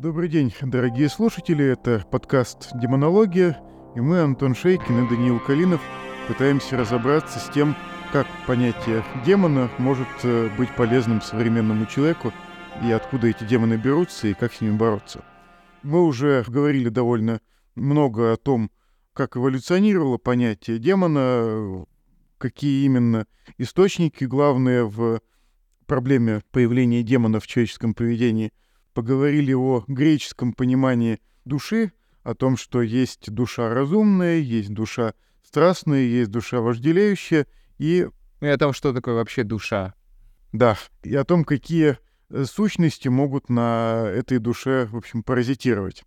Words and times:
Добрый 0.00 0.30
день, 0.30 0.50
дорогие 0.62 1.10
слушатели. 1.10 1.62
Это 1.62 2.02
подкаст 2.10 2.70
«Демонология», 2.72 3.60
и 3.94 4.00
мы, 4.00 4.20
Антон 4.20 4.54
Шейкин 4.54 5.04
и 5.04 5.08
Даниил 5.10 5.38
Калинов, 5.40 5.82
пытаемся 6.26 6.78
разобраться 6.78 7.38
с 7.38 7.50
тем, 7.50 7.76
как 8.10 8.26
понятие 8.46 9.04
демона 9.26 9.70
может 9.76 10.08
э, 10.22 10.48
быть 10.56 10.74
полезным 10.74 11.20
современному 11.20 11.84
человеку, 11.84 12.32
и 12.82 12.90
откуда 12.90 13.26
эти 13.26 13.44
демоны 13.44 13.74
берутся, 13.74 14.28
и 14.28 14.32
как 14.32 14.54
с 14.54 14.62
ними 14.62 14.74
бороться. 14.74 15.22
Мы 15.82 16.02
уже 16.02 16.46
говорили 16.48 16.88
довольно 16.88 17.42
много 17.74 18.32
о 18.32 18.38
том, 18.38 18.70
как 19.12 19.36
эволюционировало 19.36 20.16
понятие 20.16 20.78
демона, 20.78 21.84
какие 22.38 22.86
именно 22.86 23.26
источники 23.58 24.24
главные 24.24 24.82
в 24.88 25.20
проблеме 25.84 26.40
появления 26.52 27.02
демона 27.02 27.38
в 27.38 27.46
человеческом 27.46 27.92
поведении. 27.92 28.50
Поговорили 28.94 29.52
о 29.52 29.84
греческом 29.86 30.52
понимании 30.52 31.20
души, 31.44 31.92
о 32.22 32.34
том, 32.34 32.56
что 32.56 32.82
есть 32.82 33.30
душа 33.30 33.72
разумная, 33.72 34.38
есть 34.38 34.72
душа 34.72 35.14
страстная, 35.42 36.02
есть 36.02 36.30
душа 36.30 36.60
вожделеющая, 36.60 37.46
и... 37.78 38.08
И 38.40 38.46
о 38.46 38.56
том, 38.56 38.72
что 38.72 38.92
такое 38.92 39.14
вообще 39.14 39.44
душа. 39.44 39.94
Да, 40.52 40.78
и 41.02 41.14
о 41.14 41.24
том, 41.24 41.44
какие 41.44 41.98
э, 42.30 42.44
сущности 42.44 43.08
могут 43.08 43.48
на 43.48 44.04
этой 44.06 44.38
душе, 44.38 44.86
в 44.86 44.96
общем, 44.96 45.22
паразитировать. 45.22 46.04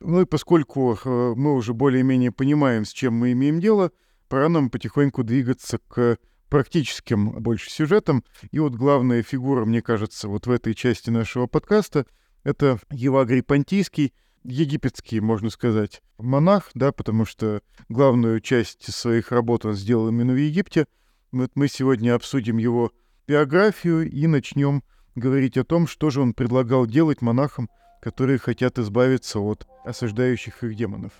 Ну 0.00 0.20
и 0.20 0.24
поскольку 0.24 0.94
э, 1.04 1.34
мы 1.36 1.54
уже 1.54 1.74
более-менее 1.74 2.30
понимаем, 2.30 2.84
с 2.84 2.92
чем 2.92 3.14
мы 3.14 3.32
имеем 3.32 3.60
дело, 3.60 3.90
пора 4.28 4.48
нам 4.48 4.70
потихоньку 4.70 5.24
двигаться 5.24 5.78
к 5.88 6.18
практическим 6.48 7.30
больше 7.30 7.70
сюжетам. 7.70 8.24
И 8.50 8.58
вот 8.58 8.74
главная 8.74 9.22
фигура, 9.22 9.64
мне 9.64 9.82
кажется, 9.82 10.28
вот 10.28 10.46
в 10.46 10.50
этой 10.50 10.74
части 10.74 11.10
нашего 11.10 11.46
подкаста— 11.46 12.06
это 12.44 12.78
Евагрий 12.90 13.42
Понтийский, 13.42 14.12
египетский, 14.44 15.20
можно 15.20 15.50
сказать, 15.50 16.02
монах, 16.18 16.70
да, 16.74 16.92
потому 16.92 17.24
что 17.24 17.60
главную 17.88 18.40
часть 18.40 18.92
своих 18.92 19.32
работ 19.32 19.64
он 19.64 19.74
сделал 19.74 20.08
именно 20.08 20.32
в 20.32 20.40
Египте. 20.40 20.86
Вот 21.32 21.50
мы 21.54 21.68
сегодня 21.68 22.14
обсудим 22.14 22.56
его 22.56 22.92
биографию 23.26 24.10
и 24.10 24.26
начнем 24.26 24.82
говорить 25.14 25.58
о 25.58 25.64
том, 25.64 25.86
что 25.86 26.10
же 26.10 26.22
он 26.22 26.32
предлагал 26.32 26.86
делать 26.86 27.20
монахам, 27.20 27.68
которые 28.00 28.38
хотят 28.38 28.78
избавиться 28.78 29.40
от 29.40 29.66
осаждающих 29.84 30.64
их 30.64 30.76
демонов. 30.76 31.12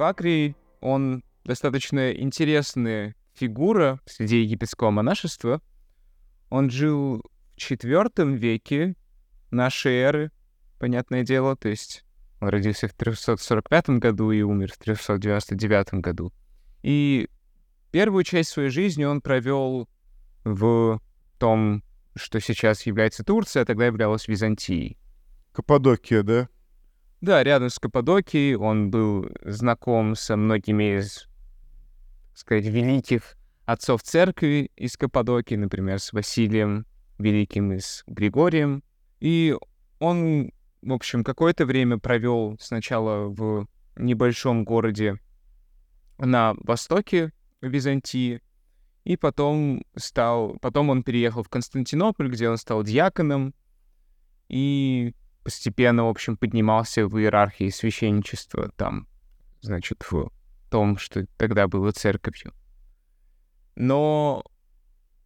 Евакрий, 0.00 0.56
он 0.80 1.22
достаточно 1.44 2.10
интересная 2.10 3.14
фигура 3.34 4.00
среди 4.06 4.40
египетского 4.40 4.90
монашества. 4.90 5.60
Он 6.48 6.70
жил 6.70 7.22
в 7.54 7.58
IV 7.58 8.34
веке 8.34 8.96
нашей 9.50 9.92
эры, 9.96 10.32
понятное 10.78 11.22
дело, 11.22 11.54
то 11.54 11.68
есть 11.68 12.06
он 12.40 12.48
родился 12.48 12.88
в 12.88 12.94
345 12.94 13.90
году 14.00 14.30
и 14.30 14.40
умер 14.40 14.72
в 14.72 14.78
399 14.78 16.00
году. 16.00 16.32
И 16.82 17.28
первую 17.90 18.24
часть 18.24 18.48
своей 18.48 18.70
жизни 18.70 19.04
он 19.04 19.20
провел 19.20 19.86
в 20.44 20.98
том, 21.38 21.84
что 22.16 22.40
сейчас 22.40 22.86
является 22.86 23.22
Турция, 23.22 23.64
а 23.64 23.66
тогда 23.66 23.84
являлась 23.84 24.28
Византией. 24.28 24.96
Каппадокия, 25.52 26.22
да? 26.22 26.48
Да, 27.20 27.44
рядом 27.44 27.68
с 27.68 27.78
Каппадокией 27.78 28.56
он 28.56 28.90
был 28.90 29.28
знаком 29.42 30.14
со 30.14 30.36
многими 30.36 30.98
из, 30.98 31.28
сказать, 32.34 32.64
великих 32.64 33.36
отцов 33.66 34.02
церкви 34.02 34.70
из 34.76 34.96
Каппадокии, 34.96 35.54
например, 35.54 35.98
с 35.98 36.12
Василием 36.14 36.86
Великим 37.18 37.72
и 37.72 37.78
с 37.78 38.02
Григорием. 38.06 38.82
И 39.20 39.54
он, 39.98 40.50
в 40.80 40.92
общем, 40.92 41.22
какое-то 41.22 41.66
время 41.66 41.98
провел 41.98 42.56
сначала 42.58 43.28
в 43.28 43.68
небольшом 43.96 44.64
городе 44.64 45.20
на 46.18 46.54
востоке 46.60 47.32
Византии, 47.60 48.40
и 49.04 49.16
потом 49.16 49.84
стал, 49.94 50.56
потом 50.60 50.88
он 50.88 51.02
переехал 51.02 51.42
в 51.42 51.50
Константинополь, 51.50 52.30
где 52.30 52.48
он 52.48 52.56
стал 52.56 52.82
диаконом, 52.82 53.54
и 54.48 55.14
постепенно, 55.50 56.04
в 56.04 56.08
общем, 56.08 56.36
поднимался 56.36 57.08
в 57.08 57.18
иерархии 57.18 57.70
священничества 57.70 58.70
там, 58.76 59.08
значит, 59.62 60.04
в 60.08 60.30
том, 60.70 60.96
что 60.96 61.26
тогда 61.36 61.66
было 61.66 61.90
церковью. 61.90 62.52
Но 63.74 64.44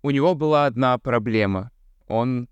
у 0.00 0.10
него 0.10 0.34
была 0.34 0.64
одна 0.64 0.96
проблема. 0.96 1.70
Он... 2.08 2.48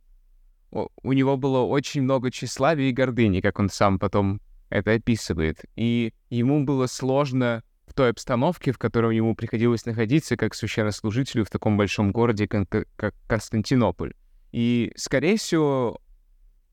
У 0.71 1.13
него 1.13 1.39
было 1.39 1.61
очень 1.61 2.03
много 2.03 2.31
тщеславия 2.31 2.91
и 2.91 2.93
гордыни, 2.93 3.41
как 3.41 3.59
он 3.59 3.71
сам 3.71 3.99
потом 3.99 4.43
это 4.69 4.93
описывает. 4.93 5.65
И 5.75 6.13
ему 6.29 6.65
было 6.65 6.87
сложно 6.87 7.63
в 7.87 7.95
той 7.95 8.11
обстановке, 8.11 8.73
в 8.73 8.79
которой 8.79 9.17
ему 9.17 9.35
приходилось 9.35 9.87
находиться 9.87 10.37
как 10.37 10.55
священнослужителю 10.55 11.47
в 11.47 11.51
таком 11.51 11.79
большом 11.79 12.13
городе, 12.13 12.47
как 12.49 13.15
Константинополь. 13.27 14.13
И, 14.51 14.93
скорее 14.97 15.39
всего, 15.39 16.03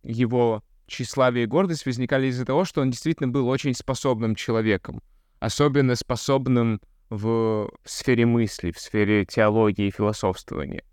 его 0.04 0.62
тщеславие 0.90 1.46
и 1.46 1.48
гордость 1.48 1.86
возникали 1.86 2.28
из-за 2.28 2.46
того, 2.46 2.66
что 2.66 2.82
он 2.82 2.92
действительно 2.92 3.30
был 3.30 3.48
очень 3.48 3.74
способным 3.74 4.36
человеком, 4.36 5.02
особенно 5.40 5.96
способным 5.96 6.82
в 7.10 7.72
сфере 7.86 8.26
мысли, 8.26 8.72
в 8.72 8.80
сфере 8.80 9.26
теологии 9.26 9.88
и 9.88 9.92
философствования. 9.92 10.84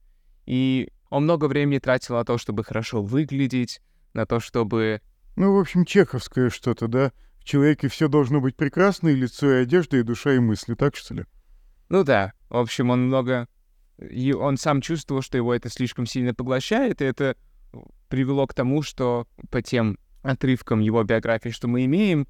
И 0.46 0.88
он 1.10 1.24
много 1.24 1.46
времени 1.46 1.78
тратил 1.78 2.14
на 2.14 2.24
то, 2.24 2.38
чтобы 2.38 2.64
хорошо 2.64 3.02
выглядеть, 3.02 3.80
на 4.12 4.26
то, 4.26 4.40
чтобы... 4.40 5.00
Ну, 5.36 5.54
в 5.54 5.60
общем, 5.60 5.84
чеховское 5.84 6.48
что-то, 6.50 6.88
да? 6.88 7.12
В 7.38 7.44
человеке 7.44 7.88
все 7.88 8.08
должно 8.08 8.40
быть 8.40 8.56
прекрасно, 8.56 9.08
и 9.08 9.14
лицо, 9.14 9.50
и 9.50 9.62
одежда, 9.62 9.98
и 9.98 10.02
душа, 10.02 10.32
и 10.32 10.38
мысли, 10.38 10.74
так 10.74 10.96
что 10.96 11.14
ли? 11.14 11.24
Ну 11.88 12.02
да, 12.02 12.32
в 12.48 12.56
общем, 12.56 12.90
он 12.90 13.06
много... 13.06 13.48
И 13.98 14.32
он 14.32 14.56
сам 14.56 14.80
чувствовал, 14.80 15.22
что 15.22 15.38
его 15.38 15.54
это 15.54 15.70
слишком 15.70 16.06
сильно 16.06 16.34
поглощает, 16.34 17.00
и 17.00 17.04
это 17.04 17.36
привело 18.08 18.46
к 18.46 18.54
тому, 18.54 18.82
что 18.82 19.26
по 19.50 19.62
тем 19.62 19.98
отрывкам 20.22 20.80
его 20.80 21.02
биографии, 21.04 21.50
что 21.50 21.68
мы 21.68 21.84
имеем, 21.84 22.26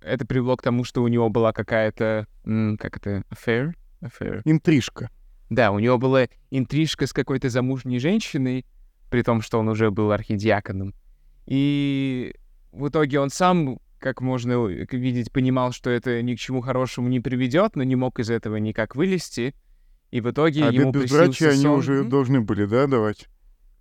это 0.00 0.26
привело 0.26 0.56
к 0.56 0.62
тому, 0.62 0.84
что 0.84 1.02
у 1.02 1.08
него 1.08 1.28
была 1.28 1.52
какая-то, 1.52 2.26
как 2.44 2.96
это, 2.96 3.22
affair? 3.30 3.74
affair? 4.02 4.42
Интрижка. 4.44 5.10
Да, 5.50 5.70
у 5.70 5.78
него 5.78 5.98
была 5.98 6.26
интрижка 6.50 7.06
с 7.06 7.12
какой-то 7.12 7.48
замужней 7.48 7.98
женщиной, 7.98 8.66
при 9.10 9.22
том, 9.22 9.40
что 9.42 9.58
он 9.58 9.68
уже 9.68 9.90
был 9.90 10.10
архидиаконом. 10.10 10.94
И 11.46 12.34
в 12.72 12.88
итоге 12.88 13.20
он 13.20 13.30
сам, 13.30 13.78
как 13.98 14.20
можно 14.20 14.66
видеть, 14.66 15.32
понимал, 15.32 15.72
что 15.72 15.90
это 15.90 16.20
ни 16.22 16.34
к 16.34 16.38
чему 16.38 16.60
хорошему 16.60 17.08
не 17.08 17.20
приведет, 17.20 17.76
но 17.76 17.84
не 17.84 17.94
мог 17.94 18.18
из 18.18 18.30
этого 18.30 18.56
никак 18.56 18.96
вылезти. 18.96 19.54
И 20.10 20.20
в 20.20 20.30
итоге 20.30 20.64
а 20.64 20.72
ему 20.72 20.90
безбрачие 20.92 21.52
сон... 21.52 21.58
они 21.58 21.76
уже 21.76 22.04
должны 22.04 22.40
были, 22.40 22.64
да, 22.64 22.86
давать? 22.86 23.28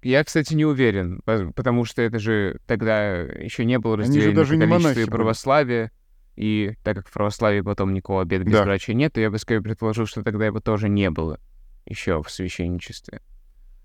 Я, 0.05 0.23
кстати, 0.23 0.53
не 0.53 0.65
уверен, 0.65 1.19
потому 1.55 1.83
что 1.83 2.03
это 2.03 2.19
же 2.19 2.59
тогда 2.67 3.21
еще 3.21 3.65
не 3.65 3.79
было 3.79 3.97
разделения 3.97 4.35
даже 4.35 4.55
на 4.55 4.67
католичество 4.67 4.99
и 4.99 5.05
православие. 5.05 5.91
И 6.35 6.75
так 6.83 6.97
как 6.97 7.07
в 7.07 7.11
православии 7.11 7.61
потом 7.61 7.91
никакого 7.91 8.21
обеда 8.21 8.43
безбрачия 8.43 8.93
да. 8.93 8.99
нет, 8.99 9.13
то 9.13 9.21
я 9.21 9.31
бы 9.31 9.39
скорее 9.39 9.63
предположил, 9.63 10.05
что 10.05 10.21
тогда 10.21 10.45
его 10.45 10.59
тоже 10.59 10.89
не 10.89 11.09
было 11.09 11.39
еще 11.87 12.21
в 12.21 12.29
священничестве. 12.29 13.19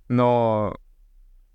Но, 0.09 0.77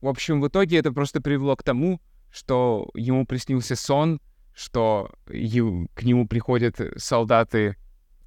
в 0.02 0.08
общем, 0.08 0.42
в 0.42 0.48
итоге 0.48 0.80
это 0.80 0.92
просто 0.92 1.22
привело 1.22 1.56
к 1.56 1.62
тому, 1.62 2.02
что 2.32 2.90
ему 2.96 3.28
приснился 3.28 3.76
сон, 3.76 4.20
что 4.56 5.12
к 5.28 6.02
нему 6.02 6.28
приходят 6.28 6.82
солдаты 6.98 7.76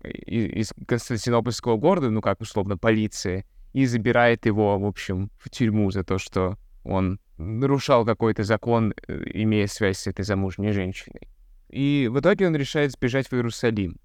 из 0.04 0.72
Константинопольского 0.86 1.78
города, 1.78 2.10
ну 2.10 2.20
как 2.20 2.40
условно 2.40 2.78
полиция, 2.78 3.44
и 3.72 3.86
забирает 3.86 4.46
его, 4.46 4.78
в 4.78 4.84
общем, 4.84 5.30
в 5.38 5.50
тюрьму 5.50 5.90
за 5.90 6.04
то, 6.04 6.18
что 6.18 6.56
он 6.84 7.20
нарушал 7.36 8.04
какой-то 8.04 8.42
закон, 8.42 8.94
э, 9.06 9.22
имея 9.34 9.66
связь 9.66 9.98
с 9.98 10.06
этой 10.06 10.24
замужней 10.24 10.72
женщиной. 10.72 11.28
И 11.68 12.08
в 12.10 12.18
итоге 12.18 12.46
он 12.46 12.56
решает 12.56 12.92
сбежать 12.92 13.28
в 13.28 13.34
Иерусалим. 13.34 13.96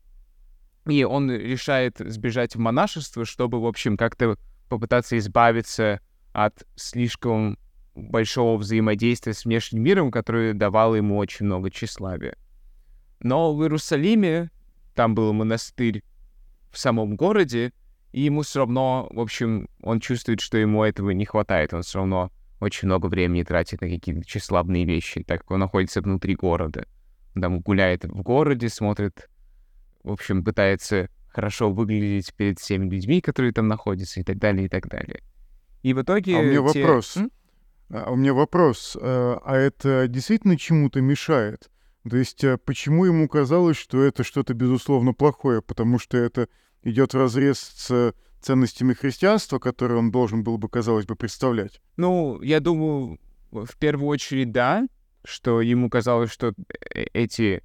И 0.86 1.04
он 1.04 1.32
решает 1.32 1.98
сбежать 2.00 2.56
в 2.56 2.60
монашество, 2.60 3.26
чтобы, 3.26 3.62
в 3.62 3.66
общем, 3.66 3.96
как-то 3.96 4.38
попытаться 4.68 5.18
избавиться 5.18 6.02
от 6.34 6.66
слишком 6.76 7.58
большого 7.96 8.58
взаимодействия 8.58 9.34
с 9.34 9.46
внешним 9.46 9.84
миром, 9.84 10.12
которое 10.12 10.54
давало 10.54 10.96
ему 10.96 11.18
очень 11.18 11.46
много 11.46 11.70
тщеславия. 11.70 12.36
Но 13.20 13.56
в 13.56 13.62
Иерусалиме, 13.62 14.52
там 14.96 15.16
был 15.16 15.32
монастырь 15.32 16.04
в 16.72 16.78
самом 16.78 17.16
городе, 17.16 17.72
и 18.14 18.22
ему 18.22 18.44
все 18.44 18.60
равно, 18.60 19.10
в 19.12 19.20
общем, 19.20 19.68
он 19.82 20.00
чувствует, 20.00 20.40
что 20.40 20.58
ему 20.58 20.84
этого 20.84 21.10
не 21.10 21.26
хватает. 21.26 21.74
Он 21.74 21.82
все 21.82 22.00
равно 22.00 22.32
очень 22.60 22.88
много 22.88 23.08
времени 23.08 23.44
тратит 23.44 23.82
на 23.82 23.90
какие-то 23.90 24.24
тщеславные 24.24 24.86
вещи, 24.86 25.24
так 25.24 25.42
как 25.42 25.52
он 25.52 25.60
находится 25.60 26.02
внутри 26.02 26.36
города. 26.36 26.86
Он 27.36 27.42
там 27.42 27.60
гуляет 27.60 28.06
в 28.06 28.22
городе, 28.22 28.70
смотрит, 28.70 29.30
в 30.04 30.12
общем, 30.12 30.44
пытается 30.44 31.10
хорошо 31.30 31.72
выглядеть 31.72 32.34
перед 32.36 32.60
всеми 32.60 32.88
людьми, 32.88 33.20
которые 33.20 33.52
там 33.52 33.68
находятся, 33.68 34.20
и 34.20 34.24
так 34.24 34.38
далее, 34.38 34.68
и 34.68 34.70
так 34.70 34.88
далее. 34.88 35.24
И 35.82 35.94
в 35.94 36.02
итоге... 36.04 36.38
А 36.38 36.40
у 36.40 36.44
меня 36.44 36.72
те... 36.72 36.82
вопрос. 36.84 37.18
М? 37.18 37.32
А 37.90 38.12
у 38.12 38.16
меня 38.16 38.36
вопрос. 38.36 38.96
э, 39.00 39.38
А 39.44 39.56
это 39.56 40.08
действительно 40.08 40.56
чему-то 40.56 41.02
мешает? 41.02 41.72
То 42.08 42.18
есть 42.18 42.44
э, 42.44 42.58
почему 42.58 43.06
ему 43.06 43.28
казалось, 43.28 43.78
что 43.78 44.04
это 44.04 44.24
что-то 44.24 44.54
безусловно 44.54 45.14
плохое? 45.14 45.64
Потому 45.64 45.98
что 45.98 46.18
это 46.18 46.48
идет 46.84 47.14
разрез 47.16 47.60
с 47.60 48.14
ценностями 48.42 48.94
христианства, 48.94 49.60
которые 49.60 50.00
он 50.00 50.12
должен 50.12 50.44
был 50.44 50.58
бы, 50.58 50.68
казалось 50.70 51.06
бы, 51.06 51.16
представлять. 51.16 51.82
Ну, 51.98 52.42
я 52.42 52.60
думаю, 52.60 53.20
в 53.52 53.78
первую 53.78 54.08
очередь, 54.10 54.52
да, 54.52 54.86
что 55.24 55.62
ему 55.62 55.90
казалось, 55.90 56.30
что 56.32 56.54
э- 56.94 57.06
эти, 57.14 57.64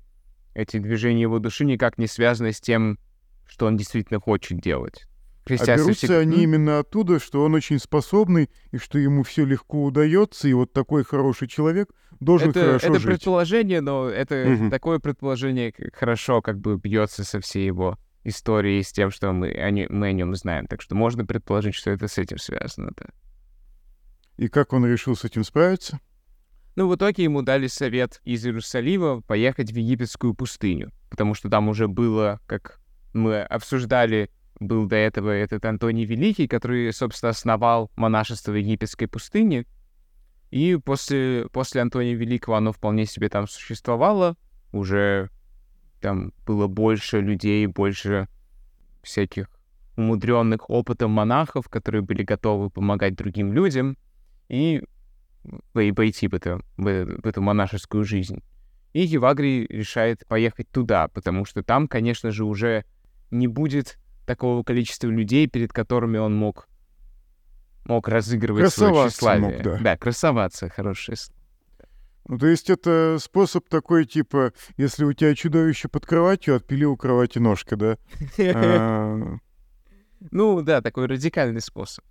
эти 0.55 0.79
движения 0.79 1.23
его 1.23 1.41
души 1.41 1.65
никак 1.65 1.99
не 1.99 2.07
связаны 2.07 2.53
с 2.53 2.61
тем, 2.61 2.99
что 3.47 3.67
он 3.67 3.77
действительно 3.77 4.21
хочет 4.21 4.61
делать. 4.61 5.05
А 5.51 5.77
берутся 5.77 6.07
всег- 6.07 6.19
они 6.19 6.43
именно 6.43 6.79
оттуда, 6.79 7.19
что 7.19 7.43
он 7.43 7.55
очень 7.55 7.79
способный, 7.79 8.51
и 8.71 8.77
что 8.77 8.99
ему 8.99 9.23
все 9.23 9.47
легко 9.47 9.85
удается, 9.87 10.47
и 10.47 10.53
вот 10.53 10.75
такой 10.75 11.05
хороший 11.05 11.49
человек 11.49 11.89
должен 12.21 12.51
это, 12.51 12.61
хорошо 12.61 12.87
это 12.89 12.99
жить. 12.99 13.07
предположение, 13.13 13.81
но 13.81 14.09
это 14.09 14.45
Мгм. 14.47 14.71
такое 14.71 14.99
предположение 14.99 15.73
хорошо 15.95 16.43
как 16.43 16.61
бы 16.61 16.77
бьется 16.77 17.25
со 17.25 17.41
всей 17.41 17.65
его 17.67 17.97
историей, 18.25 18.83
с 18.83 18.93
тем, 18.93 19.11
что 19.11 19.33
мы 19.33 19.51
о, 19.51 19.71
нё- 19.71 19.89
мы 19.91 20.09
о 20.09 20.13
нем 20.13 20.35
знаем. 20.35 20.67
Так 20.67 20.83
что 20.83 20.95
можно 20.95 21.25
предположить, 21.25 21.75
что 21.75 21.91
это 21.91 22.09
с 22.09 22.19
этим 22.19 22.39
связано, 22.39 22.93
да. 22.97 23.07
И 24.37 24.49
как 24.49 24.73
он 24.73 24.87
решил 24.87 25.17
с 25.17 25.25
этим 25.25 25.45
справиться? 25.45 26.01
Ну, 26.77 26.89
в 26.89 26.95
итоге 26.95 27.25
ему 27.25 27.43
дали 27.43 27.67
совет 27.67 28.21
из 28.25 28.47
Иерусалима 28.47 29.21
поехать 29.23 29.73
в 29.73 29.77
египетскую 29.77 30.35
пустыню, 30.35 30.93
потому 31.11 31.35
что 31.35 31.49
там 31.49 31.69
уже 31.69 31.89
было, 31.89 32.41
как 32.47 32.81
мы 33.13 33.41
обсуждали, 33.43 34.31
был 34.61 34.87
до 34.87 34.97
этого 34.97 35.31
этот 35.31 35.65
Антоний 35.65 36.05
Великий, 36.05 36.47
который, 36.47 36.93
собственно, 36.93 37.31
основал 37.31 37.91
монашество 37.97 38.53
в 38.53 38.57
египетской 38.57 39.07
пустыне. 39.07 39.67
И 40.51 40.77
после, 40.77 41.49
после 41.53 41.81
Антония 41.83 42.15
Великого 42.15 42.57
оно 42.57 42.73
вполне 42.73 43.07
себе 43.07 43.29
там 43.29 43.49
существовало. 43.49 44.37
Уже 44.73 45.31
там 46.01 46.33
было 46.47 46.67
больше 46.67 47.21
людей, 47.21 47.67
больше 47.67 48.29
всяких 49.03 49.49
умудренных 49.97 50.71
опытом 50.71 51.11
монахов, 51.11 51.69
которые 51.69 52.03
были 52.03 52.23
готовы 52.23 52.71
помогать 52.71 53.15
другим 53.17 53.53
людям. 53.53 53.97
И 54.49 54.83
и 55.79 55.93
пойти 55.93 56.29
в, 56.29 56.35
это, 56.35 56.61
в, 56.77 56.87
эту 56.87 57.41
монашескую 57.41 58.05
жизнь. 58.05 58.43
И 58.93 59.01
Евагрий 59.01 59.67
решает 59.67 60.27
поехать 60.27 60.69
туда, 60.71 61.09
потому 61.09 61.45
что 61.45 61.63
там, 61.63 61.89
конечно 61.89 62.31
же, 62.31 62.45
уже 62.45 62.85
не 63.31 63.47
будет 63.47 63.99
такого 64.27 64.63
количества 64.63 65.09
людей, 65.09 65.47
перед 65.47 65.73
которыми 65.73 66.19
он 66.19 66.35
мог, 66.35 66.69
мог 67.85 68.09
разыгрывать 68.09 68.73
свое 68.73 68.93
Красоваться 68.93 69.39
мог, 69.39 69.53
тщеславие. 69.53 69.81
да. 69.83 69.97
красоваться, 69.97 70.69
хорошее. 70.69 71.17
Ну, 72.29 72.39
то 72.39 72.47
есть 72.47 72.69
это 72.69 73.17
способ 73.21 73.69
такой, 73.69 74.05
типа, 74.05 74.53
если 74.77 75.05
у 75.05 75.13
тебя 75.15 75.35
чудовище 75.35 75.89
под 75.89 76.05
кроватью, 76.05 76.57
отпили 76.57 76.85
у 76.85 76.97
кровати 76.97 77.39
ножка, 77.39 77.77
да? 77.77 77.99
А, 78.39 79.39
Ну 80.31 80.61
да, 80.63 80.83
такой 80.83 81.07
радикальный 81.07 81.63
способ. 81.63 82.05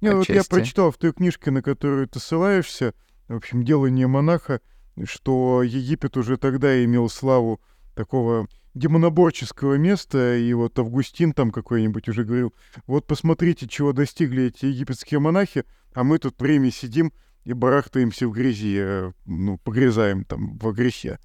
Не, 0.00 0.14
вот 0.14 0.28
я 0.28 0.42
прочитал 0.44 0.90
в 0.90 0.96
той 0.96 1.12
книжке, 1.12 1.50
на 1.50 1.62
которую 1.62 2.08
ты 2.08 2.18
ссылаешься, 2.18 2.94
в 3.28 3.36
общем, 3.36 3.64
«Делание 3.64 4.06
монаха», 4.06 4.60
что 5.04 5.62
Египет 5.62 6.16
уже 6.16 6.36
тогда 6.36 6.84
имел 6.84 7.08
славу 7.08 7.60
такого 7.94 8.48
демоноборческого 8.74 9.74
места, 9.74 10.36
и 10.36 10.52
вот 10.52 10.78
Августин 10.78 11.32
там 11.32 11.50
какой-нибудь 11.50 12.08
уже 12.08 12.24
говорил, 12.24 12.54
вот 12.86 13.06
посмотрите, 13.06 13.68
чего 13.68 13.92
достигли 13.92 14.44
эти 14.44 14.66
египетские 14.66 15.20
монахи, 15.20 15.64
а 15.94 16.04
мы 16.04 16.18
тут 16.18 16.40
время 16.40 16.70
сидим 16.70 17.12
и 17.48 17.54
барахтаемся 17.54 18.28
в 18.28 18.32
грязи, 18.32 18.76
э, 18.78 19.12
ну, 19.24 19.56
погрязаем 19.56 20.24
там 20.24 20.58
во 20.58 20.72
грехе. 20.72 21.18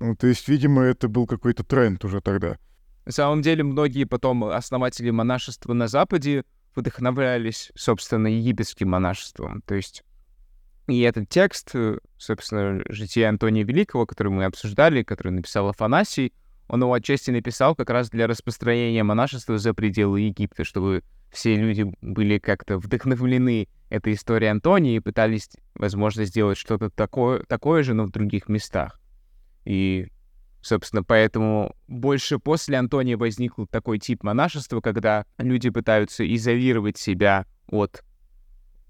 Ну, 0.00 0.16
то 0.16 0.26
есть, 0.26 0.48
видимо, 0.48 0.82
это 0.82 1.06
был 1.06 1.24
какой-то 1.24 1.62
тренд 1.62 2.04
уже 2.04 2.20
тогда. 2.20 2.58
На 3.06 3.12
самом 3.12 3.42
деле, 3.42 3.62
многие 3.62 4.02
потом 4.02 4.42
основатели 4.44 5.10
монашества 5.10 5.74
на 5.74 5.86
Западе 5.86 6.42
вдохновлялись, 6.74 7.70
собственно, 7.76 8.26
египетским 8.26 8.88
монашеством. 8.88 9.62
То 9.62 9.76
есть 9.76 10.02
и 10.88 11.00
этот 11.02 11.28
текст, 11.28 11.70
э, 11.74 11.98
собственно, 12.16 12.82
«Житие 12.88 13.28
Антония 13.28 13.62
Великого», 13.62 14.04
который 14.04 14.32
мы 14.32 14.46
обсуждали, 14.46 15.04
который 15.04 15.30
написал 15.30 15.68
Афанасий, 15.68 16.32
он 16.66 16.82
его 16.82 16.92
отчасти 16.92 17.30
написал 17.30 17.76
как 17.76 17.90
раз 17.90 18.10
для 18.10 18.26
распространения 18.26 19.04
монашества 19.04 19.58
за 19.58 19.74
пределы 19.74 20.22
Египта, 20.22 20.64
чтобы 20.64 21.04
все 21.30 21.54
люди 21.54 21.86
были 22.00 22.38
как-то 22.38 22.78
вдохновлены 22.78 23.68
этой 23.90 24.12
историей 24.12 24.50
Антония 24.50 24.96
и 24.96 25.00
пытались, 25.00 25.50
возможно, 25.74 26.24
сделать 26.24 26.58
что-то 26.58 26.90
такое, 26.90 27.42
такое 27.44 27.82
же, 27.82 27.94
но 27.94 28.04
в 28.04 28.10
других 28.10 28.48
местах. 28.48 29.00
И, 29.64 30.08
собственно, 30.60 31.02
поэтому 31.02 31.74
больше 31.86 32.38
после 32.38 32.76
Антония 32.76 33.16
возник 33.16 33.54
такой 33.70 33.98
тип 33.98 34.22
монашества, 34.22 34.80
когда 34.80 35.24
люди 35.38 35.70
пытаются 35.70 36.26
изолировать 36.34 36.98
себя 36.98 37.46
от 37.68 38.02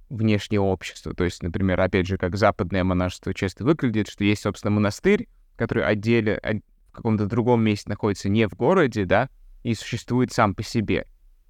внешнего 0.08 0.64
общества. 0.64 1.14
То 1.14 1.24
есть, 1.24 1.42
например, 1.42 1.80
опять 1.80 2.06
же, 2.06 2.16
как 2.16 2.36
западное 2.36 2.84
монашество 2.84 3.34
часто 3.34 3.64
выглядит, 3.64 4.08
что 4.08 4.24
есть, 4.24 4.42
собственно, 4.42 4.70
монастырь, 4.70 5.28
который 5.56 5.84
отделе, 5.84 6.36
от- 6.36 6.62
в 6.88 6.92
каком-то 6.92 7.26
другом 7.26 7.62
месте 7.62 7.88
находится 7.90 8.28
не 8.28 8.48
в 8.48 8.54
городе, 8.54 9.04
да, 9.04 9.28
и 9.62 9.74
существует 9.74 10.32
сам 10.32 10.54
по 10.54 10.62
себе. 10.62 11.06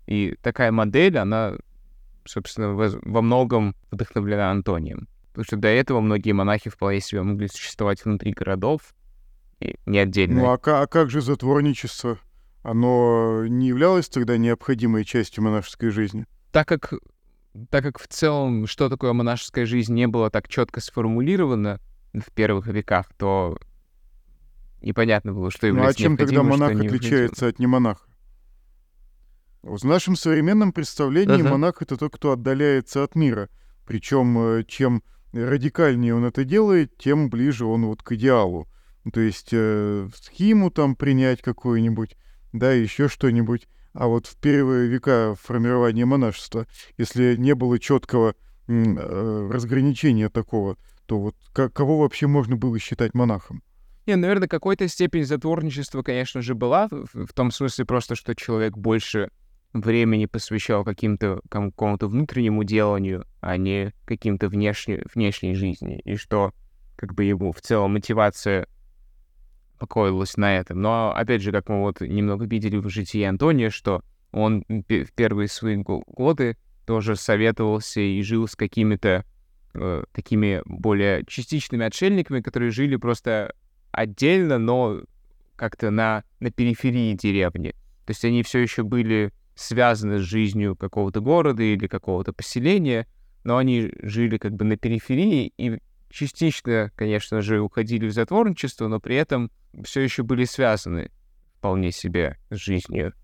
И 0.06 0.36
такая 0.42 0.72
модель, 0.72 1.18
она, 1.18 1.54
собственно, 2.28 2.72
во 2.74 3.22
многом 3.22 3.74
вдохновлена 3.90 4.50
Антонием. 4.50 5.08
Потому 5.28 5.44
что 5.44 5.56
до 5.56 5.68
этого 5.68 6.00
многие 6.00 6.32
монахи 6.32 6.70
вполне 6.70 7.00
себе 7.00 7.22
могли 7.22 7.48
существовать 7.48 8.04
внутри 8.04 8.32
городов, 8.32 8.94
и 9.60 9.76
не 9.86 9.98
отдельно. 9.98 10.40
Ну 10.40 10.46
а, 10.50 10.58
а 10.62 10.86
как 10.86 11.10
же 11.10 11.20
затворничество? 11.20 12.18
Оно 12.62 13.46
не 13.46 13.68
являлось 13.68 14.08
тогда 14.08 14.36
необходимой 14.36 15.04
частью 15.04 15.44
монашеской 15.44 15.90
жизни? 15.90 16.26
так 16.52 16.68
как, 16.68 16.94
так 17.70 17.84
как 17.84 17.98
в 17.98 18.08
целом, 18.08 18.66
что 18.66 18.88
такое 18.88 19.12
монашеская 19.12 19.66
жизнь, 19.66 19.94
не 19.94 20.06
было 20.06 20.30
так 20.30 20.48
четко 20.48 20.80
сформулировано 20.80 21.80
в 22.12 22.32
первых 22.32 22.66
веках, 22.66 23.06
то 23.16 23.58
непонятно 24.80 25.32
было, 25.32 25.50
что 25.50 25.66
Ну 25.66 25.74
а 25.74 25.76
является 25.76 26.02
чем 26.02 26.16
тогда 26.16 26.42
монах 26.42 26.70
отличается 26.70 27.48
от 27.48 27.58
немонаха? 27.58 28.07
В 29.62 29.84
нашем 29.84 30.16
современном 30.16 30.72
представлении 30.72 31.40
Ага. 31.40 31.50
монах— 31.50 31.74
это 31.82 31.96
тот, 31.96 32.14
кто 32.14 32.32
отдаляется 32.32 33.02
от 33.02 33.14
мира. 33.14 33.48
Причем 33.86 34.64
чем 34.66 35.02
радикальнее 35.32 36.14
он 36.14 36.24
это 36.24 36.44
делает, 36.44 36.96
тем 36.96 37.28
ближе 37.28 37.64
он 37.66 37.86
вот 37.86 38.02
к 38.02 38.12
идеалу. 38.12 38.68
То 39.12 39.20
есть 39.20 39.48
э, 39.52 40.08
схиму 40.14 40.70
там 40.70 40.94
принять 40.94 41.40
какую-нибудь, 41.40 42.16
да, 42.52 42.72
еще 42.72 43.08
что-нибудь. 43.08 43.68
А 43.94 44.06
вот 44.06 44.26
в 44.26 44.36
первые 44.36 44.88
века 44.88 45.34
формирования 45.40 46.04
монашества, 46.04 46.66
если 46.98 47.36
не 47.36 47.54
было 47.54 47.78
четкого 47.78 48.34
э, 48.68 49.48
разграничения 49.50 50.28
такого, 50.28 50.76
то 51.06 51.18
вот 51.18 51.34
кого 51.52 52.00
вообще 52.00 52.26
можно 52.26 52.56
было 52.56 52.78
считать 52.78 53.14
монахом? 53.14 53.62
Не, 54.06 54.16
наверное, 54.16 54.48
какой-то 54.48 54.86
степень 54.88 55.24
затворничества, 55.24 56.02
конечно 56.02 56.42
же, 56.42 56.54
была, 56.54 56.88
в, 56.88 57.26
в 57.26 57.32
том 57.32 57.50
смысле 57.50 57.84
просто, 57.86 58.14
что 58.14 58.34
человек 58.34 58.76
больше 58.76 59.30
времени 59.80 60.26
посвящал 60.26 60.84
каким-то 60.84 61.40
ком- 61.48 61.70
какому-то 61.70 62.08
внутреннему 62.08 62.64
деланию, 62.64 63.26
а 63.40 63.56
не 63.56 63.92
каким-то 64.04 64.48
внешне, 64.48 65.02
внешней 65.14 65.54
жизни, 65.54 66.00
и 66.04 66.16
что 66.16 66.52
как 66.96 67.14
бы 67.14 67.24
ему 67.24 67.52
в 67.52 67.60
целом 67.60 67.92
мотивация 67.92 68.66
покоилась 69.78 70.36
на 70.36 70.56
этом. 70.56 70.80
Но, 70.82 71.14
опять 71.14 71.42
же, 71.42 71.52
как 71.52 71.68
мы 71.68 71.80
вот 71.80 72.00
немного 72.00 72.44
видели 72.44 72.76
в 72.76 72.88
житии 72.88 73.22
Антония, 73.22 73.70
что 73.70 74.02
он 74.32 74.64
в 74.68 75.12
первые 75.14 75.48
свои 75.48 75.76
го- 75.76 76.02
годы 76.06 76.56
тоже 76.86 77.16
советовался 77.16 78.00
и 78.00 78.20
жил 78.22 78.48
с 78.48 78.56
какими-то 78.56 79.24
э, 79.74 80.04
такими 80.12 80.62
более 80.64 81.24
частичными 81.26 81.84
отшельниками, 81.84 82.40
которые 82.40 82.70
жили 82.70 82.96
просто 82.96 83.54
отдельно, 83.92 84.58
но 84.58 85.02
как-то 85.56 85.90
на, 85.90 86.24
на 86.40 86.50
периферии 86.50 87.14
деревни. 87.14 87.70
То 88.06 88.10
есть 88.10 88.24
они 88.24 88.42
все 88.42 88.60
еще 88.60 88.84
были 88.84 89.32
связаны 89.58 90.18
с 90.18 90.22
жизнью 90.22 90.76
какого-то 90.76 91.20
города 91.20 91.62
или 91.62 91.86
какого-то 91.86 92.32
поселения, 92.32 93.06
но 93.44 93.56
они 93.56 93.92
жили 94.02 94.38
как 94.38 94.52
бы 94.54 94.64
на 94.64 94.76
периферии 94.76 95.52
и 95.58 95.80
частично, 96.10 96.90
конечно 96.94 97.42
же, 97.42 97.60
уходили 97.60 98.06
в 98.06 98.12
затворничество, 98.12 98.88
но 98.88 99.00
при 99.00 99.16
этом 99.16 99.50
все 99.84 100.00
еще 100.00 100.22
были 100.22 100.44
связаны 100.44 101.10
вполне 101.56 101.90
себе 101.90 102.38
с 102.50 102.56
жизнью. 102.56 103.14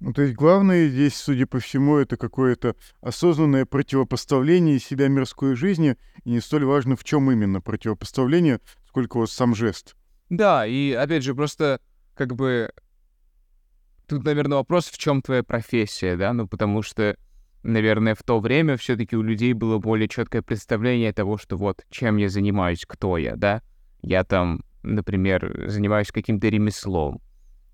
Ну, 0.00 0.12
то 0.12 0.22
есть 0.22 0.34
главное 0.34 0.88
здесь, 0.88 1.16
судя 1.16 1.46
по 1.46 1.58
всему, 1.58 1.96
это 1.96 2.16
какое-то 2.16 2.76
осознанное 3.00 3.66
противопоставление 3.66 4.78
себя 4.78 5.08
мирской 5.08 5.56
жизни, 5.56 5.96
и 6.24 6.30
не 6.30 6.40
столь 6.40 6.64
важно, 6.64 6.96
в 6.96 7.02
чем 7.04 7.30
именно 7.30 7.60
противопоставление, 7.60 8.60
сколько 8.86 9.16
вот 9.16 9.30
сам 9.30 9.54
жест. 9.54 9.96
Да, 10.30 10.66
и 10.66 10.92
опять 10.92 11.24
же, 11.24 11.34
просто 11.34 11.80
как 12.14 12.36
бы 12.36 12.70
тут, 14.08 14.24
наверное, 14.24 14.58
вопрос, 14.58 14.86
в 14.86 14.98
чем 14.98 15.22
твоя 15.22 15.42
профессия, 15.42 16.16
да, 16.16 16.32
ну, 16.32 16.48
потому 16.48 16.82
что, 16.82 17.16
наверное, 17.62 18.14
в 18.14 18.22
то 18.22 18.40
время 18.40 18.76
все-таки 18.76 19.16
у 19.16 19.22
людей 19.22 19.52
было 19.52 19.78
более 19.78 20.08
четкое 20.08 20.42
представление 20.42 21.12
того, 21.12 21.36
что 21.36 21.56
вот 21.56 21.84
чем 21.90 22.16
я 22.16 22.28
занимаюсь, 22.28 22.84
кто 22.86 23.18
я, 23.18 23.36
да, 23.36 23.62
я 24.02 24.24
там, 24.24 24.62
например, 24.82 25.68
занимаюсь 25.68 26.10
каким-то 26.10 26.48
ремеслом, 26.48 27.20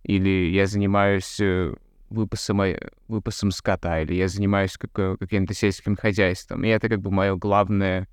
или 0.03 0.51
я 0.51 0.67
занимаюсь 0.67 1.39
э, 1.41 1.75
выпасом, 2.11 2.61
выпасом 3.09 3.51
скота, 3.51 4.01
или 4.03 4.15
я 4.15 4.29
занимаюсь 4.29 4.77
как, 4.77 4.91
э, 4.99 5.17
каким-то 5.19 5.55
сельским 5.55 5.97
хозяйством. 5.97 6.65
И 6.65 6.69
это 6.69 6.89
как 6.89 7.01
бы 7.01 7.11
мое 7.11 7.37
главное, 7.37 8.09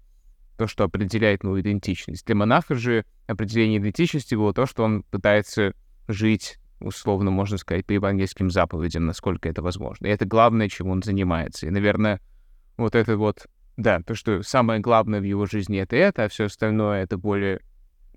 то, 0.58 0.68
что 0.68 0.84
определяет 0.84 1.44
мою 1.44 1.60
идентичность. 1.62 2.25
Для 2.25 2.36
монаха 2.36 2.75
же 2.75 3.04
определение 3.25 3.80
идентичности 3.80 4.36
было 4.36 4.54
то, 4.54 4.68
что 4.68 4.84
он 4.84 5.04
пытается 5.04 5.74
жить, 6.08 6.60
условно, 6.82 7.32
можно 7.32 7.58
сказать, 7.58 7.86
по 7.86 7.94
евангельским 7.94 8.50
заповедям, 8.50 9.06
насколько 9.06 9.50
это 9.50 9.62
возможно. 9.62 10.08
И 10.08 10.10
это 10.10 10.26
главное, 10.26 10.70
чем 10.70 10.90
он 10.90 11.02
занимается. 11.04 11.68
И, 11.68 11.70
наверное, 11.70 12.20
вот 12.78 12.96
это 12.96 13.18
вот, 13.18 13.48
да, 13.78 14.02
то, 14.02 14.16
что 14.16 14.44
самое 14.44 14.80
главное 14.80 15.20
в 15.20 15.24
его 15.24 15.46
жизни— 15.46 15.80
это 15.80 15.96
это, 15.96 16.26
а 16.26 16.30
все 16.30 16.46
остальное— 16.46 17.04
это 17.04 17.18
более 17.18 17.62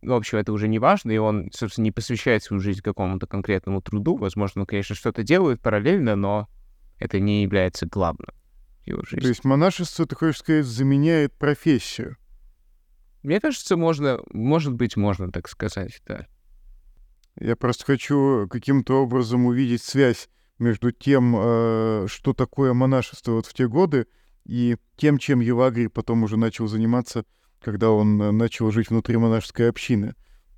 в 0.05 0.13
общем, 0.13 0.39
это 0.39 0.53
уже 0.53 0.69
не 0.69 0.79
важно, 0.79 1.13
и 1.13 1.17
он, 1.17 1.51
собственно, 1.53 1.85
не 1.85 1.91
посвящает 1.91 2.43
свою 2.43 2.61
жизнь 2.61 2.83
какому-то 2.83 3.27
конкретному 3.27 3.81
труду. 3.81 4.17
Возможно, 4.17 4.63
он, 4.63 4.67
конечно, 4.67 4.95
что-то 4.95 5.23
делает 5.23 5.61
параллельно, 5.61 6.15
но 6.15 6.49
это 6.99 7.21
не 7.21 7.43
является 7.43 7.87
главным 7.87 8.31
в 8.83 8.87
его 8.87 9.03
жизни. 9.03 9.23
То 9.23 9.29
есть 9.29 9.45
монашество, 9.45 10.07
ты 10.07 10.15
хочешь 10.15 10.41
сказать, 10.41 10.67
заменяет 10.67 11.33
профессию? 11.33 12.17
Мне 13.23 13.41
кажется, 13.41 13.77
можно, 13.77 14.21
может 14.33 14.75
быть, 14.75 14.97
можно 14.97 15.33
так 15.33 15.49
сказать, 15.49 16.03
да. 16.07 16.27
Я 17.39 17.57
просто 17.57 17.85
хочу 17.85 18.47
каким-то 18.51 19.03
образом 19.03 19.47
увидеть 19.47 19.83
связь 19.83 20.29
между 20.59 20.93
тем, 20.93 21.35
э, 21.37 22.07
что 22.09 22.33
такое 22.33 22.73
монашество 22.73 23.33
вот 23.33 23.47
в 23.47 23.55
те 23.55 23.69
годы, 23.69 24.07
и 24.45 24.77
тем, 24.97 25.19
чем 25.19 25.41
Евагрий 25.41 25.89
потом 25.89 26.23
уже 26.23 26.37
начал 26.37 26.67
заниматься 26.67 27.25
когда 27.65 27.91
он 27.91 28.21
э, 28.21 28.31
начал 28.31 28.71
жить 28.71 28.91
внутри 28.91 29.17
монашеской 29.17 29.71
общины. 29.71 30.15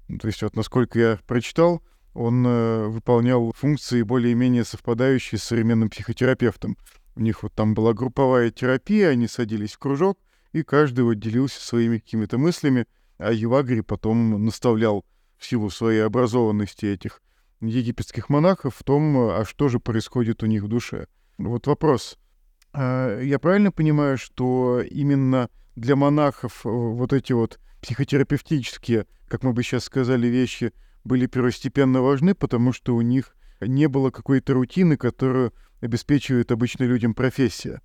Ну, 0.09 0.18
то 0.18 0.26
есть 0.26 0.42
вот 0.42 0.56
насколько 0.56 0.99
я 0.99 1.18
прочитал, 1.26 1.83
он 2.12 2.45
э, 2.47 2.87
выполнял 2.88 3.52
функции 3.52 4.02
более-менее 4.02 4.64
совпадающие 4.64 5.38
с 5.38 5.45
современным 5.45 5.88
психотерапевтом. 5.88 6.76
У 7.14 7.21
них 7.21 7.42
вот 7.42 7.54
там 7.54 7.75
была 7.75 7.95
групповая 7.95 8.50
терапия, 8.50 9.09
они 9.11 9.28
садились 9.28 9.73
в 9.73 9.78
кружок, 9.78 10.18
и 10.52 10.62
каждый 10.62 11.04
вот 11.04 11.14
делился 11.14 11.64
своими 11.64 11.99
какими-то 11.99 12.38
мыслями, 12.38 12.87
а 13.18 13.33
Евагрий 13.33 13.83
потом 13.83 14.45
наставлял 14.45 15.04
в 15.38 15.45
силу 15.45 15.71
своей 15.71 16.00
образованности 16.00 16.87
этих 16.87 17.21
египетских 17.61 18.28
монахов 18.28 18.76
в 18.76 18.85
том, 18.85 19.16
а 19.31 19.45
что 19.45 19.69
же 19.69 19.81
происходит 19.81 20.43
у 20.43 20.47
них 20.47 20.62
в 20.62 20.69
душе. 20.69 21.07
Вот 21.38 21.66
вопрос. 21.66 22.19
А, 22.73 23.21
я 23.21 23.38
правильно 23.38 23.73
понимаю, 23.73 24.19
что 24.19 24.81
именно 24.81 25.49
для 25.75 25.97
монахов 25.97 26.64
э, 26.64 26.69
вот 26.69 27.12
эти 27.12 27.33
вот 27.33 27.59
психотерапевтические, 27.83 29.07
как 29.28 29.43
мы 29.43 29.52
бы 29.52 29.62
сейчас 29.62 29.85
сказали, 29.85 30.26
вещи 30.26 30.73
были 31.05 31.26
первостепенно 31.26 32.02
важны, 32.02 32.35
потому 32.35 32.73
что 32.73 32.95
у 32.95 33.00
них 33.00 33.37
не 33.61 33.87
было 33.88 34.11
какой-то 34.11 34.55
рутины, 34.55 34.97
которую 34.97 35.52
обеспечивает 35.81 36.50
обычно 36.52 36.85
людям 36.85 37.14
профессия. 37.14 37.81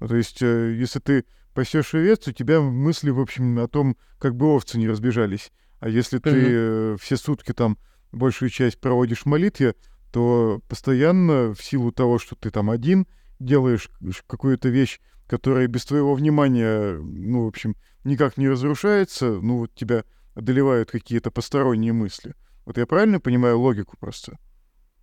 Ну, 0.00 0.08
то 0.08 0.16
есть, 0.16 0.42
э, 0.42 0.74
если 0.74 1.00
ты 1.00 1.24
пасешь 1.54 1.94
овец, 1.94 2.26
у 2.28 2.32
тебя 2.32 2.60
мысли, 2.60 3.10
в 3.10 3.20
общем, 3.20 3.58
о 3.58 3.68
том, 3.68 3.96
как 4.18 4.36
бы 4.36 4.46
овцы 4.46 4.78
не 4.78 4.88
разбежались. 4.88 5.50
А 5.80 5.88
если 5.88 6.18
ты 6.18 6.30
mm-hmm. 6.30 6.98
все 6.98 7.16
сутки 7.16 7.52
там 7.52 7.78
большую 8.12 8.50
часть 8.50 8.80
проводишь 8.80 9.22
в 9.22 9.26
молитве, 9.26 9.74
то 10.12 10.60
постоянно 10.68 11.54
в 11.54 11.62
силу 11.62 11.92
того, 11.92 12.18
что 12.18 12.34
ты 12.34 12.50
там 12.50 12.70
один, 12.70 13.06
делаешь 13.38 13.90
какую-то 14.26 14.68
вещь, 14.68 15.00
которая 15.26 15.66
без 15.66 15.84
твоего 15.84 16.14
внимания, 16.14 16.98
ну, 16.98 17.44
в 17.44 17.48
общем, 17.48 17.76
никак 18.04 18.38
не 18.38 18.48
разрушается, 18.48 19.38
ну, 19.40 19.58
вот 19.58 19.74
тебя 19.74 20.04
одолевают 20.34 20.90
какие-то 20.90 21.30
посторонние 21.30 21.92
мысли. 21.92 22.34
Вот 22.64 22.78
я 22.78 22.86
правильно 22.86 23.20
понимаю 23.20 23.58
логику 23.58 23.96
просто? 23.98 24.38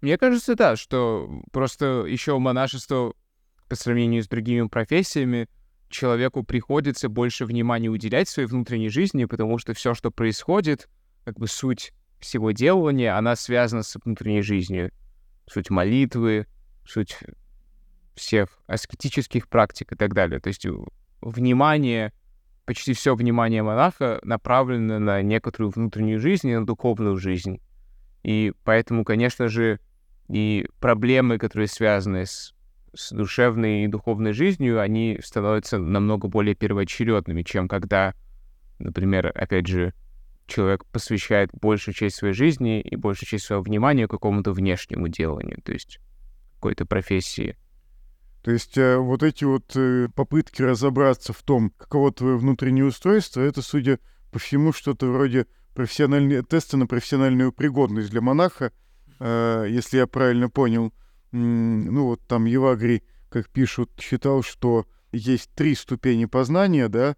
Мне 0.02 0.18
кажется, 0.18 0.56
да, 0.56 0.76
что 0.76 1.42
просто 1.52 2.06
еще 2.08 2.38
монашество 2.38 3.14
по 3.70 3.76
сравнению 3.76 4.24
с 4.24 4.28
другими 4.28 4.68
профессиями 4.68 5.48
человеку 5.90 6.44
приходится 6.44 7.10
больше 7.10 7.46
внимания 7.46 7.90
уделять 7.90 8.30
своей 8.30 8.48
внутренней 8.48 8.90
жизни, 8.90 9.26
потому 9.26 9.58
что 9.58 9.74
все, 9.74 9.94
что 9.94 10.12
происходит, 10.12 10.90
как 11.24 11.38
бы 11.38 11.48
суть 11.48 11.94
всего 12.20 12.52
делания, 12.52 13.18
она 13.18 13.36
связана 13.36 13.84
с 13.84 13.96
внутренней 14.04 14.42
жизнью. 14.42 14.92
Суть 15.48 15.70
молитвы, 15.70 16.48
суть 16.86 17.18
всех 18.16 18.60
аскетических 18.68 19.48
практик 19.48 19.92
и 19.92 19.96
так 19.96 20.14
далее. 20.14 20.40
То 20.40 20.48
есть 20.48 20.66
внимание, 21.22 22.14
почти 22.66 22.94
все 22.94 23.16
внимание 23.16 23.62
монаха 23.62 24.20
направлено 24.24 25.00
на 25.00 25.22
некоторую 25.22 25.72
внутреннюю 25.72 26.20
жизнь 26.20 26.48
и 26.48 26.56
на 26.56 26.66
духовную 26.66 27.18
жизнь. 27.18 27.62
И 28.24 28.54
поэтому, 28.64 29.04
конечно 29.04 29.48
же, 29.50 29.80
и 30.30 30.68
проблемы, 30.80 31.38
которые 31.38 31.68
связаны 31.68 32.26
с, 32.26 32.55
с 32.96 33.12
душевной 33.12 33.84
и 33.84 33.88
духовной 33.88 34.34
жизнью, 34.34 34.80
они 34.80 35.20
становятся 35.24 35.78
намного 35.78 36.28
более 36.28 36.56
первоочередными, 36.56 37.44
чем 37.44 37.68
когда, 37.68 38.14
например, 38.80 39.32
опять 39.36 39.68
же, 39.68 39.94
человек 40.48 40.86
посвящает 40.86 41.50
большую 41.54 41.94
часть 41.94 42.18
своей 42.18 42.34
жизни 42.34 42.82
и 42.82 42.96
большую 42.96 43.28
часть 43.28 43.46
своего 43.46 43.64
внимания 43.64 44.08
какому-то 44.08 44.52
внешнему 44.52 45.08
деланию, 45.08 45.60
то 45.64 45.74
есть 45.74 46.00
какой-то 46.56 46.86
профессии. 46.86 47.58
То 48.44 48.52
есть 48.52 48.78
э, 48.78 48.98
вот 48.98 49.24
эти 49.24 49.44
вот 49.44 49.76
э, 49.76 50.08
попытки 50.16 50.62
разобраться 50.62 51.34
в 51.34 51.42
том, 51.42 51.72
каково 51.72 52.12
твое 52.14 52.38
внутреннее 52.38 52.86
устройство, 52.86 53.42
это, 53.42 53.64
судя 53.64 54.00
по 54.32 54.38
всему, 54.38 54.72
что-то 54.72 55.08
вроде 55.08 55.48
профессиональные 55.74 56.44
тесты 56.44 56.78
на 56.78 56.86
профессиональную 56.86 57.52
пригодность 57.52 58.12
для 58.12 58.22
монаха, 58.22 58.72
э, 59.20 59.66
если 59.68 59.98
я 59.98 60.06
правильно 60.06 60.50
понял. 60.50 60.94
Ну 61.36 62.06
вот 62.06 62.22
там 62.28 62.46
Евагрий, 62.46 63.04
как 63.30 63.50
пишут, 63.50 63.92
считал, 64.00 64.44
что 64.44 64.86
есть 65.12 65.50
три 65.56 65.76
ступени 65.76 66.26
познания, 66.26 66.88
да. 66.88 67.16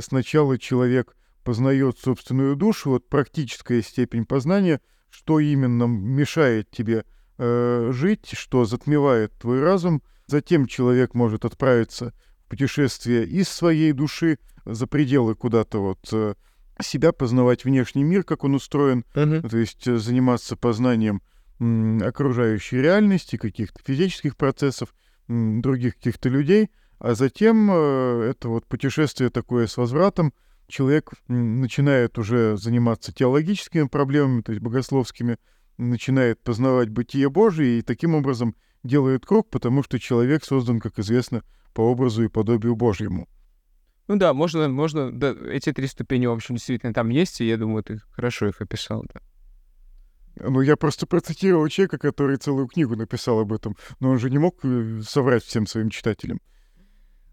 Сначала 0.00 0.58
человек 0.58 1.16
познает 1.44 1.98
собственную 1.98 2.56
душу, 2.56 2.90
вот 2.90 3.08
практическая 3.08 3.82
степень 3.82 4.24
познания, 4.24 4.80
что 5.10 5.38
именно 5.38 5.84
мешает 5.84 6.70
тебе 6.70 7.04
жить, 7.38 8.30
что 8.32 8.64
затмевает 8.64 9.32
твой 9.38 9.60
разум— 9.60 10.02
Затем 10.26 10.66
человек 10.66 11.14
может 11.14 11.44
отправиться 11.44 12.12
в 12.44 12.50
путешествие 12.50 13.24
из 13.24 13.48
своей 13.48 13.92
души 13.92 14.38
за 14.64 14.86
пределы 14.86 15.36
куда-то 15.36 15.78
вот 15.78 16.00
э, 16.12 16.34
себя, 16.80 17.12
познавать 17.12 17.64
внешний 17.64 18.02
мир, 18.02 18.24
как 18.24 18.42
он 18.42 18.54
устроен, 18.56 19.04
uh-huh. 19.14 19.48
то 19.48 19.56
есть 19.56 19.86
э, 19.86 19.96
заниматься 19.98 20.56
познанием 20.56 21.22
окружающей 21.58 22.78
реальности, 22.78 23.36
каких-то 23.36 23.80
физических 23.82 24.36
процессов, 24.36 24.94
других 25.28 25.96
каких-то 25.96 26.28
людей, 26.28 26.70
а 26.98 27.14
затем 27.14 27.70
э, 27.70 28.30
это 28.30 28.48
вот 28.48 28.66
путешествие 28.66 29.30
такое 29.30 29.66
с 29.66 29.76
возвратом, 29.76 30.32
человек 30.68 31.12
начинает 31.28 32.18
уже 32.18 32.56
заниматься 32.56 33.12
теологическими 33.12 33.86
проблемами, 33.86 34.42
то 34.42 34.52
есть 34.52 34.62
богословскими, 34.62 35.38
начинает 35.78 36.40
познавать 36.42 36.88
бытие 36.88 37.28
Божие, 37.28 37.78
и 37.78 37.82
таким 37.82 38.14
образом 38.14 38.54
делает 38.82 39.26
круг, 39.26 39.50
потому 39.50 39.82
что 39.82 39.98
человек 39.98 40.44
создан, 40.44 40.80
как 40.80 40.98
известно, 40.98 41.42
по 41.74 41.82
образу 41.82 42.24
и 42.24 42.28
подобию 42.28 42.76
Божьему. 42.76 43.28
Ну 44.08 44.16
да, 44.16 44.32
можно, 44.32 44.68
можно, 44.68 45.10
да, 45.12 45.34
эти 45.50 45.72
три 45.72 45.86
ступени, 45.88 46.26
в 46.26 46.32
общем, 46.32 46.54
действительно 46.54 46.94
там 46.94 47.08
есть, 47.08 47.40
и 47.40 47.46
я 47.46 47.56
думаю, 47.56 47.82
ты 47.82 48.00
хорошо 48.12 48.48
их 48.48 48.60
описал, 48.60 49.04
да. 49.12 49.20
Ну, 50.38 50.60
я 50.60 50.76
просто 50.76 51.06
процитировал 51.06 51.68
человека, 51.68 51.98
который 51.98 52.36
целую 52.36 52.66
книгу 52.66 52.94
написал 52.94 53.40
об 53.40 53.52
этом, 53.52 53.76
но 54.00 54.10
он 54.10 54.18
же 54.18 54.30
не 54.30 54.38
мог 54.38 54.56
э, 54.64 55.00
соврать 55.06 55.42
всем 55.44 55.66
своим 55.66 55.88
читателям. 55.88 56.40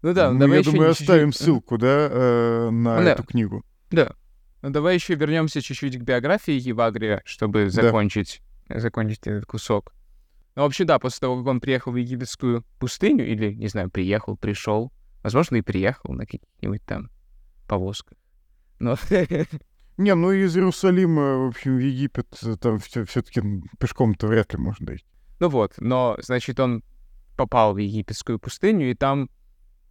Ну 0.02 0.14
да, 0.14 0.30
ну, 0.30 0.38
давай 0.38 0.56
я 0.56 0.60
еще 0.60 0.70
думаю, 0.70 0.90
чуть-чуть... 0.90 1.08
оставим 1.08 1.32
ссылку, 1.32 1.78
да, 1.78 2.08
э, 2.10 2.70
на 2.70 3.02
да. 3.02 3.12
эту 3.12 3.24
книгу. 3.24 3.64
Да. 3.90 4.14
Ну 4.62 4.70
давай 4.70 4.94
еще 4.94 5.14
вернемся 5.14 5.60
чуть-чуть 5.60 5.98
к 5.98 6.02
биографии 6.02 6.52
Евагрия, 6.52 7.22
чтобы 7.24 7.68
закончить, 7.68 8.40
да. 8.68 8.80
закончить 8.80 9.26
этот 9.26 9.44
кусок. 9.46 9.92
Ну, 10.56 10.62
вообще, 10.62 10.84
да, 10.84 10.98
после 10.98 11.20
того, 11.20 11.38
как 11.38 11.46
он 11.46 11.60
приехал 11.60 11.92
в 11.92 11.96
египетскую 11.96 12.64
пустыню, 12.78 13.26
или, 13.26 13.52
не 13.52 13.68
знаю, 13.68 13.90
приехал, 13.90 14.36
пришел, 14.36 14.92
возможно, 15.22 15.56
и 15.56 15.62
приехал 15.62 16.12
на 16.12 16.26
каких-нибудь 16.26 16.82
там 16.84 17.10
повозках. 17.66 18.16
Но... 18.78 18.96
Не, 19.96 20.14
ну 20.14 20.32
из 20.32 20.56
Иерусалима, 20.56 21.38
в 21.44 21.48
общем, 21.48 21.76
в 21.76 21.80
Египет 21.80 22.26
э, 22.42 22.56
там 22.56 22.78
все-таки 22.78 23.42
пешком-то 23.78 24.26
вряд 24.26 24.52
ли 24.52 24.58
можно 24.58 24.86
дойти. 24.86 25.04
Ну 25.38 25.48
вот, 25.48 25.74
но, 25.78 26.16
значит, 26.20 26.58
он 26.58 26.82
попал 27.36 27.74
в 27.74 27.78
египетскую 27.78 28.38
пустыню, 28.38 28.90
и 28.90 28.94
там, 28.94 29.30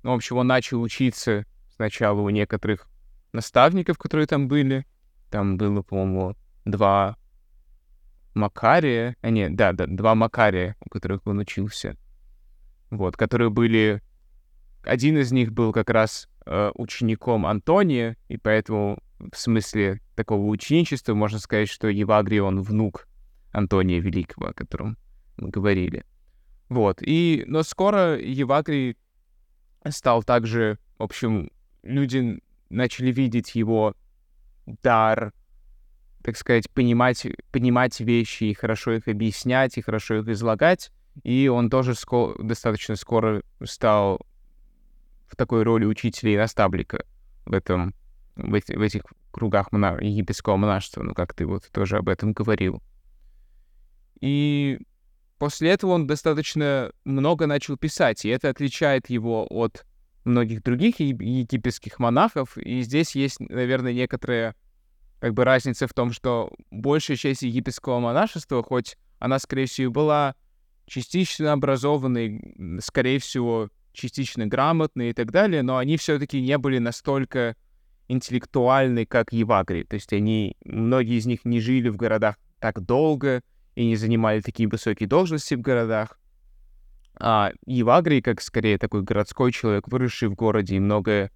ну, 0.04 0.12
в 0.12 0.16
общем, 0.16 0.38
он 0.38 0.48
начал 0.48 0.82
учиться 0.82 1.46
сначала 1.76 2.20
у 2.20 2.30
некоторых 2.30 2.88
наставников, 3.32 3.98
которые 3.98 4.28
там 4.28 4.48
были. 4.48 4.86
Там 5.30 5.58
было, 5.58 5.82
по-моему, 5.82 6.36
два 6.66 7.18
Макария, 8.34 9.16
а 9.22 9.30
нет, 9.30 9.56
да, 9.56 9.74
да, 9.74 9.86
два 9.88 10.16
Макария, 10.16 10.76
у 10.86 10.90
которых 10.90 11.26
он 11.26 11.40
учился. 11.40 11.98
Вот, 12.90 13.18
которые 13.18 13.50
были... 13.50 14.02
Один 14.84 15.18
из 15.18 15.32
них 15.32 15.54
был 15.54 15.72
как 15.72 15.90
раз 15.90 16.28
э, 16.46 16.72
учеником 16.76 17.46
Антония, 17.46 18.18
и 18.28 18.38
поэтому 18.38 19.02
в 19.32 19.38
смысле 19.38 20.02
такого 20.16 20.46
ученичества 20.48 21.14
можно 21.14 21.40
сказать, 21.40 21.70
что 21.70 21.88
Евагрий, 21.88 22.40
он 22.40 22.62
внук 22.62 23.08
Антония 23.52 24.00
Великого, 24.00 24.48
о 24.48 24.54
котором 24.54 24.98
мы 25.38 25.50
говорили. 25.50 26.06
Вот, 26.70 27.00
и... 27.02 27.44
Но 27.48 27.64
скоро 27.64 28.18
Евагрий 28.20 28.98
стал 29.90 30.24
также, 30.24 30.80
в 30.98 31.04
общем, 31.04 31.52
люди 31.84 32.42
начали 32.70 33.12
видеть 33.12 33.56
его 33.56 33.96
дар 34.66 35.34
так 36.24 36.38
сказать, 36.38 36.70
понимать, 36.70 37.28
понимать 37.52 38.00
вещи 38.00 38.46
и 38.46 38.54
хорошо 38.54 38.94
их 38.94 39.08
объяснять, 39.08 39.78
и 39.78 39.82
хорошо 39.82 40.20
их 40.20 40.28
излагать. 40.30 40.90
И 41.24 41.48
он 41.50 41.70
тоже 41.70 41.92
ско- 41.92 42.42
достаточно 42.42 42.96
скоро 42.96 43.44
стал 43.64 44.26
в 45.28 45.36
такой 45.36 45.64
роли 45.64 45.86
учителя 45.86 46.34
и 46.34 46.38
наставника 46.38 47.06
в 47.46 47.54
этом, 47.54 47.94
в, 48.36 48.54
эти, 48.54 48.74
в 48.74 48.82
этих 48.82 49.04
кругах 49.32 49.72
мона- 49.72 50.00
египетского 50.02 50.58
монашества, 50.58 51.04
ну, 51.04 51.14
как 51.14 51.34
ты 51.34 51.46
вот 51.46 51.70
тоже 51.72 51.98
об 51.98 52.10
этом 52.10 52.34
говорил. 52.34 52.82
И 54.20 54.80
после 55.38 55.72
этого 55.72 55.92
он 55.92 56.08
достаточно 56.08 56.92
много 57.04 57.48
начал 57.48 57.78
писать, 57.78 58.26
и 58.26 58.30
это 58.30 58.50
отличает 58.50 59.10
его 59.10 59.46
от 59.50 59.86
многих 60.24 60.64
других 60.64 61.00
египетских 61.00 62.00
монахов, 62.00 62.58
и 62.58 62.82
здесь 62.82 63.16
есть, 63.16 63.40
наверное, 63.40 63.94
некоторая 63.94 64.56
как 65.20 65.34
бы 65.34 65.44
разница 65.44 65.88
в 65.88 65.94
том, 65.94 66.12
что 66.12 66.52
большая 66.70 67.18
часть 67.18 67.44
египетского 67.44 68.00
монашества, 68.00 68.64
хоть 68.64 68.98
она, 69.20 69.40
скорее 69.40 69.68
всего, 69.68 69.92
была 69.92 70.36
частично 70.86 71.54
образованной, 71.54 72.80
скорее 72.82 73.20
всего, 73.20 73.70
частично 73.94 74.48
грамотной 74.48 75.12
и 75.12 75.14
так 75.14 75.32
далее, 75.32 75.62
но 75.62 75.78
они 75.78 75.98
все-таки 75.98 76.42
не 76.42 76.58
были 76.58 76.80
настолько 76.80 77.56
интеллектуальны, 78.08 79.06
как 79.06 79.32
Евагри. 79.32 79.84
То 79.84 79.96
есть 79.96 80.12
они, 80.14 80.56
многие 80.66 81.18
из 81.18 81.26
них 81.26 81.46
не 81.46 81.60
жили 81.60 81.90
в 81.90 81.98
городах 81.98 82.36
так 82.60 82.82
долго 82.82 83.42
и 83.76 83.86
не 83.86 83.96
занимали 83.96 84.42
такие 84.42 84.70
высокие 84.70 85.08
должности 85.08 85.56
в 85.56 85.62
городах. 85.62 86.20
А 87.20 87.52
Евагри, 87.66 88.22
как 88.22 88.42
скорее 88.42 88.78
такой 88.78 89.04
городской 89.04 89.52
человек, 89.52 89.88
выросший 89.88 90.30
в 90.30 90.36
городе 90.36 90.76
и 90.76 90.80
многое, 90.80 91.32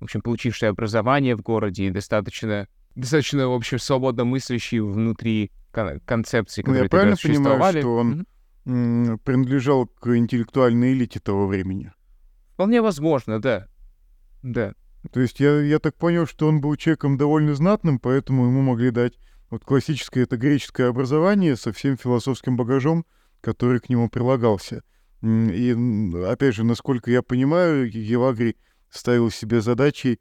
в 0.00 0.04
общем, 0.04 0.22
получивший 0.22 0.68
образование 0.68 1.36
в 1.36 1.42
городе 1.42 1.86
и 1.86 1.90
достаточно 1.90 2.66
достаточно, 2.94 3.48
в 3.48 3.52
общем, 3.52 3.78
свободно 3.78 4.24
мыслящий 4.24 4.80
внутри 4.80 5.50
кон- 5.72 6.00
концепции, 6.00 6.62
которые 6.62 6.80
ну, 6.80 6.84
я 6.84 6.90
правильно 6.90 7.16
понимаю, 7.16 7.78
что 7.78 7.96
он 7.96 8.26
mm-hmm. 8.64 9.18
принадлежал 9.18 9.86
к 9.86 10.16
интеллектуальной 10.16 10.92
элите 10.92 11.20
того 11.20 11.46
времени? 11.46 11.92
Вполне 12.54 12.82
возможно, 12.82 13.40
да. 13.40 13.66
Да. 14.42 14.74
То 15.12 15.20
есть 15.20 15.40
я, 15.40 15.60
я 15.60 15.78
так 15.78 15.94
понял, 15.96 16.26
что 16.26 16.46
он 16.46 16.60
был 16.60 16.76
человеком 16.76 17.16
довольно 17.16 17.54
знатным, 17.54 17.98
поэтому 17.98 18.46
ему 18.46 18.60
могли 18.60 18.90
дать 18.90 19.18
вот 19.48 19.64
классическое 19.64 20.24
это 20.24 20.36
греческое 20.36 20.88
образование 20.88 21.56
со 21.56 21.72
всем 21.72 21.96
философским 21.96 22.56
багажом, 22.56 23.04
который 23.40 23.80
к 23.80 23.88
нему 23.88 24.08
прилагался. 24.08 24.82
И, 25.22 25.76
опять 26.26 26.54
же, 26.54 26.64
насколько 26.64 27.10
я 27.10 27.22
понимаю, 27.22 27.90
Евагрий 27.90 28.56
ставил 28.90 29.30
себе 29.30 29.60
задачей 29.60 30.20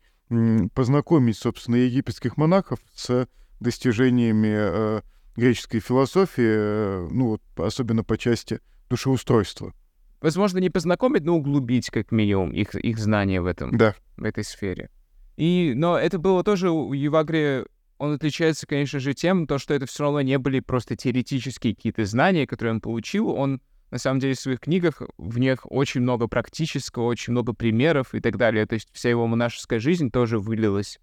познакомить, 0.73 1.37
собственно, 1.37 1.75
египетских 1.75 2.37
монахов 2.37 2.79
с 2.95 3.27
достижениями 3.59 4.51
э, 4.51 5.01
греческой 5.35 5.79
философии, 5.79 6.43
э, 6.45 7.07
ну 7.11 7.29
вот 7.29 7.41
особенно 7.57 8.03
по 8.03 8.17
части 8.17 8.59
душеустройства. 8.89 9.73
Возможно, 10.21 10.57
не 10.59 10.69
познакомить, 10.69 11.23
но 11.23 11.37
углубить 11.37 11.89
как 11.89 12.11
минимум 12.11 12.51
их, 12.51 12.75
их 12.75 12.97
знания 12.99 13.41
в 13.41 13.45
этом, 13.45 13.75
да. 13.77 13.95
в 14.17 14.23
этой 14.23 14.43
сфере. 14.43 14.89
И, 15.37 15.73
но 15.75 15.97
это 15.97 16.19
было 16.19 16.43
тоже 16.43 16.69
у 16.69 16.91
Евагрия, 16.91 17.65
он 17.97 18.13
отличается, 18.13 18.67
конечно 18.67 18.99
же, 18.99 19.13
тем, 19.13 19.47
то, 19.47 19.57
что 19.57 19.73
это 19.73 19.85
все 19.85 20.03
равно 20.03 20.21
не 20.21 20.37
были 20.37 20.59
просто 20.59 20.95
теоретические 20.97 21.75
какие-то 21.75 22.03
знания, 22.05 22.45
которые 22.45 22.73
он 22.73 22.81
получил, 22.81 23.29
он 23.29 23.61
на 23.91 23.97
самом 23.97 24.19
деле, 24.19 24.35
в 24.35 24.39
своих 24.39 24.59
книгах 24.59 25.01
в 25.17 25.39
них 25.39 25.61
очень 25.65 26.01
много 26.01 26.27
практического, 26.27 27.05
очень 27.05 27.31
много 27.31 27.53
примеров 27.53 28.13
и 28.13 28.19
так 28.19 28.37
далее. 28.37 28.65
То 28.65 28.75
есть 28.75 28.89
вся 28.93 29.09
его 29.09 29.25
монашеская 29.25 29.79
жизнь 29.79 30.11
тоже 30.11 30.37
вылилась 30.37 30.99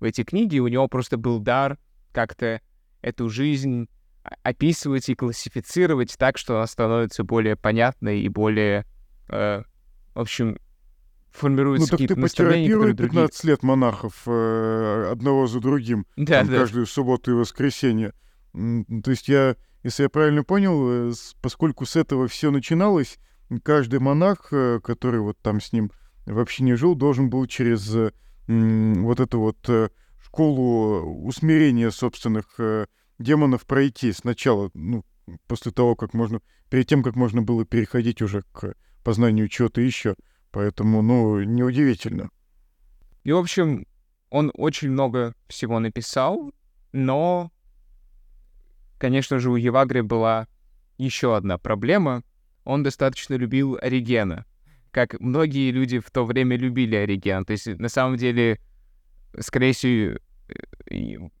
в 0.00 0.04
эти 0.04 0.24
книги, 0.24 0.56
и 0.56 0.60
у 0.60 0.66
него 0.66 0.88
просто 0.88 1.16
был 1.16 1.38
дар 1.38 1.78
как-то 2.12 2.60
эту 3.02 3.28
жизнь 3.28 3.88
описывать 4.42 5.08
и 5.08 5.14
классифицировать 5.14 6.16
так, 6.18 6.38
что 6.38 6.56
она 6.56 6.66
становится 6.66 7.24
более 7.24 7.56
понятной 7.56 8.20
и 8.20 8.28
более, 8.28 8.86
э, 9.28 9.62
в 10.14 10.20
общем, 10.20 10.58
формируется 11.30 11.88
ну, 11.88 11.90
какие-то 11.92 12.14
ты 12.14 12.20
потерапируй 12.22 12.94
15 12.94 13.40
другие... 13.40 13.52
лет 13.52 13.62
монахов 13.62 14.22
э, 14.26 15.08
одного 15.10 15.46
за 15.46 15.60
другим, 15.60 16.06
да, 16.16 16.40
там, 16.40 16.48
да. 16.48 16.58
каждую 16.58 16.86
субботу 16.86 17.32
и 17.32 17.34
воскресенье. 17.34 18.12
То 18.52 19.10
есть 19.10 19.28
я 19.28 19.56
если 19.84 20.04
я 20.04 20.08
правильно 20.08 20.42
понял, 20.42 21.10
э, 21.10 21.12
поскольку 21.42 21.84
с 21.84 21.94
этого 21.94 22.26
все 22.26 22.50
начиналось, 22.50 23.18
каждый 23.62 24.00
монах, 24.00 24.48
э, 24.50 24.80
который 24.82 25.20
вот 25.20 25.38
там 25.42 25.60
с 25.60 25.72
ним 25.74 25.92
вообще 26.24 26.64
не 26.64 26.74
жил, 26.74 26.94
должен 26.94 27.28
был 27.28 27.46
через 27.46 27.94
вот 28.46 29.20
эту 29.20 29.40
вот 29.40 29.58
э, 29.68 29.90
школу 30.22 31.26
усмирения 31.26 31.90
собственных 31.90 32.58
демонов 33.18 33.66
пройти 33.66 34.12
сначала, 34.12 34.70
ну, 34.74 35.04
после 35.46 35.72
того, 35.72 35.96
как 35.96 36.14
можно, 36.14 36.40
перед 36.70 36.86
тем, 36.86 37.02
как 37.02 37.16
можно 37.16 37.42
было 37.42 37.64
переходить 37.64 38.22
уже 38.22 38.42
к 38.52 38.74
познанию 39.02 39.48
чего-то 39.48 39.80
еще. 39.80 40.14
Поэтому, 40.50 41.02
ну, 41.02 41.42
неудивительно. 41.42 42.30
И, 43.24 43.32
в 43.32 43.38
общем, 43.38 43.86
он 44.30 44.50
очень 44.54 44.90
много 44.90 45.34
всего 45.48 45.78
написал, 45.80 46.52
но 46.92 47.50
Конечно 49.04 49.38
же, 49.38 49.50
у 49.50 49.56
Евагри 49.56 50.00
была 50.00 50.46
еще 50.96 51.36
одна 51.36 51.58
проблема. 51.58 52.22
Он 52.64 52.82
достаточно 52.82 53.34
любил 53.34 53.76
Оригена, 53.82 54.46
как 54.90 55.20
многие 55.20 55.70
люди 55.72 55.98
в 55.98 56.10
то 56.10 56.24
время 56.24 56.56
любили 56.56 56.96
Ориген. 56.96 57.44
То 57.44 57.52
есть, 57.52 57.66
на 57.66 57.90
самом 57.90 58.16
деле, 58.16 58.58
скорее 59.38 59.74
всего, 59.74 60.18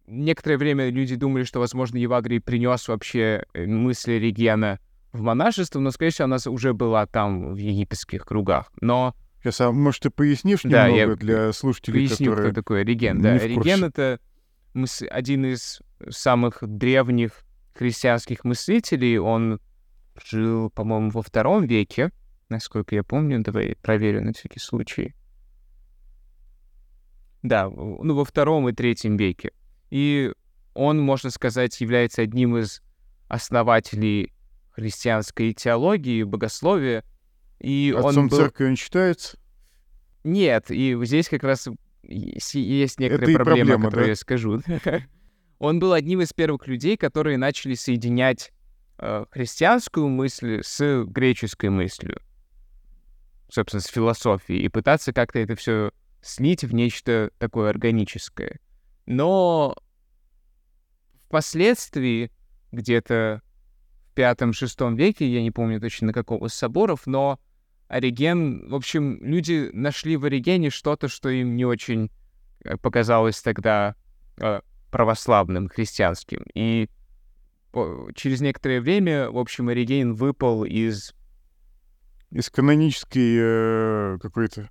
некоторое 0.06 0.56
время 0.56 0.90
люди 0.90 1.16
думали, 1.16 1.44
что, 1.44 1.60
возможно, 1.60 1.98
Евагрий 1.98 2.40
принес 2.40 2.88
вообще 2.88 3.44
э, 3.54 3.66
мысли 3.66 4.12
Оригена 4.12 4.78
в 5.12 5.20
монашество, 5.20 5.80
но, 5.80 5.90
скорее 5.90 6.10
всего, 6.10 6.24
она 6.24 6.36
уже 6.46 6.74
была 6.74 7.06
там 7.06 7.54
в 7.54 7.56
египетских 7.56 8.24
кругах. 8.24 8.72
Но... 8.80 9.14
Сейчас, 9.42 9.60
а 9.60 9.72
может, 9.72 10.02
ты 10.02 10.10
пояснишь 10.10 10.62
да, 10.64 10.88
немного 10.88 11.10
я 11.10 11.16
для 11.16 11.52
слушателей, 11.52 12.08
поясню, 12.08 12.30
которые... 12.30 12.52
кто 12.52 12.62
такой 12.62 12.80
Ориген. 12.80 13.20
Да, 13.20 13.32
Ориген— 13.32 13.84
это 13.84 14.18
один 15.10 15.44
из 15.44 15.82
самых 16.08 16.58
древних 16.62 17.44
христианских 17.74 18.44
мыслителей. 18.44 19.18
Он 19.18 19.60
жил, 20.24 20.70
по-моему, 20.70 21.10
во 21.10 21.22
втором 21.22 21.64
веке, 21.66 22.10
насколько 22.48 22.94
я 22.94 23.02
помню. 23.02 23.42
Давай 23.42 23.76
проверю 23.82 24.22
на 24.22 24.32
всякий 24.32 24.60
случай. 24.60 25.14
Да, 27.44 27.68
ну, 27.68 28.14
во 28.14 28.24
втором 28.24 28.70
и 28.70 28.72
третьем 28.72 29.18
веке. 29.18 29.52
И 29.90 30.32
он, 30.72 30.98
можно 30.98 31.28
сказать, 31.28 31.78
является 31.78 32.22
одним 32.22 32.56
из 32.56 32.80
основателей 33.28 34.32
христианской 34.70 35.52
теологии, 35.52 36.22
богословия. 36.22 37.04
И 37.60 37.94
Отцом 37.94 38.24
он 38.24 38.28
был... 38.28 38.38
церкви 38.38 38.64
он 38.64 38.76
считается? 38.76 39.38
Нет, 40.24 40.70
и 40.70 40.98
здесь 41.04 41.28
как 41.28 41.44
раз 41.44 41.68
есть 42.02 42.98
некоторые 42.98 43.36
проблемы, 43.36 43.72
проблема, 43.72 43.84
которые 43.84 44.06
да? 44.06 44.10
я 44.10 44.16
скажу. 44.16 44.62
Он 45.58 45.78
был 45.78 45.92
одним 45.92 46.20
из 46.20 46.32
первых 46.32 46.66
людей, 46.66 46.96
которые 46.96 47.38
начали 47.38 47.74
соединять 47.74 48.52
э, 48.98 49.24
христианскую 49.30 50.08
мысль 50.08 50.60
с 50.62 51.04
греческой 51.04 51.70
мыслью, 51.70 52.20
собственно, 53.48 53.80
с 53.80 53.86
философией, 53.86 54.64
и 54.64 54.68
пытаться 54.68 55.12
как-то 55.12 55.38
это 55.38 55.54
все 55.54 55.92
слить 56.24 56.64
в 56.64 56.74
нечто 56.74 57.30
такое 57.38 57.70
органическое. 57.70 58.58
Но 59.06 59.76
впоследствии, 61.26 62.30
где-то 62.72 63.42
пятом-шестом 64.14 64.96
веке, 64.96 65.28
я 65.28 65.42
не 65.42 65.50
помню 65.50 65.80
точно 65.80 66.08
на 66.08 66.12
какого 66.12 66.46
из 66.46 66.54
соборов, 66.54 67.06
но 67.06 67.38
Ориген, 67.88 68.68
в 68.68 68.74
общем, 68.74 69.18
люди 69.22 69.70
нашли 69.72 70.16
в 70.16 70.24
Оригене 70.24 70.70
что-то, 70.70 71.08
что 71.08 71.28
им 71.28 71.56
не 71.56 71.64
очень 71.64 72.10
э, 72.64 72.76
показалось 72.78 73.40
тогда 73.42 73.94
э, 74.38 74.60
православным, 74.90 75.68
христианским. 75.68 76.44
И 76.54 76.88
через 78.14 78.40
некоторое 78.40 78.80
время, 78.80 79.30
в 79.30 79.38
общем, 79.38 79.68
Ориген 79.68 80.14
выпал 80.14 80.64
из... 80.64 81.14
Из 82.30 82.48
канонической 82.50 83.36
э, 83.38 84.18
какой-то... 84.20 84.68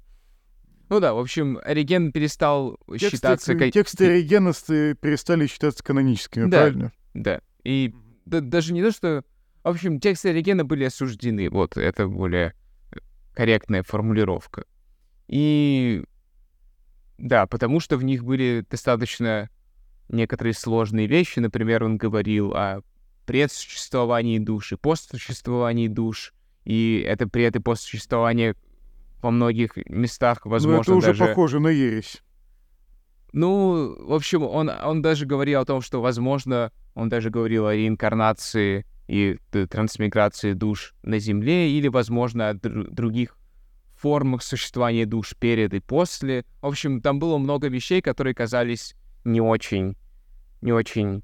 Ну 0.94 1.00
да, 1.00 1.16
в 1.16 1.18
общем, 1.18 1.60
Ориген 1.64 2.12
перестал 2.12 2.78
тексты, 2.88 3.10
считаться... 3.10 3.72
Тексты 3.72 4.12
Оригена 4.12 4.54
перестали 4.94 5.48
считаться 5.48 5.84
каноническими, 5.84 6.48
да, 6.48 6.58
правильно? 6.60 6.92
Да, 7.16 7.42
и 7.64 7.96
да, 8.28 8.42
даже 8.42 8.74
не 8.74 8.84
то, 8.84 8.92
что... 8.92 9.24
В 9.64 9.70
общем, 9.70 10.00
тексты 10.00 10.30
Оригена 10.30 10.66
были 10.66 10.84
осуждены, 10.84 11.50
вот, 11.50 11.78
это 11.78 12.08
более 12.08 12.54
корректная 13.34 13.82
формулировка. 13.82 14.66
И 15.28 16.04
да, 17.18 17.48
потому 17.48 17.80
что 17.80 17.98
в 17.98 18.04
них 18.04 18.24
были 18.24 18.64
достаточно 18.70 19.50
некоторые 20.10 20.54
сложные 20.54 21.08
вещи. 21.08 21.40
Например, 21.40 21.86
он 21.86 21.98
говорил 21.98 22.54
о 22.54 22.82
предсуществовании 23.26 24.38
души, 24.38 24.78
постсуществовании 24.78 25.88
душ, 25.88 26.36
и 26.66 27.04
это 27.04 27.28
пред 27.28 27.56
и 27.56 27.60
постсуществование 27.60 28.56
во 29.24 29.32
многих 29.32 29.78
местах, 29.88 30.46
возможно, 30.46 30.78
Ну, 30.78 30.82
это 30.82 30.94
уже 30.96 31.08
даже... 31.08 31.26
похоже 31.26 31.60
на 31.60 31.70
ересь. 31.70 32.22
Ну, 33.32 33.96
в 34.00 34.14
общем, 34.14 34.44
он, 34.44 34.70
он 34.70 35.02
даже 35.02 35.26
говорил 35.26 35.62
о 35.62 35.66
том, 35.66 35.82
что, 35.82 36.02
возможно, 36.02 36.72
он 36.94 37.10
даже 37.10 37.32
говорил 37.32 37.66
о 37.66 37.74
реинкарнации 37.74 38.86
и 39.08 39.38
трансмиграции 39.70 40.54
душ 40.54 40.94
на 41.02 41.18
Земле, 41.18 41.72
или, 41.72 41.88
возможно, 41.88 42.50
о 42.50 42.54
др- 42.54 42.90
других 42.92 43.36
формах 43.96 44.44
существования 44.44 45.06
душ 45.06 45.34
перед 45.40 45.74
и 45.74 45.80
после. 45.80 46.46
В 46.62 46.68
общем, 46.68 47.02
там 47.02 47.20
было 47.20 47.38
много 47.38 47.70
вещей, 47.70 48.02
которые 48.02 48.36
казались 48.36 48.96
не 49.24 49.42
очень, 49.42 49.96
не 50.62 50.74
очень 50.74 51.24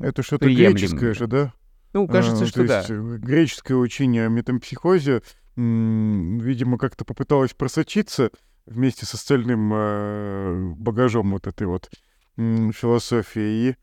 Это 0.00 0.22
что-то 0.22 0.46
греческое 0.46 1.14
же, 1.14 1.26
да? 1.26 1.52
Ну, 1.92 2.08
кажется, 2.08 2.44
а, 2.44 2.46
что 2.46 2.62
то 2.62 2.68
да. 2.68 2.78
Есть 2.78 2.90
э, 2.90 3.18
греческое 3.18 3.78
учение 3.78 4.26
о 4.26 4.28
метампсихозе, 4.28 5.22
видимо, 5.56 6.78
как-то 6.78 7.04
попыталось 7.04 7.54
просочиться 7.54 8.30
вместе 8.66 9.06
с 9.06 9.14
остальным 9.14 9.72
э, 9.72 10.74
багажом 10.76 11.30
вот 11.30 11.46
этой 11.46 11.66
вот 11.66 11.90
философии 12.36 13.70
и, 13.70 13.76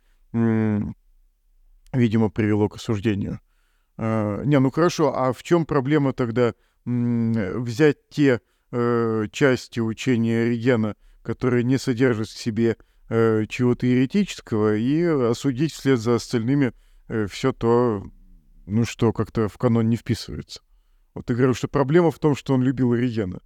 видимо, 1.92 2.30
привело 2.30 2.70
к 2.70 2.76
осуждению. 2.76 3.40
А, 3.98 4.44
не, 4.44 4.60
ну 4.60 4.72
хорошо, 4.72 5.16
а 5.16 5.34
в 5.34 5.44
чем 5.44 5.66
проблема 5.66 6.14
тогда 6.14 6.54
взять 6.86 8.10
те 8.10 8.42
э, 8.72 9.28
части 9.32 9.80
учения 9.80 10.46
Регена, 10.46 10.96
которые 11.22 11.64
не 11.64 11.78
содержат 11.78 12.28
в 12.28 12.38
себе 12.38 12.78
э, 13.10 13.46
чего-то 13.48 13.86
еретического, 13.86 14.76
и 14.76 15.02
осудить 15.04 15.72
вслед 15.72 16.00
за 16.00 16.16
остальными 16.16 16.74
э, 17.08 17.28
все 17.28 17.54
то, 17.54 18.06
ну 18.66 18.84
что 18.86 19.14
как-то 19.14 19.48
в 19.48 19.58
канон 19.58 19.90
не 19.90 19.96
вписывается. 19.96 20.62
Вот 21.16 21.26
ты 21.26 21.34
говорил, 21.34 21.54
что 21.54 21.68
проблема 21.68 22.12
в 22.12 22.20
том, 22.20 22.36
что 22.36 22.54
он 22.54 22.64
любил 22.64 22.94
Регена. 22.94 23.40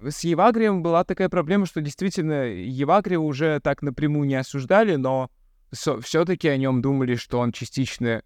С 0.00 0.24
Евагрием 0.24 0.82
была 0.82 1.04
такая 1.04 1.28
проблема, 1.28 1.66
что 1.66 1.80
действительно 1.80 2.44
Евагрия 2.44 3.18
уже 3.18 3.60
так 3.60 3.82
напрямую 3.82 4.26
не 4.26 4.34
осуждали, 4.34 4.96
но 4.96 5.30
все-таки 5.72 6.48
о 6.48 6.56
нем 6.56 6.82
думали, 6.82 7.16
что 7.16 7.38
он 7.38 7.52
частично 7.52 8.22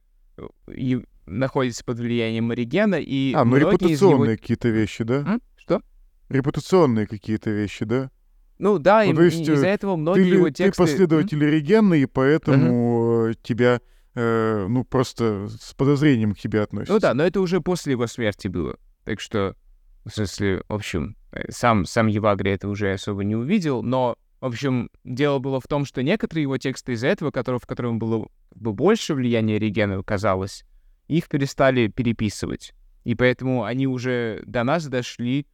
и 0.68 1.00
находится 1.26 1.84
под 1.84 1.98
влиянием 1.98 2.50
Оригена, 2.50 2.96
и 2.96 3.32
А, 3.34 3.44
ну 3.44 3.56
репутационные 3.56 4.32
его... 4.32 4.40
какие-то 4.40 4.68
вещи, 4.68 5.04
да? 5.04 5.16
М? 5.16 5.42
Что? 5.56 5.82
Репутационные 6.28 7.06
какие-то 7.06 7.50
вещи, 7.50 7.84
да? 7.84 8.10
Ну 8.58 8.78
да, 8.78 9.04
ну, 9.04 9.22
и, 9.22 9.24
есть, 9.26 9.48
из-за 9.48 9.66
э, 9.66 9.70
этого 9.70 9.96
многие 9.96 10.30
ты, 10.30 10.36
его 10.36 10.50
тексты... 10.50 10.84
Ты 10.84 10.90
последователь 10.90 11.42
М? 11.42 11.48
Оригена, 11.48 11.94
и 11.94 12.06
поэтому 12.06 13.28
uh-huh. 13.28 13.38
тебя, 13.42 13.80
э, 14.14 14.66
ну, 14.68 14.84
просто 14.84 15.48
с 15.48 15.74
подозрением 15.74 16.34
к 16.34 16.38
тебе 16.38 16.62
относятся. 16.62 16.92
Ну 16.92 16.98
да, 16.98 17.14
но 17.14 17.22
это 17.22 17.40
уже 17.40 17.60
после 17.60 17.92
его 17.92 18.06
смерти 18.06 18.48
было. 18.48 18.76
Так 19.08 19.20
что, 19.20 19.56
в 20.04 20.10
смысле, 20.10 20.60
в 20.68 20.74
общем, 20.74 21.16
э, 21.32 21.50
сам, 21.50 21.86
сам 21.86 22.08
Евагрий 22.08 22.52
это 22.52 22.68
уже 22.68 22.92
особо 22.92 23.24
не 23.24 23.36
увидел, 23.36 23.82
но 23.82 24.18
в 24.42 24.44
общем, 24.44 24.90
дело 25.02 25.38
было 25.38 25.62
в 25.62 25.66
том, 25.66 25.86
что 25.86 26.02
некоторые 26.02 26.42
его 26.42 26.58
тексты 26.58 26.92
из-за 26.92 27.06
этого, 27.06 27.30
которые, 27.30 27.58
в 27.58 27.66
котором 27.66 27.98
было 27.98 28.28
бы 28.54 28.72
больше 28.74 29.14
влияния 29.14 29.58
Регена, 29.58 30.02
казалось, 30.02 30.66
их 31.06 31.26
перестали 31.30 31.86
переписывать. 31.86 32.74
И 33.04 33.14
поэтому 33.14 33.64
они 33.64 33.86
уже 33.86 34.42
до 34.44 34.62
нас 34.62 34.86
дошли 34.86 35.46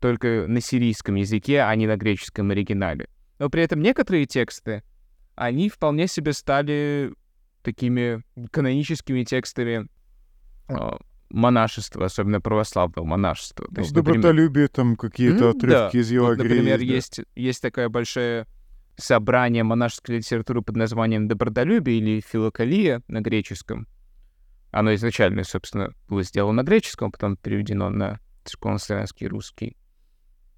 только 0.00 0.46
на 0.48 0.60
сирийском 0.60 1.14
языке, 1.14 1.60
а 1.60 1.72
не 1.76 1.86
на 1.86 1.96
греческом 1.96 2.50
оригинале. 2.50 3.08
Но 3.38 3.48
при 3.48 3.62
этом 3.62 3.80
некоторые 3.80 4.26
тексты, 4.26 4.82
они 5.36 5.68
вполне 5.68 6.08
себе 6.08 6.32
стали 6.32 7.14
такими 7.62 8.24
каноническими 8.50 9.22
текстами 9.22 9.86
э, 10.68 10.90
монашества, 11.32 12.06
особенно 12.06 12.40
православного 12.40 13.04
монашества. 13.04 13.66
То 13.66 13.72
ну, 13.76 13.80
есть, 13.80 13.92
добротолюбие, 13.92 14.68
там 14.68 14.96
какие-то 14.96 15.50
отрывки 15.50 15.92
да. 15.94 15.98
из 15.98 16.10
Евагрии. 16.10 16.42
Вот, 16.42 16.48
например, 16.48 16.80
есть, 16.80 17.16
да. 17.16 17.22
есть, 17.22 17.28
есть 17.34 17.62
такое 17.62 17.88
большое 17.88 18.46
собрание 18.96 19.64
монашеской 19.64 20.18
литературы 20.18 20.62
под 20.62 20.76
названием 20.76 21.28
«Добродолюбие» 21.28 21.98
или 21.98 22.20
«Филокалия» 22.20 23.02
на 23.08 23.20
греческом. 23.20 23.86
Оно 24.70 24.94
изначально, 24.94 25.44
собственно, 25.44 25.92
было 26.08 26.22
сделано 26.22 26.62
на 26.62 26.66
греческом, 26.66 27.10
потом 27.10 27.36
переведено 27.36 27.90
на 27.90 28.20
церковнославянский 28.44 29.26
русский. 29.26 29.76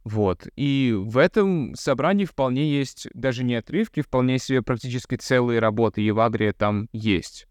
Вот. 0.05 0.47
И 0.55 0.95
в 0.97 1.17
этом 1.17 1.75
собрании 1.75 2.27
вполне 2.27 2.71
есть 2.71 3.09
даже 3.15 3.43
не 3.43 3.55
отрывки, 3.55 4.03
вполне 4.03 4.39
себе 4.39 4.63
практически 4.63 5.17
целые 5.17 5.61
работы 5.61 6.03
Евагрия 6.03 6.53
там 6.53 6.89
есть, 6.93 7.47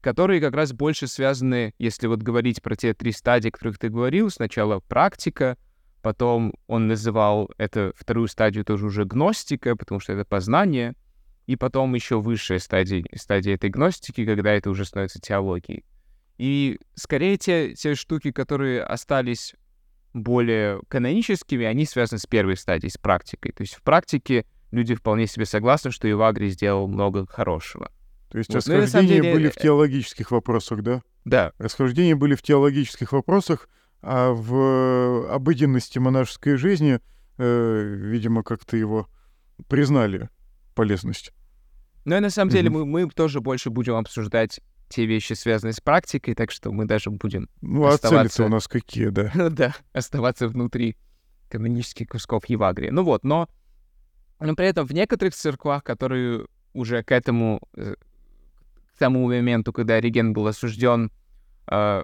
которые 0.00 0.40
как 0.40 0.54
раз 0.54 0.72
больше 0.72 1.06
связаны, 1.06 1.74
если 1.78 2.06
вот 2.06 2.22
говорить 2.22 2.62
про 2.62 2.76
те 2.76 2.94
три 2.94 3.12
стадии, 3.12 3.48
о 3.48 3.52
которых 3.52 3.78
ты 3.78 3.88
говорил, 3.88 4.30
сначала 4.30 4.80
практика, 4.80 5.56
потом 6.02 6.54
он 6.66 6.86
называл 6.86 7.50
это 7.58 7.92
вторую 7.96 8.28
стадию 8.28 8.64
тоже 8.64 8.86
уже 8.86 9.04
гностика, 9.04 9.76
потому 9.76 10.00
что 10.00 10.12
это 10.12 10.24
познание, 10.24 10.94
и 11.46 11.56
потом 11.56 11.94
еще 11.94 12.20
высшая 12.20 12.58
стадия, 12.58 13.04
стадия 13.16 13.54
этой 13.54 13.70
гностики, 13.70 14.24
когда 14.24 14.52
это 14.52 14.70
уже 14.70 14.84
становится 14.84 15.20
теологией. 15.20 15.84
И 16.36 16.78
скорее 16.94 17.36
те, 17.36 17.74
те 17.74 17.94
штуки, 17.94 18.30
которые 18.30 18.82
остались 18.82 19.54
более 20.14 20.80
каноническими, 20.88 21.64
они 21.66 21.84
связаны 21.84 22.18
с 22.18 22.26
первой 22.26 22.56
стадией, 22.56 22.90
с 22.90 22.96
практикой. 22.96 23.52
То 23.52 23.62
есть 23.62 23.74
в 23.74 23.82
практике 23.82 24.46
люди 24.70 24.94
вполне 24.94 25.26
себе 25.26 25.46
согласны, 25.46 25.90
что 25.90 26.10
Ивагрий 26.10 26.50
сделал 26.50 26.86
много 26.86 27.26
хорошего. 27.26 27.90
То 28.30 28.38
есть 28.38 28.52
вот. 28.52 28.66
Ну, 28.66 28.76
расхождения 28.76 29.22
деле... 29.22 29.34
были 29.34 29.48
в 29.48 29.56
теологических 29.56 30.30
вопросах, 30.30 30.82
да? 30.82 31.02
Да. 31.24 31.52
Расхождения 31.58 32.14
были 32.14 32.34
в 32.34 32.42
теологических 32.42 33.12
вопросах, 33.12 33.68
а 34.02 34.32
в 34.32 35.32
обыденности 35.32 35.98
монашеской 35.98 36.56
жизни, 36.56 37.00
э, 37.38 37.82
видимо, 37.82 38.42
как-то 38.42 38.76
его 38.76 39.08
признали 39.68 40.28
полезность. 40.74 41.32
Ну 42.04 42.16
и 42.16 42.20
на 42.20 42.30
самом 42.30 42.50
mm-hmm. 42.50 42.52
деле 42.52 42.70
мы, 42.70 42.86
мы 42.86 43.10
тоже 43.10 43.40
больше 43.40 43.70
будем 43.70 43.94
обсуждать 43.94 44.60
те 44.88 45.04
вещи, 45.04 45.34
связанные 45.34 45.74
с 45.74 45.80
практикой, 45.80 46.34
так 46.34 46.50
что 46.50 46.72
мы 46.72 46.86
даже 46.86 47.10
будем 47.10 47.48
Ну, 47.60 47.86
а 47.86 47.98
цели-то 47.98 48.44
у 48.44 48.48
нас 48.48 48.68
какие, 48.68 49.08
да? 49.08 49.30
да, 49.50 49.74
оставаться 49.92 50.48
внутри 50.48 50.96
канонических 51.48 52.08
кусков 52.08 52.46
Евагрия. 52.46 52.90
Ну 52.92 53.02
вот, 53.04 53.24
но, 53.24 53.48
но 54.40 54.54
при 54.54 54.66
этом 54.66 54.86
в 54.86 54.92
некоторых 54.92 55.34
церквах, 55.34 55.84
которые 55.84 56.46
уже 56.72 57.02
к 57.02 57.12
этому, 57.12 57.60
э, 57.76 57.94
к 58.98 59.00
тому 59.00 59.28
моменту, 59.28 59.72
когда 59.72 59.94
Ориген 59.94 60.32
был 60.32 60.48
осужден, 60.48 61.12
э, 61.70 62.02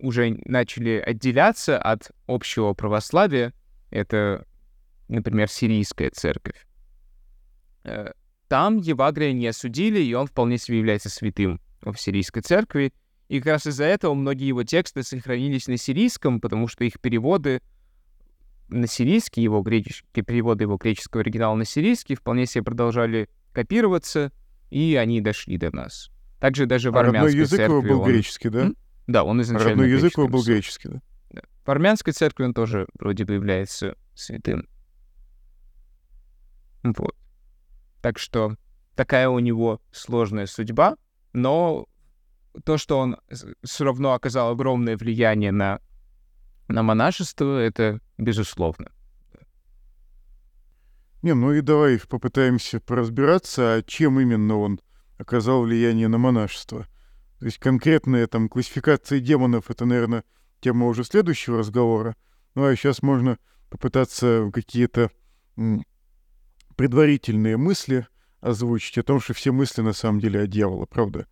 уже 0.00 0.36
начали 0.46 0.98
отделяться 0.98 1.78
от 1.80 2.10
общего 2.26 2.74
православия, 2.74 3.52
это, 3.90 4.44
например, 5.06 5.48
сирийская 5.48 6.10
церковь. 6.10 6.66
Э, 7.84 8.10
там 8.48 8.78
Евагрия 8.78 9.32
не 9.32 9.46
осудили, 9.46 10.00
и 10.00 10.12
он 10.12 10.26
вполне 10.26 10.58
себе 10.58 10.78
является 10.78 11.08
святым 11.08 11.60
в 11.82 11.94
сирийской 11.94 12.40
церкви. 12.40 12.92
И 13.28 13.38
как 13.38 13.52
раз 13.52 13.66
из-за 13.68 13.84
этого 13.84 14.14
многие 14.14 14.48
его 14.48 14.64
тексты 14.64 15.04
сохранились 15.04 15.68
на 15.68 15.76
сирийском, 15.76 16.40
потому 16.40 16.66
что 16.66 16.82
их 16.82 16.98
переводы 16.98 17.62
на 18.66 18.88
сирийский, 18.88 19.42
его 19.42 19.62
греческие 19.62 20.24
переводы 20.24 20.64
его 20.64 20.78
греческого 20.78 21.20
оригинала 21.20 21.54
на 21.54 21.64
сирийский 21.64 22.16
вполне 22.16 22.46
себе 22.46 22.64
продолжали 22.64 23.28
копироваться, 23.52 24.32
и 24.70 24.96
они 24.96 25.20
дошли 25.20 25.56
до 25.56 25.74
нас. 25.74 26.10
Также 26.40 26.66
даже 26.66 26.90
в 26.90 26.96
а 26.96 27.00
армянской 27.00 27.26
родной 27.26 27.40
язык 27.40 27.58
церкви 27.58 27.74
его 27.74 27.82
был 27.82 28.00
он... 28.02 28.08
греческий, 28.10 28.48
да? 28.48 28.70
Да, 29.06 29.24
он 29.24 29.40
изначально 29.42 29.70
Родной 29.70 29.90
язык 29.90 30.16
его 30.16 30.28
был 30.28 30.44
греческий, 30.44 30.88
да? 30.88 31.00
да? 31.30 31.42
В 31.64 31.70
армянской 31.70 32.12
церкви 32.12 32.44
он 32.44 32.54
тоже 32.54 32.86
вроде 32.98 33.24
бы 33.24 33.34
является 33.34 33.96
святым. 34.14 34.68
Вот. 36.82 37.16
Так 38.02 38.18
что 38.18 38.56
такая 38.94 39.28
у 39.28 39.38
него 39.38 39.80
сложная 39.90 40.46
судьба, 40.46 40.96
но 41.32 41.86
то, 42.64 42.78
что 42.78 42.98
он 42.98 43.16
все 43.64 43.84
равно 43.84 44.12
оказал 44.12 44.50
огромное 44.50 44.96
влияние 44.96 45.52
на, 45.52 45.80
на 46.68 46.82
монашество, 46.82 47.58
это 47.58 48.00
безусловно. 48.16 48.92
Не, 51.28 51.34
ну 51.34 51.52
и 51.52 51.60
давай 51.60 52.00
попытаемся 52.08 52.80
поразбираться, 52.80 53.74
а 53.74 53.82
чем 53.82 54.18
именно 54.18 54.56
он 54.56 54.80
оказал 55.18 55.60
влияние 55.60 56.08
на 56.08 56.16
монашество. 56.16 56.86
То 57.38 57.44
есть 57.44 57.58
конкретная 57.58 58.26
там 58.26 58.48
классификация 58.48 59.20
демонов— 59.20 59.64
это, 59.70 59.84
наверное, 59.84 60.24
тема 60.60 60.86
уже 60.86 61.04
следующего 61.04 61.58
разговора. 61.58 62.16
Ну 62.54 62.64
а 62.64 62.74
сейчас 62.74 63.02
можно 63.02 63.36
попытаться 63.68 64.50
какие-то 64.54 65.10
предварительные 66.76 67.58
мысли 67.58 68.06
озвучить 68.40 68.96
о 68.96 69.02
том, 69.02 69.20
что 69.20 69.34
все 69.34 69.52
мысли 69.52 69.82
на 69.82 69.92
самом 69.92 70.20
деле 70.20 70.40
о 70.40 70.46
дьяволе, 70.46 70.86
правда? 70.86 71.26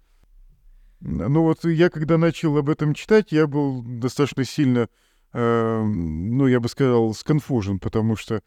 Ну 1.00 1.40
вот 1.40 1.64
я, 1.64 1.88
когда 1.88 2.18
начал 2.18 2.54
об 2.59 2.68
этом 2.68 2.92
читать, 2.92 3.32
я 3.32 3.46
был 3.46 3.82
достаточно 3.82 4.44
сильно, 4.44 4.90
э, 5.32 5.82
ну, 5.82 6.46
я 6.48 6.61
бы 6.61 6.68
сказал, 6.68 7.14
сконфужен, 7.14 7.78
потому 7.78 8.14
что 8.14 8.42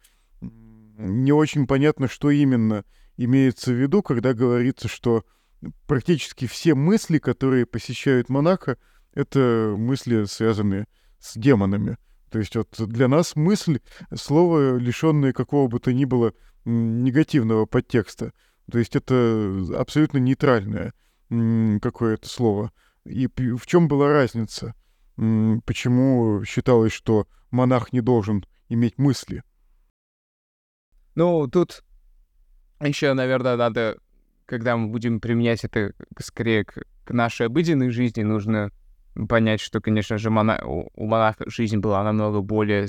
не 0.99 1.31
очень 1.31 1.65
понятно, 1.65 2.07
что 2.07 2.29
именно 2.29 2.83
имеется 3.15 3.71
в 3.71 3.75
виду, 3.75 4.03
когда 4.03 4.33
говорится, 4.33 4.87
что 4.87 5.23
практически 5.87 6.45
все 6.45 6.75
мысли, 6.75 7.17
которые 7.17 7.65
посещают 7.65 8.29
монаха, 8.29 8.77
это 9.13 9.73
мысли, 9.77 10.25
связанные 10.25 10.87
с 11.19 11.37
демонами. 11.37 11.97
То 12.29 12.39
есть 12.39 12.55
вот 12.55 12.75
для 12.77 13.07
нас 13.07 13.35
мысль— 13.35 13.79
слово, 14.13 14.75
лишенное 14.77 15.33
какого 15.33 15.67
бы 15.67 15.79
то 15.79 15.91
ни 15.93 16.05
было 16.05 16.33
негативного 16.65 17.65
подтекста. 17.65 18.33
То 18.69 18.77
есть 18.77 18.95
это 18.95 19.65
абсолютно 19.77 20.17
нейтральное 20.19 20.93
какое-то 21.81 22.27
слово. 22.27 22.71
И 23.05 23.27
в 23.27 23.65
чем 23.65 23.87
была 23.87 24.09
разница? 24.09 24.75
Почему 25.15 26.43
считалось, 26.45 26.91
что 26.93 27.27
монах 27.51 27.93
не 27.93 28.01
должен 28.01 28.45
иметь 28.67 28.97
мысли? 28.97 29.43
Ну, 31.19 31.49
тут 31.49 31.83
еще, 32.79 33.11
наверное, 33.13 33.57
надо, 33.57 33.97
когда 34.45 34.77
мы 34.77 34.87
будем 34.87 35.19
применять 35.19 35.65
это 35.65 35.91
скорее 36.17 36.63
к, 36.63 36.81
к 37.03 37.11
нашей 37.11 37.47
обыденной 37.47 37.89
жизни, 37.89 38.23
нужно 38.23 38.71
понять, 39.27 39.59
что, 39.59 39.81
конечно 39.81 40.17
же, 40.17 40.29
мона... 40.29 40.63
у 40.65 41.05
монаха 41.05 41.43
жизнь 41.49 41.79
была 41.79 42.05
намного 42.05 42.39
более, 42.39 42.87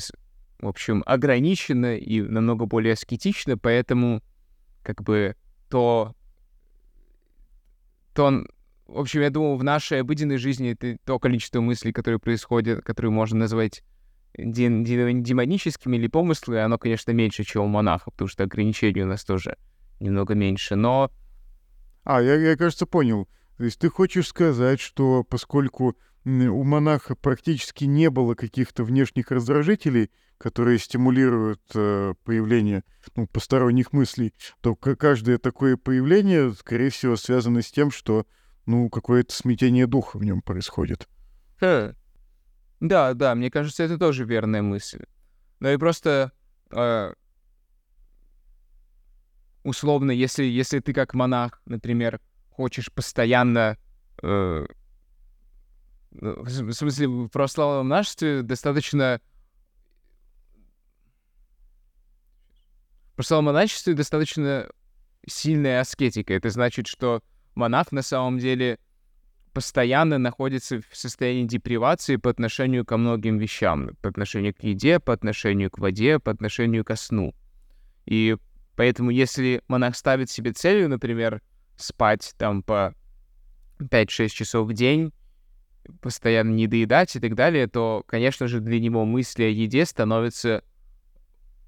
в 0.60 0.68
общем, 0.68 1.02
ограничена 1.06 1.96
и 1.96 2.20
намного 2.20 2.66
более 2.66 2.92
аскетична, 2.92 3.58
поэтому 3.58 4.22
как 4.84 5.02
бы 5.02 5.34
то, 5.68 6.14
то 8.14 8.44
в 8.86 9.00
общем, 9.00 9.22
я 9.22 9.30
думаю, 9.30 9.56
в 9.56 9.64
нашей 9.64 10.02
обыденной 10.02 10.36
жизни 10.36 10.70
это 10.70 10.98
то 11.04 11.18
количество 11.18 11.60
мыслей, 11.60 11.92
которые 11.92 12.20
происходят, 12.20 12.84
которые 12.84 13.10
можно 13.10 13.40
назвать 13.40 13.82
демоническими 14.36 15.96
или 15.96 16.06
помыслы, 16.06 16.60
оно, 16.60 16.78
конечно, 16.78 17.12
меньше, 17.12 17.44
чем 17.44 17.62
у 17.62 17.68
монаха, 17.68 18.10
потому 18.10 18.28
что 18.28 18.44
ограничений 18.44 19.02
у 19.02 19.06
нас 19.06 19.24
тоже 19.24 19.56
немного 19.98 20.34
меньше, 20.34 20.76
но... 20.76 21.10
А, 22.04 22.22
я, 22.22 22.34
я, 22.34 22.56
кажется, 22.56 22.86
понял. 22.86 23.28
То 23.58 23.64
есть 23.64 23.78
ты 23.78 23.90
хочешь 23.90 24.28
сказать, 24.28 24.80
что 24.80 25.22
поскольку 25.22 25.96
у 26.24 26.64
монаха 26.64 27.14
практически 27.14 27.84
не 27.84 28.10
было 28.10 28.34
каких-то 28.34 28.84
внешних 28.84 29.30
раздражителей, 29.30 30.10
которые 30.38 30.78
стимулируют 30.78 31.60
э, 31.74 32.14
появление 32.24 32.84
ну, 33.16 33.26
посторонних 33.26 33.92
мыслей, 33.92 34.32
то 34.62 34.74
каждое 34.74 35.38
такое 35.38 35.76
появление, 35.76 36.52
скорее 36.52 36.90
всего, 36.90 37.16
связано 37.16 37.60
с 37.62 37.70
тем, 37.70 37.90
что 37.90 38.26
ну, 38.64 38.88
какое-то 38.88 39.34
смятение 39.34 39.86
духа 39.86 40.18
в 40.18 40.24
нем 40.24 40.40
происходит. 40.40 41.08
Хм. 41.60 41.94
Да, 42.80 43.14
да, 43.14 43.34
мне 43.34 43.50
кажется, 43.50 43.82
это 43.82 43.98
тоже 43.98 44.24
верная 44.24 44.62
мысль. 44.62 45.04
Ну 45.60 45.68
и 45.68 45.76
просто 45.76 46.32
э, 46.70 47.12
условно, 49.62 50.10
если, 50.10 50.44
если 50.44 50.80
ты 50.80 50.92
как 50.92 51.14
монах, 51.14 51.60
например, 51.66 52.20
хочешь 52.50 52.90
постоянно 52.90 53.76
э, 54.22 54.66
ну, 56.12 56.42
в 56.42 56.72
смысле, 56.72 57.08
в 57.08 57.28
православном 57.28 57.88
нашестве 57.88 58.42
достаточно... 58.42 59.20
В 63.12 63.16
православном 63.16 63.54
монашестве 63.54 63.94
достаточно 63.94 64.68
сильная 65.26 65.80
аскетика. 65.80 66.34
Это 66.34 66.50
значит, 66.50 66.86
что 66.86 67.22
монах 67.54 67.92
на 67.92 68.02
самом 68.02 68.38
деле 68.38 68.78
постоянно 69.52 70.18
находится 70.18 70.80
в 70.80 70.96
состоянии 70.96 71.44
депривации 71.44 72.16
по 72.16 72.30
отношению 72.30 72.84
ко 72.84 72.96
многим 72.96 73.38
вещам. 73.38 73.96
По 74.02 74.08
отношению 74.08 74.54
к 74.54 74.62
еде, 74.62 75.00
по 75.00 75.12
отношению 75.12 75.70
к 75.70 75.78
воде, 75.78 76.18
по 76.18 76.30
отношению 76.30 76.84
ко 76.84 76.96
сну. 76.96 77.34
И 78.06 78.36
поэтому, 78.76 79.10
если 79.10 79.62
монах 79.68 79.96
ставит 79.96 80.30
себе 80.30 80.52
целью, 80.52 80.88
например, 80.88 81.42
спать 81.76 82.34
там 82.38 82.62
по 82.62 82.94
5-6 83.78 84.28
часов 84.28 84.68
в 84.68 84.72
день, 84.72 85.12
постоянно 86.00 86.50
не 86.50 86.66
доедать 86.66 87.16
и 87.16 87.20
так 87.20 87.34
далее, 87.34 87.66
то, 87.66 88.04
конечно 88.06 88.46
же, 88.46 88.60
для 88.60 88.78
него 88.78 89.04
мысли 89.04 89.44
о 89.44 89.48
еде 89.48 89.84
становятся, 89.84 90.62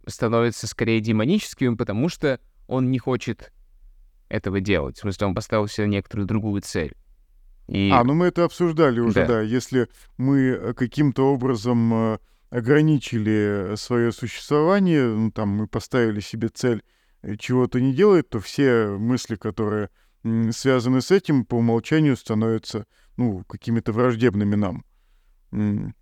становятся 0.06 0.66
скорее 0.66 1.00
демоническими, 1.00 1.74
потому 1.74 2.08
что 2.08 2.40
он 2.68 2.90
не 2.90 2.98
хочет 2.98 3.52
этого 4.28 4.60
делать. 4.60 4.96
В 4.96 5.00
смысле, 5.00 5.28
он 5.28 5.34
поставил 5.34 5.68
себе 5.68 5.86
некоторую 5.88 6.26
другую 6.26 6.62
цель. 6.62 6.94
И... 7.68 7.90
А, 7.90 8.04
ну 8.04 8.14
мы 8.14 8.26
это 8.26 8.44
обсуждали 8.44 9.00
уже, 9.00 9.14
да. 9.14 9.26
да. 9.26 9.40
Если 9.40 9.88
мы 10.18 10.40
э, 10.40 10.74
каким-то 10.74 11.32
образом 11.32 11.94
э, 11.94 12.18
ограничили 12.50 13.74
свое 13.76 14.12
существование, 14.12 15.06
ну, 15.06 15.30
там 15.30 15.48
мы 15.50 15.66
поставили 15.66 16.20
себе 16.20 16.48
цель 16.48 16.82
э, 17.22 17.36
чего-то 17.36 17.80
не 17.80 17.94
делать, 17.94 18.28
то 18.28 18.40
все 18.40 18.96
мысли, 18.98 19.36
которые 19.36 19.90
связаны 20.50 21.00
с 21.00 21.10
этим, 21.10 21.44
по 21.44 21.56
умолчанию 21.56 22.16
становятся 22.16 22.86
ну, 23.16 23.44
какими-то 23.44 23.92
враждебными 23.92 24.54
нам. 24.54 25.92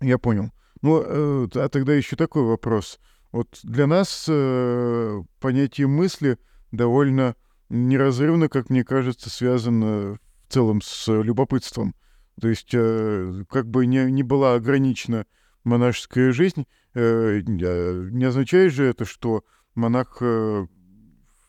Я 0.00 0.18
понял. 0.18 0.50
Ну, 0.80 1.02
э, 1.04 1.48
а 1.54 1.68
тогда 1.68 1.94
еще 1.94 2.16
такой 2.16 2.44
вопрос. 2.44 3.00
Вот 3.32 3.58
для 3.62 3.86
нас 3.86 4.26
э, 4.28 5.22
понятие 5.40 5.86
мысли 5.86 6.38
довольно 6.70 7.34
неразрывно, 7.68 8.48
как 8.48 8.70
мне 8.70 8.84
кажется, 8.84 9.30
связано 9.30 10.18
в 10.48 10.52
целом 10.52 10.80
с 10.82 11.12
любопытством. 11.12 11.94
То 12.40 12.48
есть, 12.48 12.70
э, 12.72 13.44
как 13.50 13.68
бы 13.68 13.86
не, 13.86 14.10
не 14.10 14.22
была 14.22 14.54
ограничена 14.54 15.26
монашеская 15.64 16.32
жизнь, 16.32 16.66
э, 16.94 17.40
не 17.44 18.24
означает 18.24 18.72
же 18.72 18.84
это, 18.84 19.04
что 19.04 19.44
монах 19.74 20.18
э, 20.20 20.66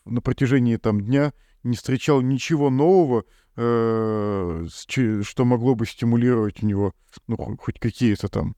на 0.06 0.22
протяжении 0.22 0.78
там 0.78 1.02
дня 1.02 1.34
не 1.64 1.76
встречал 1.76 2.22
ничего 2.22 2.70
нового, 2.70 3.26
э, 3.56 4.68
что 4.68 5.46
могло 5.46 5.76
бы 5.76 5.86
стимулировать 5.86 6.64
у 6.64 6.66
него 6.66 6.94
ну, 7.28 7.58
хоть 7.58 7.80
какие-то 7.80 8.30
там 8.30 8.56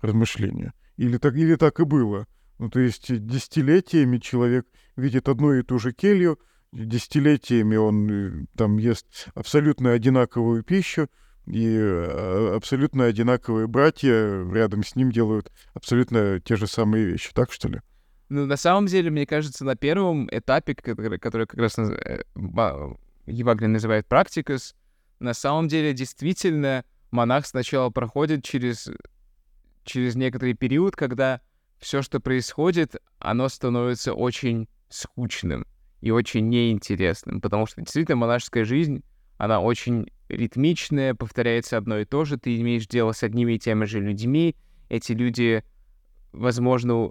размышления. 0.00 0.72
Или 0.96 1.18
так, 1.18 1.34
или 1.34 1.56
так 1.56 1.80
и 1.80 1.84
было. 1.84 2.26
Ну, 2.58 2.70
то 2.70 2.80
есть 2.80 3.26
десятилетиями 3.26 4.18
человек 4.18 4.66
видит 4.96 5.28
одну 5.28 5.52
и 5.52 5.62
ту 5.62 5.78
же 5.78 5.92
келью, 5.92 6.38
десятилетиями 6.84 7.76
он 7.76 8.10
э, 8.10 8.46
там 8.56 8.76
ест 8.78 9.28
абсолютно 9.34 9.92
одинаковую 9.92 10.62
пищу, 10.62 11.08
и 11.46 11.64
э, 11.64 12.54
абсолютно 12.56 13.04
одинаковые 13.04 13.66
братья 13.66 14.44
рядом 14.52 14.84
с 14.84 14.96
ним 14.96 15.10
делают 15.10 15.52
абсолютно 15.74 16.40
те 16.40 16.56
же 16.56 16.66
самые 16.66 17.06
вещи. 17.06 17.30
Так 17.32 17.52
что 17.52 17.68
ли? 17.68 17.80
Ну, 18.28 18.46
на 18.46 18.56
самом 18.56 18.86
деле, 18.86 19.10
мне 19.10 19.26
кажется, 19.26 19.64
на 19.64 19.76
первом 19.76 20.28
этапе, 20.30 20.74
который, 20.74 21.18
который 21.18 21.46
как 21.46 21.60
раз 21.60 21.78
э, 21.78 22.22
Евагрин 23.26 23.72
называет 23.72 24.06
практикас, 24.06 24.74
на 25.20 25.32
самом 25.32 25.68
деле 25.68 25.94
действительно 25.94 26.84
монах 27.10 27.46
сначала 27.46 27.90
проходит 27.90 28.44
через, 28.44 28.90
через 29.84 30.16
некоторый 30.16 30.54
период, 30.54 30.96
когда 30.96 31.40
все, 31.78 32.02
что 32.02 32.20
происходит, 32.20 32.96
оно 33.18 33.48
становится 33.48 34.12
очень 34.12 34.68
скучным 34.88 35.66
и 36.00 36.10
очень 36.10 36.48
неинтересным, 36.48 37.40
потому 37.40 37.66
что 37.66 37.80
действительно 37.80 38.16
монашеская 38.16 38.64
жизнь, 38.64 39.02
она 39.38 39.60
очень 39.60 40.06
ритмичная, 40.28 41.14
повторяется 41.14 41.76
одно 41.76 41.98
и 41.98 42.04
то 42.04 42.24
же, 42.24 42.38
ты 42.38 42.58
имеешь 42.60 42.86
дело 42.86 43.12
с 43.12 43.22
одними 43.22 43.54
и 43.54 43.58
теми 43.58 43.84
же 43.84 44.00
людьми, 44.00 44.56
эти 44.88 45.12
люди, 45.12 45.64
возможно, 46.32 47.10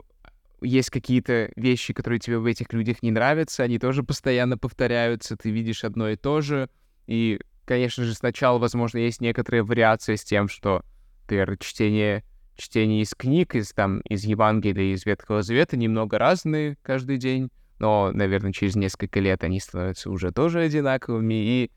есть 0.62 0.90
какие-то 0.90 1.52
вещи, 1.56 1.94
которые 1.94 2.20
тебе 2.20 2.40
в 2.40 2.46
этих 2.46 2.72
людях 2.74 3.04
не 3.04 3.12
нравятся, 3.12 3.64
они 3.64 3.80
тоже 3.80 4.04
постоянно 4.04 4.58
повторяются, 4.58 5.36
ты 5.36 5.50
видишь 5.52 5.84
одно 5.84 6.10
и 6.10 6.16
то 6.16 6.42
же. 6.42 6.70
И, 7.08 7.40
конечно 7.66 8.04
же, 8.04 8.14
сначала, 8.14 8.58
возможно, 8.58 8.98
есть 8.98 9.22
некоторые 9.22 9.64
вариации 9.64 10.16
с 10.16 10.24
тем, 10.24 10.48
что, 10.48 10.84
например, 11.24 11.58
чтение, 11.60 12.24
чтение 12.56 13.02
из 13.02 13.14
книг, 13.14 13.56
из, 13.56 13.72
там, 13.74 14.00
из 14.02 14.24
Евангелия, 14.24 14.94
из 14.94 15.06
Ветхого 15.06 15.44
Завета 15.44 15.78
немного 15.78 16.18
разные 16.18 16.78
каждый 16.82 17.18
день, 17.18 17.50
но, 17.80 18.12
наверное, 18.14 18.54
через 18.54 18.76
несколько 18.76 19.20
лет 19.20 19.44
они 19.44 19.60
становятся 19.60 20.10
уже 20.10 20.32
тоже 20.32 20.62
одинаковыми. 20.62 21.34
И, 21.34 21.72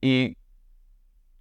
И, 0.00 0.36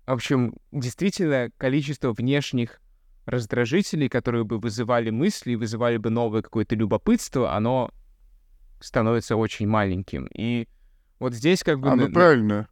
в 0.05 0.11
общем, 0.11 0.55
действительно, 0.71 1.49
количество 1.57 2.13
внешних 2.13 2.79
раздражителей, 3.25 4.09
которые 4.09 4.43
бы 4.43 4.59
вызывали 4.59 5.09
мысли, 5.09 5.55
вызывали 5.55 5.97
бы 5.97 6.09
новое 6.09 6.41
какое-то 6.41 6.75
любопытство, 6.75 7.55
оно 7.55 7.89
становится 8.79 9.35
очень 9.35 9.67
маленьким. 9.67 10.27
И 10.33 10.67
вот 11.19 11.33
здесь 11.33 11.63
как 11.63 11.79
бы... 11.79 11.89
А, 11.89 11.95
ну 11.95 12.11
правильно. 12.11 12.67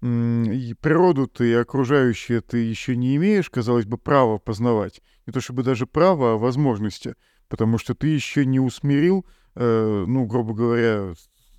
Природу 0.00 1.28
ты 1.28 1.50
и 1.50 1.54
окружающее 1.54 2.40
ты 2.40 2.58
еще 2.58 2.96
не 2.96 3.16
имеешь, 3.16 3.50
казалось 3.50 3.84
бы, 3.84 3.98
права 3.98 4.38
познавать. 4.38 5.00
Не 5.26 5.32
то 5.32 5.40
чтобы 5.40 5.62
даже 5.62 5.86
право, 5.86 6.32
а 6.32 6.38
возможности. 6.38 7.14
Потому 7.48 7.78
что 7.78 7.94
ты 7.94 8.08
еще 8.08 8.44
не 8.46 8.58
усмирил, 8.58 9.26
э, 9.54 10.04
ну, 10.06 10.26
грубо 10.26 10.54
говоря, 10.54 11.14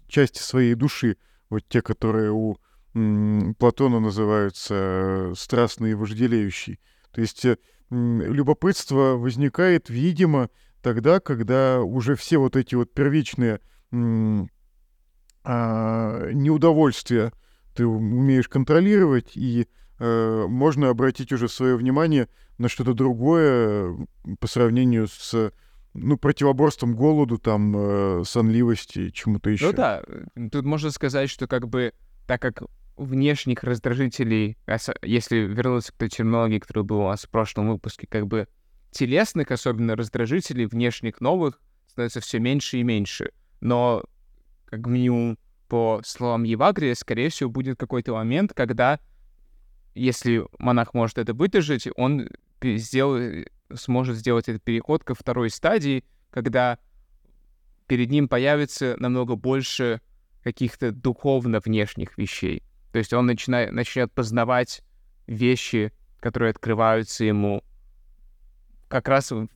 части 0.07 0.39
своей 0.39 0.75
души. 0.75 1.17
Вот 1.49 1.63
те, 1.67 1.81
которые 1.81 2.31
у 2.31 2.57
м, 2.93 3.55
Платона 3.55 3.99
называются 3.99 4.73
э, 4.75 5.33
страстный 5.35 5.91
и 5.91 5.95
вожделеющий. 5.95 6.79
То 7.11 7.21
есть 7.21 7.45
э, 7.45 7.57
любопытство 7.89 9.15
возникает, 9.15 9.89
видимо, 9.89 10.49
тогда, 10.81 11.19
когда 11.19 11.81
уже 11.81 12.15
все 12.15 12.37
вот 12.37 12.55
эти 12.55 12.75
вот 12.75 12.93
первичные 12.93 13.59
а, 15.45 16.29
неудовольствия 16.31 17.33
ты 17.75 17.85
умеешь 17.85 18.47
контролировать, 18.47 19.35
и 19.35 19.67
э, 19.99 20.45
можно 20.47 20.89
обратить 20.89 21.31
уже 21.31 21.49
свое 21.49 21.75
внимание 21.75 22.29
на 22.57 22.69
что-то 22.69 22.93
другое 22.93 23.95
по 24.39 24.47
сравнению 24.47 25.07
с 25.07 25.51
ну, 25.93 26.17
противоборством 26.17 26.95
голоду, 26.95 27.37
там, 27.37 27.73
э, 27.75 28.23
сонливости, 28.25 29.09
чему-то 29.11 29.49
еще. 29.49 29.67
Ну 29.67 29.73
да, 29.73 30.03
тут 30.51 30.65
можно 30.65 30.91
сказать, 30.91 31.29
что 31.29 31.47
как 31.47 31.67
бы, 31.67 31.93
так 32.27 32.41
как 32.41 32.63
внешних 32.97 33.63
раздражителей, 33.63 34.57
если 35.01 35.37
вернуться 35.37 35.91
к 35.91 35.95
той 35.95 36.09
терминологии, 36.09 36.59
которая 36.59 36.83
была 36.83 37.05
у 37.05 37.09
нас 37.09 37.23
в 37.23 37.29
прошлом 37.29 37.69
выпуске, 37.69 38.07
как 38.07 38.27
бы 38.27 38.47
телесных, 38.91 39.51
особенно 39.51 39.95
раздражителей, 39.95 40.65
внешних 40.65 41.21
новых, 41.21 41.59
становится 41.87 42.21
все 42.21 42.39
меньше 42.39 42.77
и 42.77 42.83
меньше. 42.83 43.31
Но, 43.61 44.03
как 44.65 44.85
минимум, 44.85 45.37
по 45.67 46.01
словам 46.05 46.43
Евагрия, 46.43 46.93
скорее 46.95 47.29
всего, 47.29 47.49
будет 47.49 47.79
какой-то 47.79 48.13
момент, 48.13 48.53
когда, 48.53 48.99
если 49.95 50.45
монах 50.59 50.93
может 50.93 51.17
это 51.17 51.33
выдержать, 51.33 51.87
он 51.95 52.29
сделает, 52.61 53.51
сможет 53.75 54.17
сделать 54.17 54.49
этот 54.49 54.63
переход 54.63 55.03
ко 55.03 55.15
второй 55.15 55.49
стадии, 55.49 56.03
когда 56.29 56.79
перед 57.87 58.09
ним 58.09 58.27
появится 58.27 58.95
намного 58.99 59.35
больше 59.35 60.01
каких-то 60.43 60.91
духовно 60.91 61.59
внешних 61.59 62.17
вещей. 62.17 62.63
То 62.91 62.99
есть 62.99 63.13
он 63.13 63.25
начинает, 63.25 63.71
начнет 63.71 64.11
познавать 64.11 64.83
вещи, 65.27 65.91
которые 66.19 66.51
открываются 66.51 67.25
ему 67.25 67.63
как 68.87 69.07
раз 69.07 69.31
в, 69.31 69.47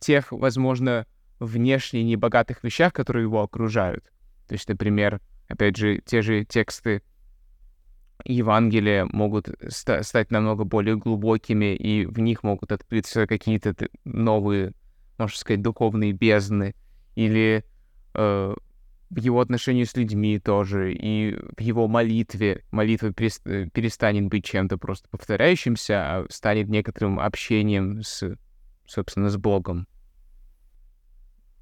тех, 0.00 0.32
возможно, 0.32 1.06
внешне 1.38 2.02
небогатых 2.02 2.64
вещах, 2.64 2.92
которые 2.92 3.24
его 3.24 3.42
окружают. 3.42 4.04
То 4.48 4.54
есть, 4.54 4.68
например, 4.68 5.20
опять 5.48 5.76
же, 5.76 6.00
те 6.04 6.22
же 6.22 6.44
тексты 6.44 7.02
Евангелия 8.24 9.06
могут 9.06 9.48
ста- 9.68 10.02
стать 10.02 10.30
намного 10.30 10.64
более 10.64 10.96
глубокими, 10.96 11.74
и 11.74 12.06
в 12.06 12.18
них 12.18 12.42
могут 12.42 12.72
открыться 12.72 13.26
какие-то 13.26 13.74
новые, 14.04 14.72
можно 15.18 15.36
сказать, 15.36 15.62
духовные 15.62 16.12
бездны, 16.12 16.74
или 17.14 17.64
э, 18.14 18.54
в 19.10 19.18
его 19.18 19.40
отношении 19.40 19.84
с 19.84 19.96
людьми 19.96 20.38
тоже, 20.38 20.94
и 20.94 21.36
в 21.56 21.60
его 21.60 21.88
молитве. 21.88 22.64
Молитва 22.70 23.08
э, 23.08 23.66
перестанет 23.72 24.28
быть 24.28 24.44
чем-то 24.44 24.78
просто 24.78 25.08
повторяющимся, 25.08 25.94
а 25.96 26.26
станет 26.30 26.68
некоторым 26.68 27.18
общением 27.18 28.02
с, 28.02 28.36
собственно, 28.86 29.28
с 29.28 29.36
Богом. 29.36 29.86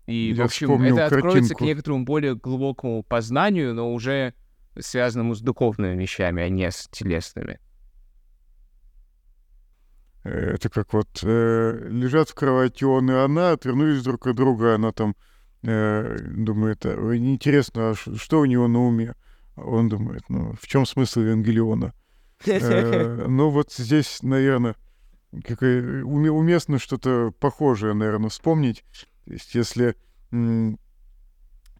И, 0.06 0.32
Я 0.34 0.42
в 0.42 0.46
общем, 0.46 0.82
это 0.82 1.06
откроется 1.06 1.54
к 1.54 1.60
некоторому 1.60 2.04
более 2.04 2.34
глубокому 2.34 3.02
познанию, 3.02 3.74
но 3.74 3.92
уже 3.92 4.34
связанному 4.80 5.34
с 5.34 5.40
духовными 5.40 6.00
вещами, 6.00 6.42
а 6.42 6.48
не 6.48 6.70
с 6.70 6.88
телесными. 6.90 7.58
Это 10.24 10.68
как 10.68 10.92
вот 10.92 11.08
э, 11.22 11.88
лежат 11.90 12.28
в 12.28 12.34
кровати 12.34 12.84
он 12.84 13.10
и 13.10 13.14
она, 13.14 13.52
отвернулись 13.52 14.02
друг 14.02 14.26
от 14.26 14.36
друга, 14.36 14.74
она 14.74 14.92
там 14.92 15.16
э, 15.62 16.18
думает, 16.20 16.84
а, 16.84 17.16
интересно, 17.16 17.90
а 17.90 17.94
что 17.94 18.40
у 18.40 18.44
него 18.44 18.68
на 18.68 18.80
уме? 18.80 19.14
Он 19.56 19.88
думает, 19.88 20.22
ну, 20.28 20.54
в 20.60 20.66
чем 20.66 20.86
смысл 20.86 21.20
Евангелиона? 21.20 21.94
Э, 22.46 23.24
ну, 23.28 23.50
вот 23.50 23.72
здесь, 23.72 24.22
наверное, 24.22 24.76
уместно 25.32 26.78
что-то 26.78 27.32
похожее, 27.38 27.94
наверное, 27.94 28.28
вспомнить. 28.28 28.84
То 29.24 29.32
есть, 29.32 29.54
если 29.54 29.94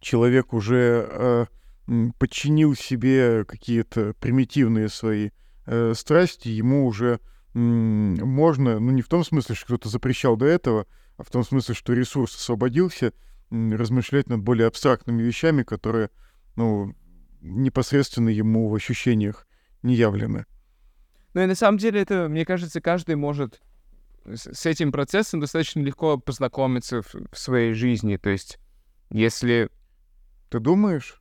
человек 0.00 0.52
уже 0.52 1.06
э, 1.10 1.46
подчинил 2.18 2.74
себе 2.74 3.44
какие-то 3.44 4.14
примитивные 4.20 4.88
свои 4.88 5.30
э, 5.66 5.94
страсти, 5.94 6.48
ему 6.48 6.86
уже 6.86 7.20
можно, 7.54 8.78
ну 8.78 8.92
не 8.92 9.02
в 9.02 9.08
том 9.08 9.24
смысле, 9.24 9.54
что 9.54 9.66
кто-то 9.66 9.88
запрещал 9.88 10.36
до 10.36 10.46
этого, 10.46 10.86
а 11.16 11.24
в 11.24 11.30
том 11.30 11.44
смысле, 11.44 11.74
что 11.74 11.92
ресурс 11.92 12.36
освободился, 12.36 13.12
размышлять 13.50 14.28
над 14.28 14.42
более 14.42 14.68
абстрактными 14.68 15.22
вещами, 15.22 15.62
которые, 15.62 16.10
ну, 16.56 16.94
непосредственно 17.40 18.28
ему 18.28 18.68
в 18.68 18.74
ощущениях 18.74 19.46
не 19.82 19.94
явлены. 19.94 20.44
Ну 21.34 21.42
и 21.42 21.46
на 21.46 21.54
самом 21.54 21.78
деле 21.78 22.00
это, 22.02 22.28
мне 22.28 22.44
кажется, 22.44 22.80
каждый 22.80 23.16
может 23.16 23.60
с 24.24 24.66
этим 24.66 24.92
процессом 24.92 25.40
достаточно 25.40 25.80
легко 25.80 26.18
познакомиться 26.18 27.02
в, 27.02 27.14
в 27.32 27.38
своей 27.38 27.72
жизни. 27.72 28.16
То 28.16 28.30
есть, 28.30 28.58
если... 29.10 29.70
Ты 30.50 30.60
думаешь? 30.60 31.17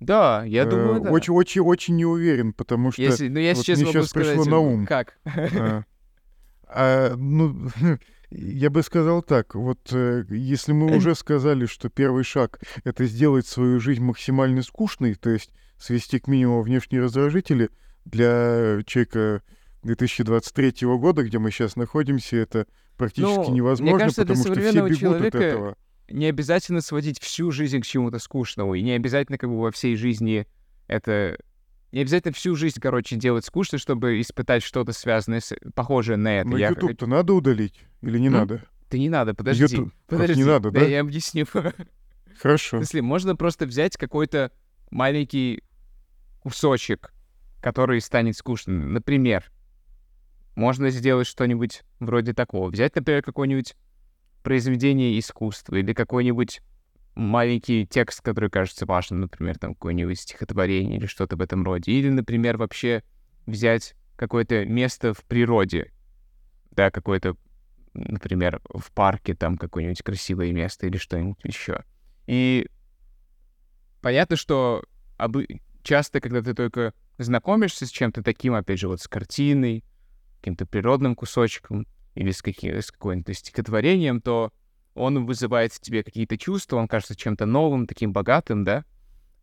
Да, 0.00 0.44
я 0.44 0.64
э, 0.64 0.70
думаю, 0.70 1.00
да. 1.00 1.10
Очень-очень-очень 1.10 1.96
не 1.96 2.04
уверен, 2.04 2.52
потому 2.52 2.92
что 2.92 3.02
если, 3.02 3.28
ну, 3.28 3.38
я 3.38 3.54
вот 3.54 3.64
сейчас 3.64 3.80
мне 3.80 3.92
сейчас 3.92 4.08
сказать, 4.08 4.36
пришло 4.36 4.44
на 4.50 4.58
ум. 4.58 4.86
Как? 4.86 5.18
А, 5.24 5.84
а, 6.68 7.16
ну, 7.16 7.70
Я 8.30 8.70
бы 8.70 8.82
сказал 8.82 9.22
так, 9.22 9.54
вот 9.54 9.78
э, 9.92 10.24
если 10.30 10.72
мы 10.72 10.96
уже 10.96 11.14
сказали, 11.14 11.66
что 11.66 11.88
первый 11.88 12.24
шаг— 12.24 12.60
это 12.84 13.04
сделать 13.06 13.46
свою 13.46 13.78
жизнь 13.78 14.02
максимально 14.02 14.62
скучной, 14.62 15.14
то 15.14 15.30
есть 15.30 15.52
свести 15.78 16.18
к 16.18 16.26
минимуму 16.26 16.62
внешние 16.62 17.02
раздражители, 17.02 17.70
для 18.04 18.82
человека 18.86 19.42
2023 19.82 20.74
года, 20.96 21.22
где 21.22 21.38
мы 21.38 21.50
сейчас 21.50 21.76
находимся, 21.76 22.36
это 22.36 22.66
практически 22.96 23.48
ну, 23.48 23.54
невозможно, 23.54 23.98
кажется, 23.98 24.22
потому 24.22 24.44
что 24.44 24.54
все 24.54 24.88
бегут 24.88 25.20
от 25.20 25.34
этого. 25.34 25.76
Не 26.08 26.26
обязательно 26.26 26.80
сводить 26.80 27.20
всю 27.20 27.50
жизнь 27.50 27.80
к 27.80 27.86
чему-то 27.86 28.18
скучному, 28.18 28.74
и 28.74 28.82
не 28.82 28.92
обязательно 28.92 29.38
как 29.38 29.50
бы 29.50 29.60
во 29.60 29.70
всей 29.70 29.96
жизни 29.96 30.46
это 30.86 31.38
не 31.92 32.00
обязательно 32.00 32.32
всю 32.32 32.54
жизнь, 32.56 32.80
короче, 32.80 33.16
делать 33.16 33.44
скучно, 33.44 33.78
чтобы 33.78 34.20
испытать 34.20 34.62
что-то 34.62 34.92
связанное 34.92 35.40
с... 35.40 35.56
похожее 35.74 36.16
на 36.16 36.40
это. 36.40 36.48
Но 36.48 36.58
я... 36.58 36.68
YouTube-то 36.68 37.06
надо 37.06 37.32
удалить 37.32 37.80
или 38.02 38.18
не 38.18 38.26
М? 38.26 38.34
надо? 38.34 38.64
Да 38.90 38.98
не 38.98 39.08
надо, 39.08 39.34
подожди. 39.34 39.62
YouTube... 39.62 39.92
Подожди, 40.06 40.36
не 40.36 40.44
надо, 40.44 40.70
да? 40.70 40.80
Да, 40.80 40.86
я 40.86 41.00
объясню. 41.00 41.46
Хорошо. 42.40 42.78
Если 42.78 43.00
можно 43.00 43.34
просто 43.34 43.66
взять 43.66 43.96
какой-то 43.96 44.52
маленький 44.90 45.62
кусочек, 46.40 47.12
который 47.60 48.00
станет 48.00 48.36
скучным. 48.36 48.92
Например, 48.92 49.50
можно 50.54 50.90
сделать 50.90 51.26
что-нибудь 51.26 51.82
вроде 51.98 52.32
такого. 52.34 52.70
Взять, 52.70 52.94
например, 52.94 53.22
какое-нибудь 53.22 53.74
произведение 54.46 55.18
искусства 55.18 55.74
или 55.74 55.92
какой-нибудь 55.92 56.62
маленький 57.16 57.84
текст, 57.84 58.22
который 58.22 58.48
кажется 58.48 58.86
важным, 58.86 59.22
например, 59.22 59.58
там 59.58 59.74
какое-нибудь 59.74 60.20
стихотворение 60.20 60.98
или 60.98 61.06
что-то 61.06 61.34
в 61.34 61.40
этом 61.40 61.64
роде. 61.64 61.90
Или, 61.90 62.10
например, 62.10 62.56
вообще 62.56 63.02
взять 63.46 63.96
какое-то 64.14 64.64
место 64.64 65.14
в 65.14 65.24
природе, 65.24 65.90
да, 66.70 66.92
какое-то, 66.92 67.36
например, 67.92 68.60
в 68.72 68.92
парке 68.92 69.34
там 69.34 69.58
какое-нибудь 69.58 70.04
красивое 70.04 70.52
место 70.52 70.86
или 70.86 70.96
что-нибудь 70.96 71.40
еще. 71.42 71.82
И 72.28 72.68
понятно, 74.00 74.36
что 74.36 74.84
обы... 75.16 75.60
часто, 75.82 76.20
когда 76.20 76.40
ты 76.40 76.54
только 76.54 76.94
знакомишься 77.18 77.84
с 77.84 77.90
чем-то 77.90 78.22
таким, 78.22 78.54
опять 78.54 78.78
же, 78.78 78.86
вот 78.86 79.00
с 79.00 79.08
картиной, 79.08 79.82
каким-то 80.38 80.66
природным 80.66 81.16
кусочком 81.16 81.84
или 82.16 82.32
с, 82.32 82.42
каким... 82.42 82.80
с 82.80 82.90
каким-то 82.90 83.32
стихотворением, 83.34 84.20
то 84.20 84.52
он 84.94 85.26
вызывает 85.26 85.72
в 85.72 85.80
тебе 85.80 86.02
какие-то 86.02 86.36
чувства, 86.38 86.78
он 86.78 86.88
кажется 86.88 87.14
чем-то 87.14 87.46
новым, 87.46 87.86
таким 87.86 88.12
богатым, 88.12 88.64
да? 88.64 88.84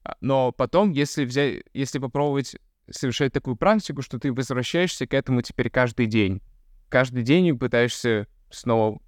А, 0.03 0.17
но 0.19 0.51
потом, 0.51 0.91
если 0.91 1.24
взять, 1.24 1.63
если 1.74 1.99
попробовать 1.99 2.57
совершать 2.89 3.32
такую 3.32 3.55
практику, 3.55 4.01
что 4.01 4.19
ты 4.19 4.34
возвращаешься 4.34 5.07
к 5.07 5.13
этому 5.13 5.41
теперь 5.43 5.69
каждый 5.69 6.07
день, 6.07 6.41
каждый 6.89 7.24
день 7.24 7.57
пытаешься 7.57 8.28
снова 8.49 8.99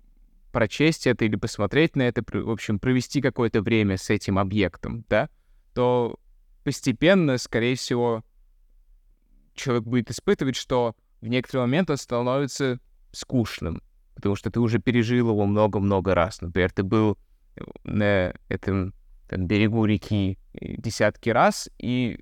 прочесть 0.51 1.07
это 1.07 1.26
или 1.26 1.36
посмотреть 1.36 1.95
на 1.95 2.03
это, 2.03 2.24
в 2.26 2.49
общем, 2.49 2.80
провести 2.80 3.22
какое-то 3.22 3.61
время 3.61 3.97
с 3.97 4.09
этим 4.09 4.38
объектом, 4.39 5.03
да, 5.09 5.30
то 5.74 6.18
постепенно, 6.63 7.38
скорее 7.39 7.76
всего, 7.76 8.24
человек 9.55 9.84
будет 9.84 10.11
испытывать, 10.11 10.55
что 10.55 10.95
в 11.20 11.28
некоторый 11.28 11.61
момент 11.61 11.89
он 11.89 11.97
становится 11.97 12.80
скучным, 13.16 13.82
потому 14.16 14.36
что 14.36 14.51
ты 14.51 14.59
уже 14.59 14.80
пережил 14.80 15.30
его 15.30 15.45
много-много 15.45 16.13
раз. 16.16 16.41
Например, 16.41 16.72
ты 16.72 16.84
был 16.84 17.18
на 17.84 18.34
этом 18.49 18.93
там, 19.28 19.47
берегу 19.47 19.86
реки 19.86 20.38
десятки 20.53 21.30
раз, 21.30 21.70
и 21.78 22.20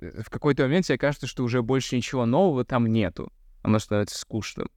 в 0.00 0.30
какой-то 0.30 0.64
момент 0.64 0.86
тебе 0.86 0.98
кажется, 0.98 1.26
что 1.26 1.44
уже 1.44 1.62
больше 1.62 1.96
ничего 1.96 2.26
нового 2.26 2.64
там 2.64 2.86
нету. 2.86 3.32
Оно 3.62 3.78
становится 3.78 4.18
скучным. 4.18 4.70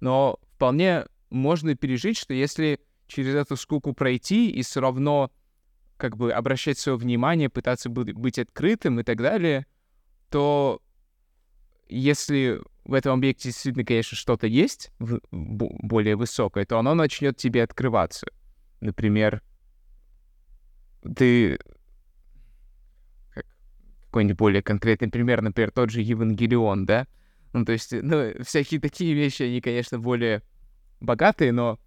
Но 0.00 0.38
вполне 0.54 1.04
можно 1.28 1.74
пережить, 1.74 2.16
что 2.16 2.32
если 2.32 2.80
через 3.06 3.34
эту 3.34 3.56
скуку 3.56 3.92
пройти 3.92 4.50
и 4.50 4.62
все 4.62 4.80
равно 4.80 5.30
как 5.96 6.16
бы 6.16 6.32
обращать 6.32 6.78
свое 6.78 6.96
внимание, 6.96 7.50
пытаться 7.50 7.90
быть 7.90 8.38
открытым 8.38 9.00
и 9.00 9.02
так 9.02 9.18
далее, 9.18 9.66
то 10.30 10.80
если 11.88 12.62
в 12.90 12.94
этом 12.94 13.18
объекте 13.18 13.50
действительно, 13.50 13.84
конечно, 13.84 14.16
что-то 14.16 14.48
есть 14.48 14.90
более 15.30 16.16
высокое, 16.16 16.64
то 16.66 16.76
оно 16.76 16.94
начнет 16.94 17.36
тебе 17.36 17.62
открываться. 17.62 18.26
Например, 18.80 19.42
ты 21.16 21.60
какой-нибудь 24.06 24.36
более 24.36 24.60
конкретный 24.60 25.08
пример, 25.08 25.40
например, 25.40 25.70
тот 25.70 25.90
же 25.90 26.00
Евангелион, 26.00 26.84
да? 26.84 27.06
Ну, 27.52 27.64
то 27.64 27.70
есть, 27.70 27.92
ну, 27.92 28.32
всякие 28.42 28.80
такие 28.80 29.14
вещи, 29.14 29.44
они, 29.44 29.60
конечно, 29.60 30.00
более 30.00 30.42
богатые, 30.98 31.52
но 31.52 31.78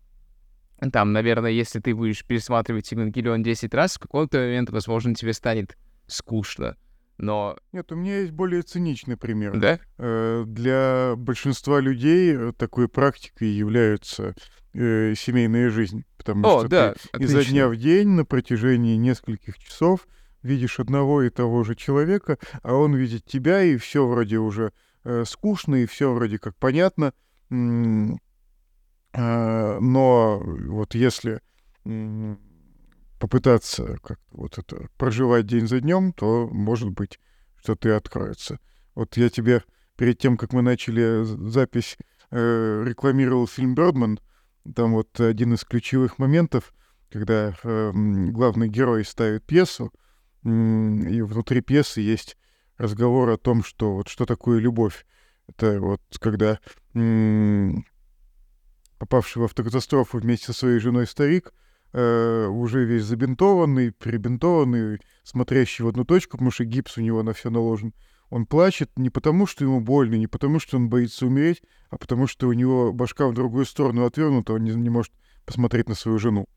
там, 0.94 1.12
наверное, 1.12 1.52
если 1.52 1.82
ты 1.82 1.94
будешь 1.94 2.26
пересматривать 2.26 2.90
Евангелион 2.94 3.44
10 3.44 3.74
раз, 3.74 3.96
в 3.96 4.00
какой-то 4.00 4.38
момент, 4.38 4.70
возможно, 4.70 5.14
тебе 5.16 5.34
станет 5.34 5.78
скучно. 6.08 6.78
Но... 7.18 7.58
Нет, 7.72 7.92
у 7.92 7.96
меня 7.96 8.20
есть 8.20 8.32
более 8.32 8.62
циничный 8.64 9.18
пример. 9.18 9.60
Да? 9.60 9.80
Э, 9.98 10.44
для 10.46 11.14
большинства 11.16 11.80
людей 11.80 12.36
э, 12.36 12.54
такой 12.58 12.88
практикой 12.88 13.50
является 13.50 14.36
э, 14.74 15.14
семейная 15.16 15.70
жизнь. 15.70 16.06
Потому 16.18 16.48
О, 16.48 16.60
что 16.60 16.70
да, 16.70 16.96
ты 17.12 17.24
изо 17.24 17.44
дня 17.44 17.68
в 17.68 17.76
день 17.76 18.10
на 18.10 18.26
протяжении 18.26 18.96
нескольких 18.96 19.60
часов 19.60 20.08
видишь 20.42 20.80
одного 20.80 21.24
и 21.24 21.30
того 21.30 21.64
же 21.64 21.76
человека, 21.76 22.38
а 22.62 22.76
он 22.76 22.96
видит 22.96 23.26
тебя, 23.26 23.64
и 23.64 23.78
все 23.78 24.08
вроде 24.08 24.38
уже 24.38 24.72
э, 25.04 25.24
скучно, 25.26 25.76
и 25.76 25.86
все 25.86 26.14
вроде 26.14 26.40
как 26.40 26.56
понятно. 26.58 27.14
Э, 27.50 28.16
но 29.80 30.42
вот 30.44 30.96
если 30.96 31.40
попытаться 33.24 33.98
как 34.04 34.20
вот 34.32 34.58
это 34.58 34.90
проживать 34.98 35.46
день 35.46 35.66
за 35.66 35.80
днем, 35.80 36.12
то 36.12 36.50
может 36.52 36.90
быть 36.90 37.22
что-то 37.56 37.88
и 37.88 37.92
откроется. 37.94 38.60
Вот 38.96 39.16
я 39.16 39.30
тебе 39.30 39.64
перед 39.96 40.20
тем, 40.20 40.36
как 40.36 40.52
мы 40.52 40.62
начали 40.62 41.24
запись, 41.24 41.98
э, 42.32 42.84
рекламировал 42.86 43.48
фильм 43.48 43.76
Бёрдман. 43.76 44.20
Там 44.76 44.92
вот 44.92 45.22
один 45.22 45.54
из 45.54 45.64
ключевых 45.64 46.20
моментов, 46.20 46.74
когда 47.10 47.56
э, 47.64 47.92
главный 47.94 48.68
герой 48.68 49.06
ставит 49.06 49.46
пьесу, 49.46 49.94
э, 50.44 50.50
и 50.50 51.22
внутри 51.22 51.62
пьесы 51.62 52.02
есть 52.02 52.36
разговор 52.78 53.30
о 53.30 53.38
том, 53.38 53.64
что 53.64 53.94
вот 53.94 54.10
что 54.10 54.26
такое 54.26 54.60
любовь. 54.60 55.06
Это 55.48 55.80
вот 55.80 56.02
когда 56.20 56.60
э, 56.94 57.72
попавший 58.98 59.42
в 59.42 59.46
автокатастрофу 59.46 60.18
вместе 60.18 60.48
со 60.48 60.54
своей 60.54 60.80
женой 60.80 61.08
старик 61.08 61.54
э, 61.94 62.48
уже 62.48 62.84
весь 62.86 63.04
забинтованный, 63.04 63.92
перебинтованный, 63.92 65.00
смотрящий 65.24 65.86
в 65.86 65.88
одну 65.88 66.04
точку, 66.04 66.32
потому 66.34 66.52
что 66.52 66.66
гипс 66.66 66.98
у 66.98 67.02
него 67.02 67.24
на 67.24 67.34
все 67.34 67.50
наложен. 67.50 67.94
Он 68.30 68.46
плачет 68.46 68.90
не 68.98 69.10
потому, 69.10 69.46
что 69.46 69.64
ему 69.64 69.80
больно, 69.80 70.16
не 70.16 70.28
потому, 70.28 70.60
что 70.60 70.78
он 70.78 70.90
боится 70.90 71.28
умереть, 71.28 71.62
а 71.90 71.98
потому 71.98 72.26
что 72.26 72.48
у 72.48 72.54
него 72.54 72.92
башка 72.92 73.28
в 73.28 73.34
другую 73.34 73.66
сторону 73.66 74.06
отвернута, 74.06 74.54
он 74.54 74.64
не, 74.64 74.72
не 74.72 74.90
может 74.90 75.14
посмотреть 75.46 75.88
на 75.88 75.96
свою 75.96 76.18
жену. 76.18 76.48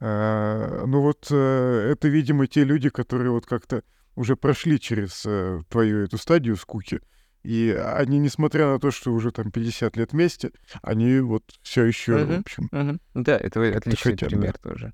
А, 0.00 0.84
ну 0.86 1.00
вот 1.00 1.28
а, 1.30 1.90
это, 1.90 2.08
видимо, 2.08 2.46
те 2.46 2.64
люди, 2.64 2.90
которые 2.90 3.30
вот 3.30 3.46
как-то 3.46 3.82
уже 4.16 4.36
прошли 4.36 4.78
через 4.78 5.24
а, 5.26 5.60
твою 5.70 6.04
эту 6.04 6.18
стадию 6.18 6.56
скуки, 6.56 7.00
и 7.44 7.70
они, 7.70 8.18
несмотря 8.18 8.68
на 8.68 8.80
то, 8.80 8.90
что 8.90 9.12
уже 9.12 9.30
там 9.30 9.50
50 9.50 9.96
лет 9.96 10.12
вместе, 10.12 10.50
они 10.82 11.18
вот 11.20 11.44
все 11.62 11.84
еще, 11.84 12.12
uh-huh, 12.12 12.36
в 12.36 12.40
общем... 12.40 12.68
Uh-huh. 12.72 12.98
Да, 13.12 13.36
это 13.36 13.60
отличный 13.76 14.12
хотят, 14.12 14.30
пример 14.30 14.56
да. 14.62 14.70
тоже. 14.70 14.92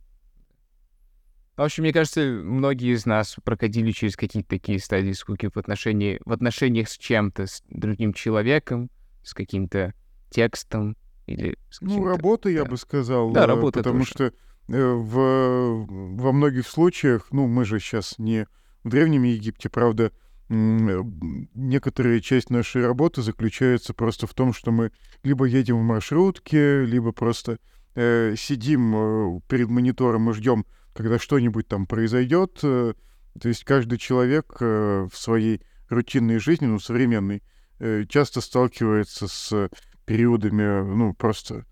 В 1.56 1.62
общем, 1.62 1.84
мне 1.84 1.92
кажется, 1.92 2.20
многие 2.22 2.92
из 2.94 3.06
нас 3.06 3.36
проходили 3.44 3.92
через 3.92 4.16
какие-то 4.16 4.48
такие 4.48 4.80
стадии 4.80 5.12
скуки 5.12 5.48
в, 5.52 5.56
отношении, 5.58 6.20
в 6.24 6.32
отношениях 6.32 6.88
с 6.88 6.98
чем-то, 6.98 7.46
с 7.46 7.62
другим 7.68 8.12
человеком, 8.14 8.90
с 9.22 9.32
каким-то 9.32 9.94
текстом 10.30 10.96
или 11.26 11.56
с 11.70 11.80
Ну, 11.80 12.04
работа, 12.04 12.44
да. 12.44 12.50
я 12.50 12.64
бы 12.64 12.76
сказал. 12.76 13.30
Да, 13.30 13.46
работа 13.46 13.78
Потому 13.80 14.00
тоже. 14.00 14.10
что 14.10 14.24
э, 14.24 14.92
в, 14.92 15.86
во 15.86 16.32
многих 16.32 16.66
случаях, 16.66 17.28
ну, 17.30 17.46
мы 17.46 17.64
же 17.64 17.78
сейчас 17.78 18.18
не 18.18 18.46
в 18.82 18.88
Древнем 18.88 19.22
Египте, 19.22 19.68
правда, 19.68 20.10
некоторая 20.50 22.20
часть 22.20 22.50
нашей 22.50 22.84
работы 22.84 23.22
заключается 23.22 23.94
просто 23.94 24.26
в 24.26 24.34
том, 24.34 24.52
что 24.52 24.72
мы 24.72 24.90
либо 25.22 25.44
едем 25.44 25.78
в 25.78 25.82
маршрутке, 25.82 26.84
либо 26.84 27.12
просто 27.12 27.58
э, 27.94 28.34
сидим 28.36 28.94
э, 28.94 29.40
перед 29.48 29.68
монитором 29.68 30.28
и 30.28 30.34
ждем, 30.34 30.66
когда 30.92 31.20
что-нибудь 31.20 31.68
там 31.68 31.86
произойдет. 31.86 32.58
Э, 32.64 32.94
то 33.40 33.48
есть 33.48 33.62
каждый 33.62 33.98
человек 33.98 34.56
э, 34.60 35.06
в 35.10 35.16
своей 35.16 35.62
рутинной 35.88 36.40
жизни, 36.40 36.66
ну, 36.66 36.80
современной, 36.80 37.44
э, 37.78 38.04
часто 38.08 38.40
сталкивается 38.40 39.28
с 39.28 39.70
периодами, 40.04 40.82
ну, 40.82 41.14
просто 41.14 41.64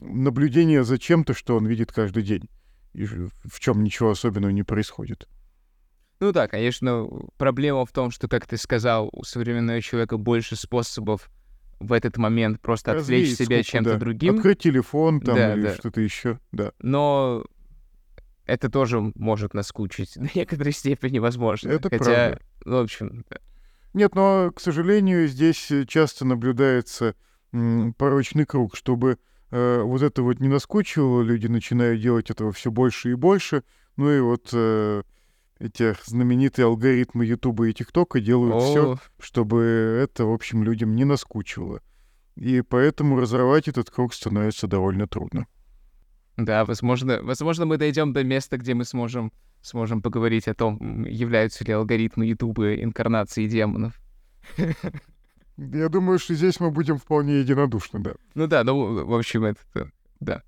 наблюдения 0.00 0.84
за 0.84 0.96
чем-то, 0.96 1.34
что 1.34 1.56
он 1.56 1.66
видит 1.66 1.90
каждый 1.90 2.22
день, 2.22 2.48
и 2.92 3.04
в 3.04 3.58
чем 3.58 3.82
ничего 3.82 4.10
особенного 4.10 4.52
не 4.52 4.62
происходит. 4.62 5.28
Ну 6.20 6.32
да, 6.32 6.48
конечно, 6.48 7.06
проблема 7.36 7.86
в 7.86 7.92
том, 7.92 8.10
что, 8.10 8.28
как 8.28 8.46
ты 8.46 8.56
сказал, 8.56 9.08
у 9.12 9.22
современного 9.24 9.80
человека 9.80 10.16
больше 10.16 10.56
способов 10.56 11.30
в 11.78 11.92
этот 11.92 12.16
момент 12.16 12.60
просто 12.60 12.94
Развеять 12.94 13.34
отвлечь 13.34 13.38
себя 13.38 13.56
скуку, 13.62 13.70
чем-то 13.70 13.92
да. 13.92 13.98
другим. 13.98 14.36
Открыть 14.36 14.58
телефон 14.58 15.20
там 15.20 15.36
Да, 15.36 15.54
или 15.54 15.62
да. 15.62 15.74
что-то 15.74 16.00
еще, 16.00 16.40
да. 16.50 16.72
Но 16.80 17.44
это 18.46 18.68
тоже 18.68 19.12
может 19.14 19.54
наскучить 19.54 20.14
до 20.16 20.28
некоторой 20.34 20.72
степени, 20.72 21.18
возможно. 21.20 21.68
Это 21.70 21.88
Хотя, 21.88 22.04
правда. 22.04 22.40
ну, 22.64 22.76
в 22.78 22.80
общем, 22.80 23.24
да. 23.30 23.36
Нет, 23.94 24.14
но, 24.14 24.50
к 24.54 24.60
сожалению, 24.60 25.28
здесь 25.28 25.70
часто 25.86 26.24
наблюдается 26.24 27.14
м, 27.52 27.94
порочный 27.94 28.44
круг, 28.44 28.76
чтобы 28.76 29.18
э, 29.50 29.80
вот 29.82 30.02
это 30.02 30.22
вот 30.22 30.40
не 30.40 30.48
наскучивало, 30.48 31.22
люди 31.22 31.46
начинают 31.46 32.00
делать 32.00 32.30
этого 32.30 32.52
все 32.52 32.70
больше 32.70 33.12
и 33.12 33.14
больше, 33.14 33.62
ну 33.96 34.10
и 34.10 34.20
вот 34.20 34.50
э, 34.52 35.02
эти 35.58 35.94
знаменитые 36.04 36.66
алгоритмы 36.66 37.24
Ютуба 37.24 37.68
и 37.68 37.72
ТикТока 37.72 38.20
делают 38.20 38.62
все, 38.62 38.98
чтобы 39.18 39.98
это, 40.02 40.24
в 40.24 40.32
общем, 40.32 40.62
людям 40.62 40.94
не 40.94 41.04
наскучивало. 41.04 41.80
И 42.36 42.62
поэтому 42.62 43.18
разорвать 43.18 43.66
этот 43.66 43.90
круг 43.90 44.14
становится 44.14 44.68
довольно 44.68 45.08
трудно. 45.08 45.46
да, 46.36 46.64
возможно, 46.64 47.20
возможно, 47.22 47.66
мы 47.66 47.76
дойдем 47.76 48.12
до 48.12 48.22
места, 48.22 48.58
где 48.58 48.74
мы 48.74 48.84
сможем, 48.84 49.32
сможем 49.60 50.02
поговорить 50.02 50.46
о 50.46 50.54
том, 50.54 51.04
являются 51.04 51.64
ли 51.64 51.72
алгоритмы 51.72 52.26
Ютуба 52.26 52.76
инкарнацией 52.76 53.48
демонов. 53.48 54.00
Я 55.56 55.88
думаю, 55.88 56.20
что 56.20 56.34
здесь 56.34 56.60
мы 56.60 56.70
будем 56.70 56.98
вполне 56.98 57.40
единодушны, 57.40 57.98
да. 57.98 58.14
Ну 58.34 58.46
да, 58.46 58.62
ну, 58.62 59.04
в 59.04 59.14
общем, 59.14 59.44
это, 59.44 59.90
да. 60.20 60.42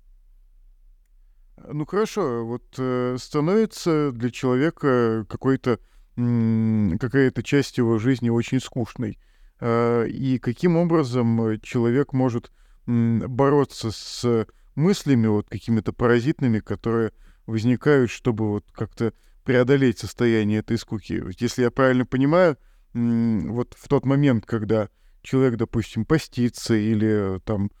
Ну 1.67 1.85
хорошо, 1.85 2.45
вот 2.45 2.63
э, 2.77 3.17
становится 3.19 4.11
для 4.11 4.29
человека 4.31 5.25
какой-то 5.29 5.79
какая-то 6.15 7.41
часть 7.41 7.77
его 7.77 7.97
жизни 7.97 8.29
очень 8.29 8.59
скучной. 8.59 9.17
Э, 9.59 10.07
и 10.07 10.39
каким 10.39 10.77
образом 10.77 11.59
человек 11.61 12.13
может 12.13 12.51
бороться 12.85 13.91
с 13.91 14.47
мыслями 14.75 15.27
вот 15.27 15.49
какими-то 15.49 15.93
паразитными, 15.93 16.59
которые 16.59 17.11
возникают, 17.45 18.09
чтобы 18.11 18.49
вот 18.49 18.65
как-то 18.71 19.13
преодолеть 19.43 19.99
состояние 19.99 20.59
этой 20.59 20.77
скуки. 20.77 21.23
Если 21.39 21.63
я 21.63 21.71
правильно 21.71 22.05
понимаю, 22.05 22.57
вот 22.93 23.75
в 23.77 23.87
тот 23.87 24.05
момент, 24.05 24.45
когда 24.45 24.89
человек, 25.21 25.57
допустим, 25.57 26.05
постится 26.05 26.75
или 26.75 27.35
э, 27.35 27.39
там 27.45 27.71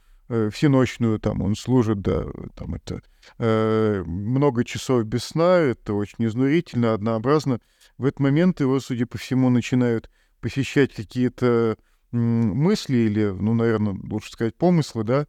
всеночную 0.51 1.19
там 1.19 1.41
он 1.41 1.55
служит, 1.55 2.01
да, 2.01 2.25
там 2.55 2.75
это 2.75 3.01
э, 3.37 4.03
много 4.05 4.63
часов 4.63 5.03
без 5.05 5.23
сна, 5.23 5.57
это 5.57 5.93
очень 5.93 6.25
изнурительно, 6.25 6.93
однообразно. 6.93 7.59
В 7.97 8.05
этот 8.05 8.19
момент 8.19 8.59
его, 8.59 8.79
судя 8.79 9.05
по 9.05 9.17
всему, 9.17 9.49
начинают 9.49 10.09
посещать 10.39 10.93
какие-то 10.93 11.77
мысли 12.11 12.97
или, 12.97 13.25
ну, 13.25 13.53
наверное, 13.53 13.95
лучше 14.03 14.31
сказать, 14.31 14.55
помыслы, 14.55 15.03
да, 15.03 15.27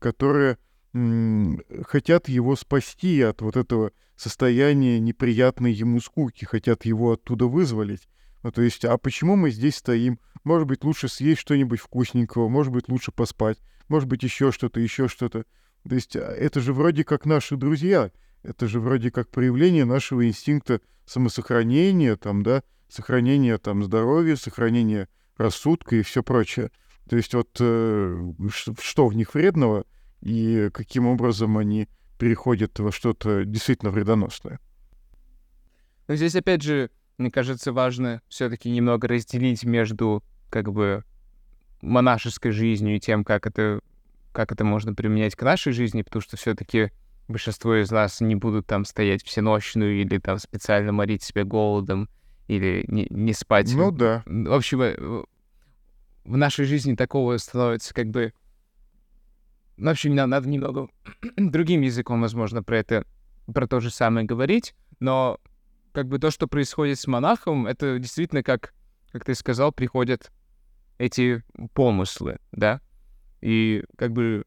которые 0.00 0.58
хотят 1.86 2.28
его 2.28 2.56
спасти 2.56 3.22
от 3.22 3.42
вот 3.42 3.56
этого 3.56 3.90
состояния 4.16 5.00
неприятной 5.00 5.72
ему 5.72 6.00
скуки, 6.00 6.44
хотят 6.44 6.84
его 6.84 7.12
оттуда 7.12 7.46
вызволить. 7.46 8.08
Ну, 8.42 8.52
то 8.52 8.62
есть, 8.62 8.84
а 8.84 8.98
почему 8.98 9.36
мы 9.36 9.50
здесь 9.50 9.76
стоим 9.76 10.18
может 10.44 10.68
быть, 10.68 10.84
лучше 10.84 11.08
съесть 11.08 11.40
что-нибудь 11.40 11.80
вкусненького, 11.80 12.48
может 12.48 12.72
быть, 12.72 12.88
лучше 12.88 13.10
поспать, 13.10 13.58
может 13.88 14.08
быть, 14.08 14.22
еще 14.22 14.52
что-то, 14.52 14.80
еще 14.80 15.08
что-то. 15.08 15.44
То 15.88 15.94
есть 15.94 16.16
а, 16.16 16.20
это 16.20 16.60
же 16.60 16.72
вроде 16.72 17.04
как 17.04 17.26
наши 17.26 17.56
друзья, 17.56 18.10
это 18.42 18.66
же 18.66 18.80
вроде 18.80 19.10
как 19.10 19.28
проявление 19.30 19.84
нашего 19.84 20.26
инстинкта 20.26 20.80
самосохранения, 21.06 22.16
там, 22.16 22.42
да, 22.42 22.62
сохранения 22.88 23.58
там 23.58 23.82
здоровья, 23.82 24.36
сохранения 24.36 25.08
рассудка 25.36 25.96
и 25.96 26.02
все 26.02 26.22
прочее. 26.22 26.70
То 27.08 27.16
есть 27.16 27.34
вот 27.34 27.56
э, 27.60 28.32
что 28.80 29.06
в 29.06 29.14
них 29.14 29.34
вредного 29.34 29.84
и 30.20 30.70
каким 30.72 31.06
образом 31.06 31.58
они 31.58 31.88
переходят 32.18 32.78
во 32.78 32.92
что-то 32.92 33.44
действительно 33.44 33.90
вредоносное. 33.90 34.58
Но 36.08 36.16
здесь 36.16 36.34
опять 36.34 36.62
же, 36.62 36.90
мне 37.18 37.30
кажется, 37.30 37.72
важно 37.72 38.22
все-таки 38.28 38.70
немного 38.70 39.08
разделить 39.08 39.64
между 39.64 40.22
как 40.50 40.72
бы 40.72 41.04
монашеской 41.82 42.52
жизнью 42.52 42.96
и 42.96 43.00
тем, 43.00 43.24
как 43.24 43.46
это, 43.46 43.80
как 44.32 44.52
это 44.52 44.64
можно 44.64 44.94
применять 44.94 45.34
к 45.34 45.42
нашей 45.42 45.72
жизни, 45.72 46.02
потому 46.02 46.22
что 46.22 46.36
все-таки 46.36 46.90
большинство 47.28 47.74
из 47.76 47.90
нас 47.90 48.20
не 48.20 48.34
будут 48.34 48.66
там 48.66 48.84
стоять 48.84 49.24
всеночную 49.24 50.00
или 50.00 50.18
там 50.18 50.38
специально 50.38 50.92
морить 50.92 51.22
себя 51.22 51.44
голодом 51.44 52.08
или 52.48 52.84
не, 52.88 53.06
не 53.10 53.32
спать. 53.32 53.72
Ну 53.74 53.90
да. 53.90 54.22
В 54.26 54.52
общем, 54.52 54.82
э, 54.82 55.24
в 56.24 56.36
нашей 56.36 56.64
жизни 56.64 56.94
такого 56.94 57.36
становится 57.38 57.94
как 57.94 58.08
бы... 58.08 58.32
Ну, 59.76 59.88
в 59.88 59.92
общем, 59.92 60.14
нам 60.14 60.30
надо 60.30 60.48
немного 60.48 60.88
другим 61.36 61.80
языком, 61.80 62.20
возможно, 62.20 62.62
про 62.62 62.78
это, 62.78 63.04
про 63.52 63.66
то 63.66 63.80
же 63.80 63.90
самое 63.90 64.26
говорить, 64.26 64.74
но 65.00 65.40
как 65.92 66.08
бы 66.08 66.18
то, 66.18 66.30
что 66.30 66.46
происходит 66.46 66.98
с 66.98 67.06
монахом, 67.06 67.66
это 67.66 67.98
действительно, 67.98 68.42
как, 68.42 68.74
как 69.12 69.24
ты 69.24 69.34
сказал, 69.34 69.72
приходят 69.72 70.30
эти 70.98 71.42
помыслы, 71.72 72.38
да? 72.52 72.80
И 73.40 73.84
как 73.96 74.12
бы 74.12 74.44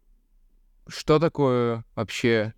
что 0.87 1.19
такое 1.19 1.83
вообще 1.95 2.53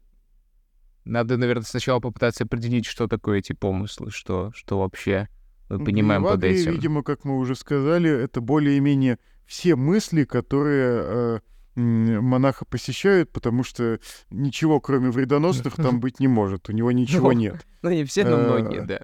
надо, 1.06 1.38
наверное, 1.38 1.64
сначала 1.64 2.00
попытаться 2.00 2.44
определить, 2.44 2.86
что 2.86 3.08
такое 3.08 3.40
эти 3.40 3.54
помыслы, 3.54 4.12
что, 4.12 4.52
что 4.54 4.80
вообще 4.80 5.28
мы 5.70 5.84
понимаем 5.84 6.24
под 6.24 6.44
этим. 6.44 6.72
видимо, 6.72 7.04
как 7.04 7.26
мы 7.26 7.38
уже 7.38 7.56
сказали, 7.56 8.10
это 8.10 8.42
более-менее 8.42 9.18
все 9.46 9.76
мысли, 9.76 10.24
которые 10.24 11.04
э, 11.04 11.40
монаха 11.76 12.66
посещают, 12.66 13.32
потому 13.32 13.64
что 13.64 14.00
ничего, 14.30 14.80
кроме 14.80 15.10
вредоносных, 15.10 15.76
там 15.76 16.00
быть 16.02 16.20
не 16.20 16.28
может. 16.28 16.70
У 16.70 16.72
него 16.72 16.92
ничего 16.92 17.32
ну, 17.32 17.40
нет. 17.40 17.68
Ну, 17.82 17.90
не 17.90 18.04
все, 18.04 18.24
но 18.26 18.38
многие, 18.38 18.82
да. 18.82 19.02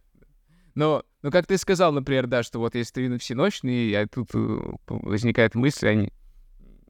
Но, 0.75 1.03
ну, 1.25 1.31
как 1.31 1.47
ты 1.47 1.57
сказал, 1.57 1.91
например, 1.91 2.27
да, 2.27 2.43
что 2.43 2.59
вот 2.59 2.75
если 2.75 3.07
ты 3.07 3.17
всеночный, 3.17 3.91
а 3.99 4.05
тут 4.05 4.29
э, 4.35 4.59
возникает 4.85 5.55
мысль, 5.55 5.87
они 5.87 6.13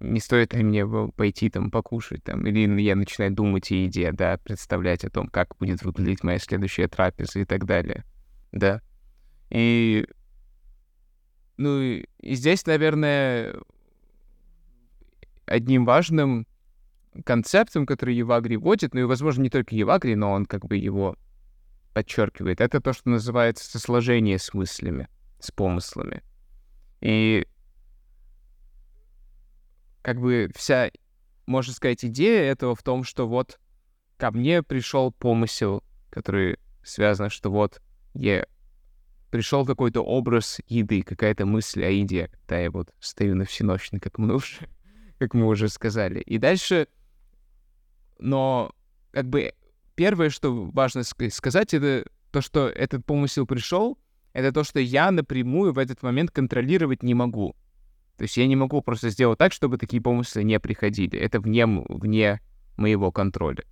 не 0.01 0.19
стоит 0.19 0.53
ли 0.53 0.61
мне 0.61 0.85
пойти 1.15 1.49
там 1.49 1.71
покушать, 1.71 2.21
там, 2.21 2.45
или 2.45 2.81
я 2.81 2.97
начинаю 2.97 3.31
думать 3.31 3.71
о 3.71 3.75
еде, 3.75 4.11
да, 4.11 4.37
представлять 4.37 5.05
о 5.05 5.09
том, 5.09 5.29
как 5.29 5.55
будет 5.57 5.83
выглядеть 5.83 6.25
моя 6.25 6.37
следующая 6.39 6.89
трапеза 6.89 7.39
и 7.39 7.45
так 7.45 7.63
далее, 7.63 8.03
да. 8.51 8.81
И, 9.51 10.05
ну, 11.55 11.79
и 11.79 12.05
здесь, 12.21 12.65
наверное, 12.65 13.55
одним 15.45 15.85
важным 15.85 16.45
концептом, 17.23 17.85
который 17.85 18.15
Евагри 18.15 18.57
вводит, 18.57 18.93
ну 18.93 18.99
и, 18.99 19.03
возможно, 19.03 19.43
не 19.43 19.49
только 19.49 19.75
Евагри, 19.75 20.15
но 20.15 20.33
он 20.33 20.45
как 20.45 20.65
бы 20.65 20.75
его 20.75 21.15
подчеркивает, 21.95 22.59
это 22.59 22.81
то, 22.81 22.91
что 22.91 23.09
называется 23.09 23.79
сложение 23.79 24.37
с 24.37 24.53
мыслями, 24.53 25.07
с 25.39 25.49
помыслами. 25.49 26.23
И 26.99 27.47
как 30.01 30.19
бы 30.19 30.51
вся, 30.53 30.91
можно 31.45 31.71
сказать, 31.71 32.03
идея 32.03 32.51
этого 32.51 32.75
в 32.75 32.83
том, 32.83 33.05
что 33.05 33.29
вот 33.29 33.61
ко 34.17 34.31
мне 34.31 34.61
пришел 34.61 35.13
помысел, 35.13 35.85
который 36.09 36.59
связан, 36.83 37.29
что 37.29 37.49
вот 37.49 37.81
я 38.13 38.45
пришел 39.31 39.65
какой-то 39.65 40.01
образ 40.01 40.59
еды, 40.67 41.01
какая-то 41.01 41.45
мысль 41.45 41.85
о 41.85 41.89
еде, 41.89 42.27
когда 42.27 42.59
я 42.59 42.71
вот 42.71 42.93
стою 42.99 43.35
на 43.35 43.45
всеночной, 43.45 44.01
как 44.01 44.17
мы 44.17 44.35
уже, 44.35 44.67
как 45.17 45.33
мы 45.33 45.47
уже 45.47 45.69
сказали. 45.69 46.19
И 46.19 46.39
дальше, 46.39 46.89
но 48.19 48.75
как 49.11 49.29
бы 49.29 49.53
первое, 49.95 50.29
что 50.29 50.65
важно 50.71 51.03
сказать, 51.03 51.73
это 51.73 52.05
то, 52.31 52.41
что 52.41 52.67
этот 52.67 53.05
помысел 53.05 53.45
пришел, 53.45 53.97
это 54.33 54.51
то, 54.51 54.63
что 54.63 54.79
я 54.79 55.11
напрямую 55.11 55.73
в 55.73 55.79
этот 55.79 56.03
момент 56.03 56.31
контролировать 56.31 57.03
не 57.03 57.13
могу. 57.13 57.55
То 58.17 58.23
есть 58.23 58.37
я 58.37 58.47
не 58.47 58.55
могу 58.55 58.81
просто 58.81 59.09
сделать 59.09 59.39
так, 59.39 59.53
чтобы 59.53 59.77
такие 59.77 60.01
помыслы 60.01 60.43
не 60.43 60.59
приходили. 60.59 61.17
Это 61.17 61.39
вне, 61.39 61.65
вне 61.65 62.41
моего 62.77 63.11
контроля. 63.11 63.63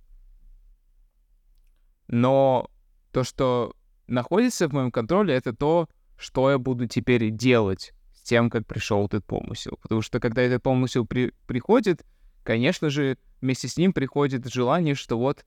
Но 2.08 2.70
то, 3.12 3.24
что 3.24 3.74
находится 4.06 4.68
в 4.68 4.72
моем 4.72 4.90
контроле, 4.90 5.34
это 5.34 5.54
то, 5.54 5.88
что 6.16 6.50
я 6.50 6.58
буду 6.58 6.86
теперь 6.86 7.30
делать 7.30 7.92
с 8.14 8.22
тем, 8.22 8.50
как 8.50 8.66
пришел 8.66 9.06
этот 9.06 9.24
помысел. 9.24 9.78
Потому 9.82 10.02
что 10.02 10.20
когда 10.20 10.42
этот 10.42 10.62
помысел 10.62 11.06
при, 11.06 11.32
приходит, 11.46 12.04
конечно 12.42 12.90
же, 12.90 13.18
вместе 13.40 13.68
с 13.68 13.76
ним 13.76 13.92
приходит 13.92 14.46
желание, 14.52 14.94
что 14.94 15.18
вот 15.18 15.44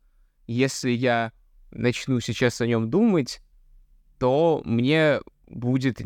если 0.48 0.92
я 0.92 1.32
начну 1.72 2.20
сейчас 2.20 2.62
о 2.62 2.68
нем 2.68 2.90
думать, 2.90 3.42
то 4.20 4.62
мне 4.66 5.20
будет 5.48 6.02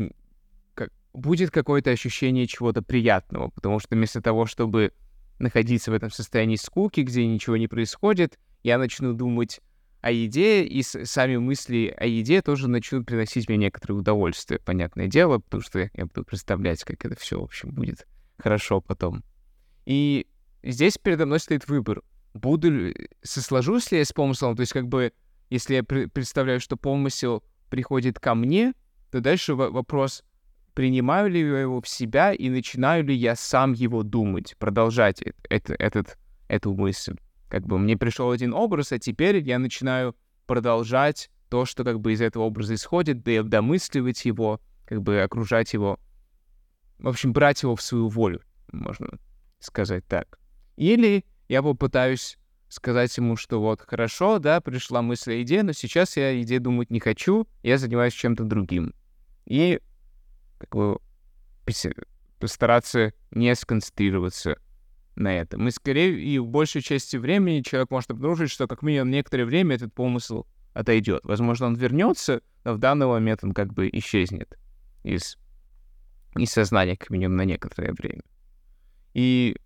будет 1.13 1.51
какое-то 1.51 1.91
ощущение 1.91 2.47
чего-то 2.47 2.81
приятного, 2.81 3.49
потому 3.49 3.79
что 3.79 3.95
вместо 3.95 4.21
того, 4.21 4.45
чтобы 4.45 4.93
находиться 5.39 5.91
в 5.91 5.93
этом 5.93 6.09
состоянии 6.09 6.55
скуки, 6.55 7.01
где 7.01 7.25
ничего 7.25 7.57
не 7.57 7.67
происходит, 7.67 8.39
я 8.63 8.77
начну 8.77 9.13
думать 9.13 9.59
о 10.01 10.11
еде, 10.11 10.63
и 10.63 10.81
сами 10.83 11.37
мысли 11.37 11.93
о 11.97 12.05
еде 12.05 12.41
тоже 12.41 12.67
начнут 12.67 13.05
приносить 13.05 13.47
мне 13.49 13.57
некоторое 13.57 13.95
удовольствие, 13.95 14.59
понятное 14.59 15.07
дело, 15.07 15.39
потому 15.39 15.61
что 15.61 15.79
я 15.79 16.05
буду 16.05 16.23
представлять, 16.23 16.83
как 16.83 17.05
это 17.05 17.19
все, 17.19 17.39
в 17.39 17.43
общем, 17.43 17.71
будет 17.71 18.07
хорошо 18.37 18.81
потом. 18.81 19.23
И 19.85 20.27
здесь 20.63 20.97
передо 20.97 21.25
мной 21.25 21.39
стоит 21.39 21.67
выбор. 21.67 22.01
Буду 22.33 22.93
сосложусь 23.23 23.91
ли 23.91 23.97
я 23.97 24.05
с 24.05 24.13
помыслом, 24.13 24.55
то 24.55 24.61
есть 24.61 24.71
как 24.71 24.87
бы, 24.87 25.11
если 25.49 25.75
я 25.75 25.83
представляю, 25.83 26.59
что 26.59 26.77
помысел 26.77 27.43
приходит 27.69 28.19
ко 28.19 28.35
мне, 28.35 28.73
то 29.11 29.19
дальше 29.19 29.55
вопрос, 29.55 30.23
принимаю 30.73 31.29
ли 31.29 31.41
я 31.41 31.61
его 31.61 31.81
в 31.81 31.87
себя 31.87 32.33
и 32.33 32.49
начинаю 32.49 33.03
ли 33.03 33.13
я 33.13 33.35
сам 33.35 33.73
его 33.73 34.03
думать, 34.03 34.55
продолжать 34.57 35.21
это, 35.49 35.73
этот, 35.75 36.17
эту 36.47 36.73
мысль. 36.73 37.15
Как 37.49 37.65
бы 37.65 37.77
мне 37.77 37.97
пришел 37.97 38.31
один 38.31 38.53
образ, 38.53 38.93
а 38.93 38.99
теперь 38.99 39.37
я 39.39 39.59
начинаю 39.59 40.15
продолжать 40.45 41.29
то, 41.49 41.65
что 41.65 41.83
как 41.83 41.99
бы 41.99 42.13
из 42.13 42.21
этого 42.21 42.43
образа 42.43 42.75
исходит, 42.75 43.23
да 43.23 43.43
домысливать 43.43 44.23
его, 44.23 44.61
как 44.85 45.01
бы 45.01 45.21
окружать 45.21 45.73
его, 45.73 45.99
в 46.99 47.09
общем, 47.09 47.33
брать 47.33 47.63
его 47.63 47.75
в 47.75 47.81
свою 47.81 48.07
волю, 48.07 48.41
можно 48.71 49.09
сказать 49.59 50.05
так. 50.07 50.39
Или 50.77 51.25
я 51.51 51.61
попытаюсь 51.61 52.37
сказать 52.69 53.15
ему, 53.17 53.35
что 53.35 53.59
вот 53.59 53.81
хорошо, 53.81 54.39
да, 54.39 54.61
пришла 54.61 55.01
мысль 55.01 55.33
о 55.33 55.41
идее, 55.41 55.63
но 55.63 55.73
сейчас 55.73 56.15
я 56.15 56.41
идее 56.41 56.61
думать 56.61 56.89
не 56.91 57.01
хочу, 57.01 57.45
я 57.61 57.77
занимаюсь 57.77 58.13
чем-то 58.13 58.45
другим. 58.45 58.93
И 59.45 59.81
как 60.59 60.73
бы 60.73 60.99
постараться 62.39 63.11
не 63.31 63.53
сконцентрироваться 63.53 64.59
на 65.17 65.37
этом. 65.37 65.67
И 65.67 65.71
скорее, 65.71 66.17
и 66.21 66.39
в 66.39 66.47
большей 66.47 66.81
части 66.81 67.17
времени 67.17 67.59
человек 67.63 67.91
может 67.91 68.11
обнаружить, 68.11 68.49
что 68.49 68.65
как 68.65 68.81
минимум 68.81 69.11
некоторое 69.11 69.43
время 69.43 69.75
этот 69.75 69.93
помысл 69.93 70.45
отойдет. 70.73 71.19
Возможно, 71.25 71.65
он 71.65 71.75
вернется, 71.75 72.41
но 72.63 72.75
в 72.75 72.77
данный 72.77 73.07
момент 73.07 73.43
он 73.43 73.51
как 73.51 73.73
бы 73.73 73.89
исчезнет 73.91 74.57
из, 75.03 75.37
из 76.37 76.49
сознания, 76.49 76.95
как 76.95 77.09
минимум, 77.09 77.35
на 77.35 77.43
некоторое 77.43 77.91
время. 77.91 78.21
И 79.13 79.57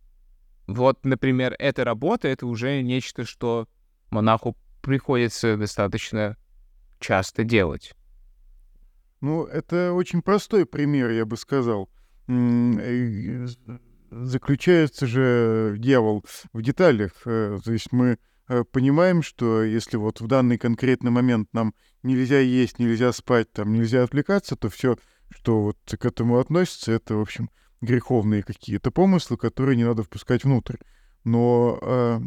вот, 0.68 1.04
например, 1.06 1.56
эта 1.60 1.84
работа— 1.84 2.28
это 2.30 2.48
уже 2.48 2.82
нечто, 2.82 3.26
что 3.26 3.68
монаху 4.10 4.58
приходится 4.82 5.58
достаточно 5.58 6.38
часто 7.00 7.44
делать. 7.44 7.94
Ну, 9.22 9.46
это 9.46 9.94
очень 9.94 10.22
простой 10.22 10.66
пример, 10.66 11.10
я 11.12 11.26
бы 11.26 11.38
сказал. 11.38 11.90
Заключается 14.12 15.08
же 15.08 15.76
дьявол 15.78 16.24
в 16.54 16.62
деталях. 16.62 17.12
Э, 17.26 17.60
то 17.64 17.74
есть 17.74 17.92
мы 17.92 18.18
э, 18.48 18.64
понимаем, 18.64 19.24
что 19.24 19.64
если 19.64 19.98
вот 19.98 20.22
в 20.22 20.28
данный 20.28 20.58
конкретный 20.58 21.12
момент 21.12 21.50
нам 21.54 21.74
нельзя 22.04 22.40
есть, 22.40 22.80
нельзя 22.80 23.12
спать, 23.12 23.52
там 23.52 23.74
нельзя 23.74 24.04
отвлекаться, 24.04 24.56
то 24.56 24.70
все, 24.70 24.98
что 25.30 25.62
вот 25.62 25.78
к 25.86 26.06
этому 26.06 26.40
относится, 26.40 26.94
это, 26.94 27.16
в 27.16 27.22
общем, 27.22 27.50
греховные 27.82 28.44
какие-то 28.44 28.92
помыслы, 28.92 29.38
которые 29.38 29.76
не 29.78 29.84
надо 29.84 30.04
впускать 30.04 30.44
внутрь. 30.44 30.78
Но 31.24 31.80
э, 31.82 32.20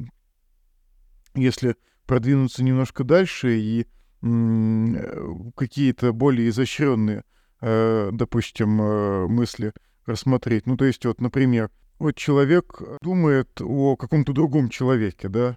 если 1.34 1.76
продвинуться 2.06 2.64
немножко 2.64 3.04
дальше 3.04 3.58
и 3.58 3.86
какие-то 4.20 6.12
более 6.12 6.48
изощренные, 6.48 7.22
э, 7.60 8.10
допустим, 8.12 8.80
э, 8.80 9.26
мысли 9.28 9.72
рассмотреть. 10.06 10.66
Ну, 10.66 10.76
то 10.76 10.86
есть, 10.86 11.04
вот, 11.04 11.20
например, 11.20 11.70
вот 11.98 12.16
человек 12.16 12.80
думает 13.00 13.60
о 13.60 13.96
каком-то 13.96 14.32
другом 14.32 14.70
человеке, 14.70 15.28
да? 15.28 15.56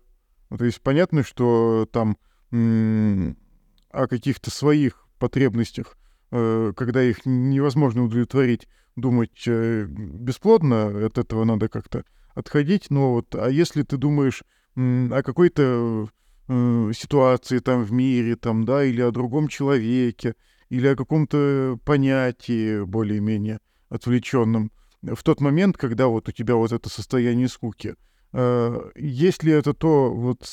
Ну, 0.50 0.58
то 0.58 0.66
есть 0.66 0.82
понятно, 0.82 1.24
что 1.24 1.88
там 1.92 2.18
о 2.52 4.08
каких-то 4.08 4.52
своих 4.52 5.08
потребностях, 5.18 5.96
э, 5.96 6.01
когда 6.32 7.04
их 7.04 7.26
невозможно 7.26 8.06
удовлетворить, 8.06 8.68
думать 8.96 9.44
э, 9.48 9.86
бесплодно, 9.86 11.06
от 11.06 11.18
этого 11.18 11.44
надо 11.44 11.70
как-то 11.70 12.04
отходить. 12.34 12.90
Но 12.90 13.14
вот, 13.14 13.36
а 13.36 13.50
если 13.50 13.84
ты 13.84 13.98
думаешь 13.98 14.44
о 14.76 15.22
какой-то 15.24 16.08
э, 16.48 16.92
ситуации 16.96 17.60
там 17.60 17.84
в 17.84 17.92
мире, 17.92 18.36
там, 18.36 18.64
да, 18.64 18.84
или 18.84 19.02
о 19.02 19.12
другом 19.12 19.48
человеке, 19.48 20.36
или 20.70 20.88
о 20.88 20.96
каком-то 20.96 21.78
понятии 21.86 22.84
более-менее 22.84 23.60
отвлеченном, 23.90 24.72
в 25.02 25.24
тот 25.24 25.42
момент, 25.42 25.78
когда 25.78 26.08
вот 26.08 26.30
у 26.30 26.32
тебя 26.32 26.56
вот 26.56 26.72
это 26.72 26.90
состояние 26.90 27.48
скуки, 27.48 27.96
э, 28.34 28.92
если 28.96 29.52
это 29.52 29.74
то, 29.74 30.14
вот 30.14 30.44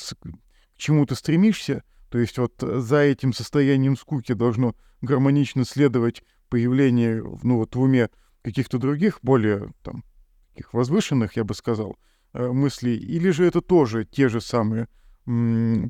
к 0.75 0.79
чему 0.79 1.07
ты 1.07 1.15
стремишься, 1.15 1.85
то 2.09 2.19
есть 2.19 2.39
вот 2.39 2.55
за 2.61 2.99
этим 2.99 3.33
состоянием 3.33 3.97
скуки 3.97 4.33
должно 4.33 4.75
гармонично 5.01 5.65
следовать 5.65 6.23
появление, 6.49 7.23
ну 7.43 7.57
вот 7.57 7.75
в 7.75 7.81
уме 7.81 8.11
каких-то 8.43 8.79
других, 8.79 9.19
более 9.23 9.73
там, 9.83 10.05
таких 10.51 10.73
возвышенных, 10.73 11.37
я 11.37 11.45
бы 11.45 11.55
сказал, 11.55 11.97
э, 12.33 12.49
мыслей, 12.49 12.97
или 12.97 13.31
же 13.31 13.47
это 13.47 13.61
тоже 13.61 14.05
те 14.05 14.29
же 14.29 14.41
самые 14.41 14.89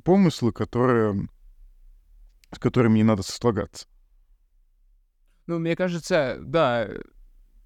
помыслы, 0.05 0.53
которые, 0.53 1.29
с 2.53 2.59
которыми 2.59 2.99
не 2.99 3.05
надо 3.05 3.23
сослагаться? 3.23 3.87
Ну, 5.47 5.61
мне 5.61 5.77
кажется, 5.77 6.39
да, 6.41 6.89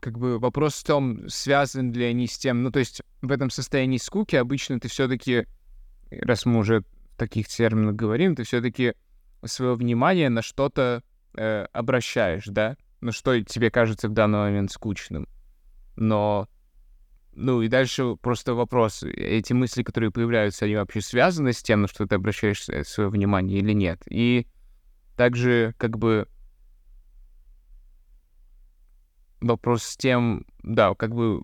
как 0.01 0.19
бы 0.19 0.39
вопрос 0.39 0.75
в 0.75 0.85
том, 0.85 1.29
связан 1.29 1.93
ли 1.93 2.05
они 2.05 2.27
с 2.27 2.37
тем, 2.37 2.63
ну, 2.63 2.71
то 2.71 2.79
есть 2.79 3.01
в 3.23 3.33
этом 3.33 3.49
состоянии 3.49 3.97
скуки 3.97 4.37
обычно 4.37 4.81
ты 4.81 4.89
все-таки, 4.89 5.47
раз 6.11 6.45
мы 6.45 6.59
уже 6.59 6.85
таких 7.17 7.49
терминах 7.49 7.95
говорим, 7.95 8.37
ты 8.37 8.43
все-таки 8.43 8.95
свое 9.45 9.75
внимание 9.75 10.29
на 10.29 10.43
что-то 10.43 11.03
э, 11.35 11.67
обращаешь, 11.73 12.47
да? 12.47 12.77
Ну, 13.01 13.13
что 13.13 13.41
тебе 13.43 13.71
кажется 13.71 14.09
в 14.09 14.13
данный 14.13 14.39
момент 14.39 14.71
скучным. 14.71 15.29
Но, 15.97 16.49
ну, 17.35 17.63
и 17.63 17.69
дальше 17.69 18.17
просто 18.17 18.55
вопрос, 18.55 19.03
эти 19.03 19.53
мысли, 19.53 19.83
которые 19.83 20.11
появляются, 20.11 20.65
они 20.65 20.77
вообще 20.77 21.01
связаны 21.01 21.53
с 21.53 21.63
тем, 21.63 21.83
на 21.83 21.89
что 21.89 22.07
ты 22.07 22.15
обращаешь 22.15 22.65
свое 22.87 23.09
внимание 23.09 23.59
или 23.59 23.73
нет? 23.73 24.03
И 24.09 24.47
также, 25.17 25.75
как 25.79 25.99
бы, 25.99 26.29
вопрос 29.41 29.83
с 29.83 29.97
тем, 29.97 30.47
да, 30.63 30.95
как 30.95 31.15
бы, 31.15 31.43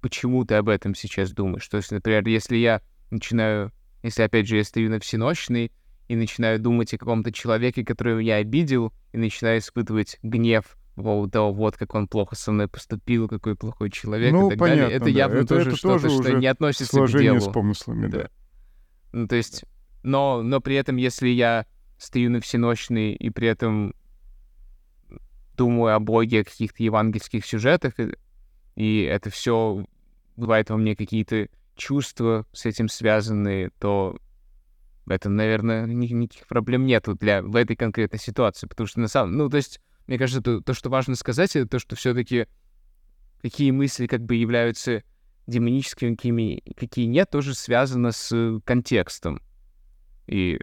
почему 0.00 0.44
ты 0.44 0.54
об 0.54 0.68
этом 0.68 0.94
сейчас 0.94 1.32
думаешь? 1.32 1.66
То 1.68 1.78
есть, 1.78 1.90
например, 1.90 2.26
если 2.26 2.56
я 2.56 2.82
начинаю, 3.10 3.72
если, 4.02 4.22
опять 4.22 4.46
же, 4.46 4.56
я 4.56 4.64
стою 4.64 4.90
на 4.90 5.00
всеночный 5.00 5.72
и 6.10 6.16
начинаю 6.16 6.58
думать 6.58 6.92
о 6.92 6.98
каком-то 6.98 7.30
человеке, 7.30 7.84
которого 7.84 8.18
я 8.18 8.36
обидел, 8.36 8.92
и 9.12 9.16
начинаю 9.16 9.60
испытывать 9.60 10.18
гнев 10.24 10.76
поводу 10.96 11.30
того, 11.30 11.52
вот 11.52 11.76
как 11.76 11.94
он 11.94 12.08
плохо 12.08 12.34
со 12.34 12.50
мной 12.50 12.66
поступил, 12.66 13.28
какой 13.28 13.54
плохой 13.54 13.90
человек 13.90 14.32
ну, 14.32 14.48
и 14.48 14.50
так 14.50 14.58
понятно, 14.58 14.82
далее. 14.82 14.96
Это 14.96 15.04
да. 15.04 15.10
явно 15.12 15.38
это, 15.38 15.46
тоже 15.46 15.68
это 15.68 15.76
что-то, 15.76 16.02
тоже 16.08 16.22
что 16.22 16.32
не 16.32 16.48
относится 16.48 17.06
к 17.06 17.10
делу. 17.12 17.40
с 17.40 17.48
помыслами, 17.48 18.08
да. 18.08 18.18
да. 18.18 18.30
Ну, 19.12 19.28
то 19.28 19.36
есть, 19.36 19.64
но, 20.02 20.42
но 20.42 20.60
при 20.60 20.74
этом, 20.74 20.96
если 20.96 21.28
я 21.28 21.64
стою 21.96 22.28
на 22.30 22.40
всеночный 22.40 23.12
и 23.12 23.30
при 23.30 23.46
этом 23.46 23.94
думаю 25.56 25.94
о 25.94 26.00
Боге, 26.00 26.40
о 26.40 26.44
каких-то 26.44 26.82
евангельских 26.82 27.46
сюжетах, 27.46 28.00
и, 28.00 28.16
и 28.74 29.02
это 29.02 29.30
все 29.30 29.84
бывает 30.34 30.70
во 30.70 30.76
мне 30.76 30.96
какие-то 30.96 31.46
чувства 31.76 32.46
с 32.52 32.66
этим 32.66 32.88
связанные, 32.88 33.70
то 33.78 34.18
в 35.06 35.10
этом, 35.10 35.36
наверное, 35.36 35.86
никаких 35.86 36.46
проблем 36.46 36.86
нету 36.86 37.14
для 37.14 37.42
в 37.42 37.56
этой 37.56 37.76
конкретной 37.76 38.18
ситуации, 38.18 38.66
потому 38.66 38.86
что 38.86 39.00
на 39.00 39.08
самом, 39.08 39.36
ну, 39.36 39.48
то 39.48 39.56
есть, 39.56 39.80
мне 40.06 40.18
кажется, 40.18 40.42
то, 40.42 40.60
то 40.60 40.74
что 40.74 40.90
важно 40.90 41.14
сказать, 41.16 41.56
это 41.56 41.68
то, 41.68 41.78
что 41.78 41.96
все-таки 41.96 42.46
какие 43.42 43.70
мысли 43.70 44.06
как 44.06 44.22
бы 44.22 44.34
являются 44.34 45.02
демоническими, 45.46 46.14
какими, 46.14 46.62
какие 46.76 47.06
нет, 47.06 47.30
тоже 47.30 47.54
связано 47.54 48.12
с 48.12 48.60
контекстом. 48.64 49.40
И 50.26 50.60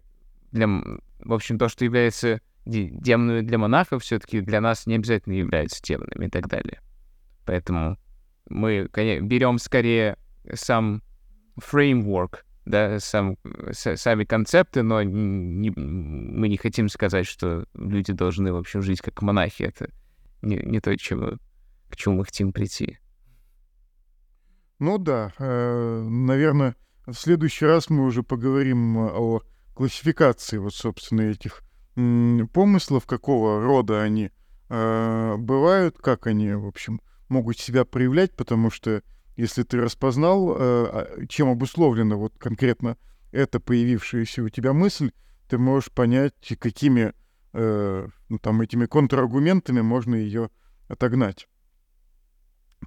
для, 0.51 0.67
в 0.67 1.33
общем, 1.33 1.57
то, 1.57 1.67
что 1.67 1.83
является 1.83 2.41
демонами 2.65 3.41
для 3.41 3.57
монахов, 3.57 4.03
все-таки 4.03 4.41
для 4.41 4.61
нас 4.61 4.85
не 4.85 4.95
обязательно 4.95 5.33
являются 5.33 5.81
демонами 5.81 6.27
и 6.27 6.29
так 6.29 6.47
далее. 6.47 6.81
Поэтому 7.45 7.97
мы 8.49 8.89
берем 8.93 9.57
скорее 9.57 10.17
сам 10.53 11.01
фреймворк, 11.57 12.45
да, 12.67 12.99
сам, 12.99 13.37
сами 13.71 14.23
концепты, 14.25 14.83
но 14.83 15.01
не, 15.03 15.71
мы 15.71 16.49
не 16.49 16.57
хотим 16.57 16.89
сказать, 16.89 17.25
что 17.25 17.65
люди 17.73 18.13
должны, 18.13 18.51
в 18.51 18.57
общем, 18.57 18.81
жить 18.81 19.01
как 19.01 19.21
монахи. 19.21 19.63
Это 19.63 19.89
не, 20.41 20.57
не 20.57 20.79
то, 20.79 20.95
чему, 20.97 21.37
к 21.89 21.95
чему 21.95 22.17
мы 22.17 22.25
хотим 22.25 22.51
прийти. 22.51 22.99
Ну 24.79 24.97
да, 24.97 25.33
э, 25.39 26.01
наверное, 26.07 26.75
в 27.05 27.13
следующий 27.13 27.65
раз 27.65 27.89
мы 27.89 28.05
уже 28.05 28.21
поговорим 28.21 28.97
о 28.97 29.41
классификации 29.73 30.57
вот, 30.57 30.75
собственно, 30.75 31.21
этих 31.21 31.63
помыслов, 31.95 33.05
какого 33.05 33.61
рода 33.61 34.03
они 34.03 34.29
э, 34.69 35.35
бывают, 35.37 35.97
как 35.97 36.27
они, 36.27 36.53
в 36.53 36.67
общем, 36.67 37.01
могут 37.27 37.57
себя 37.57 37.85
проявлять, 37.85 38.35
потому 38.35 38.69
что 38.69 39.01
если 39.37 39.61
ты 39.61 39.79
распознал, 39.79 40.51
э, 40.51 40.55
а, 40.59 41.25
чем 41.29 41.49
обусловлена 41.49 42.15
вот 42.15 42.33
конкретно 42.39 42.97
эта 43.31 43.59
появившаяся 43.59 44.43
у 44.43 44.49
тебя 44.49 44.73
мысль, 44.73 45.11
ты 45.47 45.59
можешь 45.59 45.91
понять, 45.91 46.33
какими 46.59 47.13
э, 47.53 48.07
ну, 48.29 48.39
там, 48.39 48.61
этими 48.61 48.87
контраргументами 48.87 49.81
можно 49.81 50.15
ее 50.15 50.49
отогнать. 50.87 51.47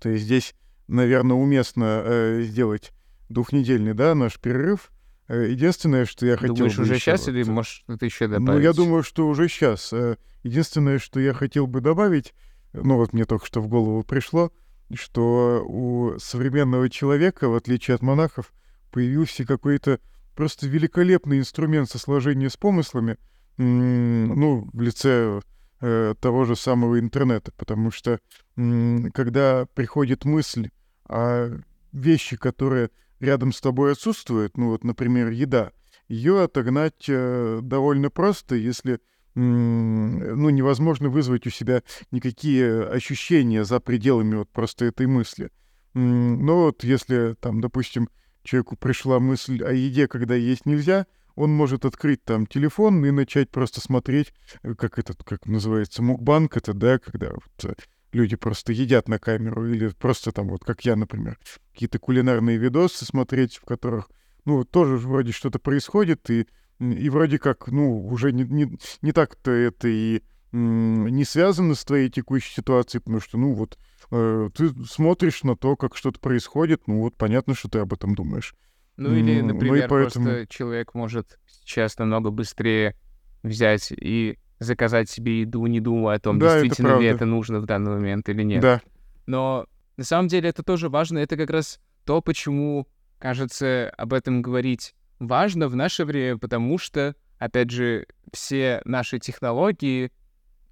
То 0.00 0.08
есть 0.08 0.24
здесь, 0.24 0.54
наверное, 0.88 1.36
уместно 1.36 2.02
э, 2.04 2.42
сделать 2.42 2.90
двухнедельный 3.28 3.94
да, 3.94 4.14
наш 4.16 4.38
перерыв, 4.40 4.90
единственное, 5.28 6.04
что 6.04 6.26
я 6.26 6.36
хотел 6.36 6.56
Думаешь, 6.56 6.76
бы 6.76 6.82
уже 6.82 6.98
сейчас 6.98 7.26
вот... 7.26 7.32
или, 7.32 7.44
может, 7.44 7.84
это 7.88 8.04
еще 8.04 8.26
добавить? 8.26 8.48
Ну, 8.48 8.58
я 8.58 8.72
думаю, 8.72 9.04
что 9.04 9.28
уже 9.28 9.48
сейчас. 9.48 9.94
Единственное, 10.42 10.98
что 10.98 11.20
я 11.20 11.32
хотел 11.32 11.68
бы 11.68 11.80
добавить, 11.80 12.34
ну 12.72 12.96
вот 12.96 13.12
мне 13.12 13.24
только 13.24 13.46
что 13.46 13.60
в 13.60 13.68
голову 13.68 14.02
пришло, 14.02 14.50
что 14.94 15.64
у 15.66 16.18
современного 16.18 16.88
человека, 16.90 17.48
в 17.48 17.54
отличие 17.54 17.94
от 17.94 18.02
монахов, 18.02 18.52
появился 18.90 19.44
какой-то 19.44 20.00
просто 20.34 20.66
великолепный 20.66 21.38
инструмент 21.38 21.90
со 21.90 21.98
сложения 21.98 22.50
с 22.50 22.56
помыслами, 22.56 23.18
ну, 23.56 24.68
в 24.72 24.80
лице 24.80 25.40
э, 25.80 26.14
того 26.20 26.44
же 26.44 26.56
самого 26.56 26.98
интернета, 26.98 27.52
потому 27.56 27.90
что 27.90 28.18
когда 28.56 29.66
приходит 29.74 30.24
мысль 30.24 30.70
о 31.08 31.50
вещи, 31.92 32.36
которые 32.36 32.90
рядом 33.20 33.52
с 33.52 33.60
тобой 33.60 33.92
отсутствует, 33.92 34.56
ну 34.56 34.70
вот, 34.70 34.84
например, 34.84 35.28
еда, 35.28 35.72
ее 36.08 36.42
отогнать 36.42 37.04
э, 37.08 37.60
довольно 37.62 38.10
просто, 38.10 38.54
если 38.54 39.00
ну, 39.34 40.50
невозможно 40.50 41.08
вызвать 41.08 41.46
у 41.46 41.50
себя 41.50 41.82
никакие 42.10 42.84
ощущения 42.84 43.64
за 43.64 43.80
пределами 43.80 44.36
вот 44.36 44.50
просто 44.50 44.86
этой 44.86 45.06
мысли. 45.06 45.50
Но 45.94 46.64
вот 46.64 46.84
если 46.84 47.34
там, 47.40 47.60
допустим, 47.60 48.08
человеку 48.42 48.76
пришла 48.76 49.18
мысль 49.18 49.62
о 49.62 49.72
еде, 49.72 50.08
когда 50.08 50.34
есть 50.34 50.66
нельзя, 50.66 51.06
он 51.34 51.52
может 51.52 51.84
открыть 51.84 52.22
там 52.24 52.46
телефон 52.46 53.04
и 53.04 53.10
начать 53.10 53.50
просто 53.50 53.80
смотреть, 53.80 54.32
э, 54.62 54.74
как 54.74 54.98
этот, 54.98 55.22
как 55.24 55.46
называется, 55.46 56.02
мукбанк 56.02 56.56
это, 56.56 56.74
да, 56.74 56.98
когда 56.98 57.30
вот 57.30 57.64
э, 57.64 57.74
люди 58.12 58.36
просто 58.36 58.72
едят 58.72 59.08
на 59.08 59.18
камеру, 59.18 59.68
или 59.68 59.88
просто 59.88 60.32
там, 60.32 60.48
вот 60.48 60.64
как 60.64 60.84
я, 60.84 60.96
например, 60.96 61.38
какие-то 61.72 61.98
кулинарные 61.98 62.58
видосы 62.58 63.04
смотреть, 63.04 63.56
в 63.56 63.64
которых, 63.64 64.10
ну, 64.44 64.64
тоже 64.64 64.96
вроде 64.96 65.32
что-то 65.32 65.58
происходит, 65.58 66.28
и, 66.30 66.46
и 66.80 67.08
вроде 67.10 67.38
как, 67.38 67.68
ну, 67.68 68.06
уже 68.06 68.32
не, 68.32 68.44
не, 68.44 68.78
не 69.02 69.12
так-то 69.12 69.50
это 69.50 69.88
и 69.88 70.22
не 70.52 71.24
связано 71.24 71.74
с 71.74 71.84
твоей 71.84 72.10
текущей 72.10 72.54
ситуацией, 72.54 73.02
потому 73.02 73.20
что, 73.20 73.38
ну, 73.38 73.52
вот, 73.52 73.78
э, 74.10 74.50
ты 74.54 74.70
смотришь 74.84 75.44
на 75.44 75.54
то, 75.56 75.76
как 75.76 75.96
что-то 75.96 76.18
происходит, 76.18 76.82
ну, 76.88 77.02
вот 77.02 77.16
понятно, 77.16 77.54
что 77.54 77.68
ты 77.68 77.78
об 77.78 77.92
этом 77.92 78.14
думаешь. 78.14 78.54
Ну, 78.96 79.14
или, 79.14 79.40
например, 79.40 79.82
ну, 79.82 79.88
поэтому... 79.88 80.26
просто 80.26 80.46
человек 80.48 80.94
может 80.94 81.38
сейчас 81.48 81.96
намного 81.98 82.30
быстрее 82.30 82.96
взять 83.42 83.92
и 83.92 84.38
заказать 84.58 85.08
себе 85.08 85.42
еду, 85.42 85.64
не 85.66 85.80
думая 85.80 86.16
о 86.16 86.20
том, 86.20 86.38
да, 86.38 86.60
действительно 86.60 86.88
это 86.88 87.00
ли 87.00 87.06
это 87.06 87.24
нужно 87.26 87.60
в 87.60 87.66
данный 87.66 87.92
момент 87.92 88.28
или 88.28 88.42
нет. 88.42 88.60
Да. 88.60 88.82
Но 89.26 89.66
на 89.96 90.04
самом 90.04 90.28
деле 90.28 90.50
это 90.50 90.62
тоже 90.62 90.88
важно. 90.88 91.18
Это 91.18 91.36
как 91.36 91.50
раз 91.50 91.80
то, 92.04 92.20
почему, 92.20 92.88
кажется, 93.18 93.90
об 93.96 94.12
этом 94.12 94.42
говорить 94.42 94.94
важно 95.20 95.68
в 95.68 95.76
наше 95.76 96.04
время, 96.04 96.38
потому 96.38 96.76
что, 96.78 97.14
опять 97.38 97.70
же, 97.70 98.06
все 98.32 98.82
наши 98.84 99.20
технологии, 99.20 100.10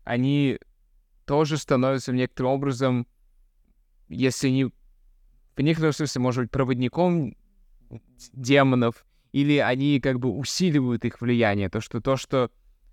они 0.02 0.58
тоже 1.24 1.56
становятся 1.56 2.12
некоторым 2.12 2.52
образом 2.52 3.06
если 4.08 4.48
не 4.48 4.64
в 4.64 5.60
некотором 5.60 5.92
смысле, 5.92 6.20
может 6.20 6.42
быть, 6.44 6.50
проводником 6.50 7.36
демонов, 8.32 9.04
или 9.32 9.58
они 9.58 10.00
как 10.00 10.18
бы 10.18 10.30
усиливают 10.30 11.04
их 11.04 11.20
влияние. 11.20 11.68
То, 11.68 11.80
что 11.80 12.00
то, 12.00 12.16
что 12.16 12.50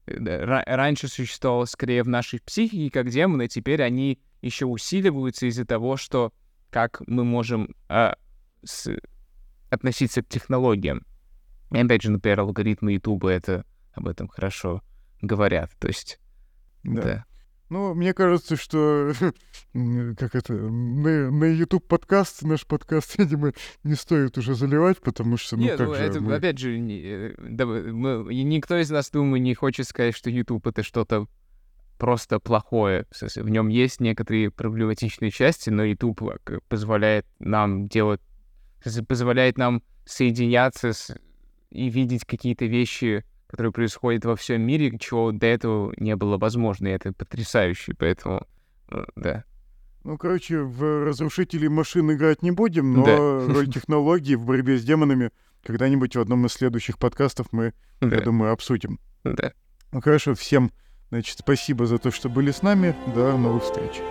э, 0.08 0.64
раньше 0.66 1.08
существовало 1.08 1.66
скорее 1.66 2.04
в 2.04 2.08
нашей 2.08 2.42
психике 2.42 2.92
как 2.92 3.10
демоны, 3.10 3.48
теперь 3.48 3.82
они 3.82 4.20
еще 4.42 4.66
усиливаются 4.66 5.46
из-за 5.48 5.66
того, 5.66 5.96
что 5.96 6.34
как 6.70 7.02
мы 7.08 7.24
можем 7.24 7.76
а, 7.88 8.18
с, 8.64 8.90
относиться 9.70 10.24
к 10.24 10.28
технологиям. 10.28 11.06
И 11.72 11.78
опять 11.78 12.02
же, 12.02 12.12
например, 12.12 12.42
алгоритмы 12.42 12.94
Ютуба 12.94 13.30
это 13.30 13.66
об 13.94 14.08
этом 14.08 14.28
хорошо 14.28 14.82
говорят. 15.22 15.72
То 15.80 15.88
есть, 15.88 16.20
да. 16.84 17.02
да. 17.02 17.26
Ну, 17.70 17.96
мне 17.96 18.14
кажется, 18.14 18.56
что 18.56 19.12
как 19.74 20.36
это, 20.36 20.54
на, 20.54 21.32
на 21.32 21.46
YouTube 21.46 21.88
подкаст, 21.88 22.44
наш 22.44 22.66
подкаст, 22.66 23.16
видимо, 23.18 23.54
не 23.84 23.96
стоит 23.96 24.38
уже 24.38 24.54
заливать, 24.54 25.00
потому 25.02 25.38
что, 25.38 25.58
ну, 25.58 25.64
Нет, 25.64 25.78
как 25.78 25.88
ну, 25.88 25.96
же 25.96 26.02
это, 26.02 26.22
мы... 26.22 26.36
опять 26.36 26.60
же, 26.60 26.78
не, 26.78 27.02
э, 27.04 27.36
да, 27.38 27.66
мы, 27.66 28.34
никто 28.34 28.78
из 28.78 28.92
нас, 28.92 29.10
думаю, 29.10 29.42
не 29.42 29.56
хочет 29.56 29.88
сказать, 29.88 30.16
что 30.16 30.30
YouTube— 30.30 30.68
это 30.68 30.84
что-то 30.84 31.28
просто 31.98 32.40
плохое. 32.40 33.08
В 33.20 33.50
нем 33.50 33.70
есть 33.70 34.00
некоторые 34.00 34.52
проблематичные 34.52 35.32
части, 35.32 35.72
но 35.72 35.84
YouTube 35.84 36.22
э, 36.22 36.60
позволяет 36.70 37.26
нам 37.40 37.88
делать, 37.88 38.22
позволяет 39.08 39.58
нам 39.58 39.82
соединяться 40.06 40.94
с, 40.94 41.16
и 41.70 41.90
видеть 41.90 42.26
какие-то 42.26 42.66
вещи, 42.66 43.24
которые 43.48 43.72
происходят 43.72 44.26
во 44.26 44.36
всем 44.36 44.62
мире, 44.62 44.98
чего 45.00 45.32
до 45.32 45.48
этого 45.48 45.94
не 45.98 46.16
было 46.16 46.38
возможно, 46.38 46.88
и 46.88 46.92
это 46.92 47.14
потрясающе, 47.14 47.94
поэтому, 47.98 48.46
э, 48.92 49.06
да. 49.16 49.44
Ну, 50.04 50.18
короче, 50.18 50.60
в 50.60 51.04
разрушителей 51.06 51.68
машин 51.68 52.12
играть 52.12 52.44
не 52.44 52.52
будем, 52.52 52.94
но 52.94 53.06
да. 53.06 53.54
роль 53.54 53.68
технологий 53.74 54.36
в 54.36 54.46
борьбе 54.46 54.78
с 54.78 54.84
демонами 54.84 55.32
когда-нибудь 55.64 56.16
в 56.16 56.20
одном 56.20 56.46
из 56.46 56.54
следующих 56.54 57.00
подкастов 57.00 57.48
мы, 57.52 57.74
да. 58.00 58.16
я 58.16 58.22
думаю, 58.22 58.52
обсудим. 58.52 59.00
Да. 59.24 59.52
Ну, 59.92 60.02
хорошо, 60.02 60.36
всем, 60.36 60.72
значит, 61.10 61.40
спасибо 61.40 61.88
за 61.88 61.98
то, 61.98 62.12
что 62.12 62.30
были 62.30 62.52
с 62.52 62.62
нами. 62.62 62.96
До 63.16 63.36
новых 63.38 63.64
встреч. 63.64 64.02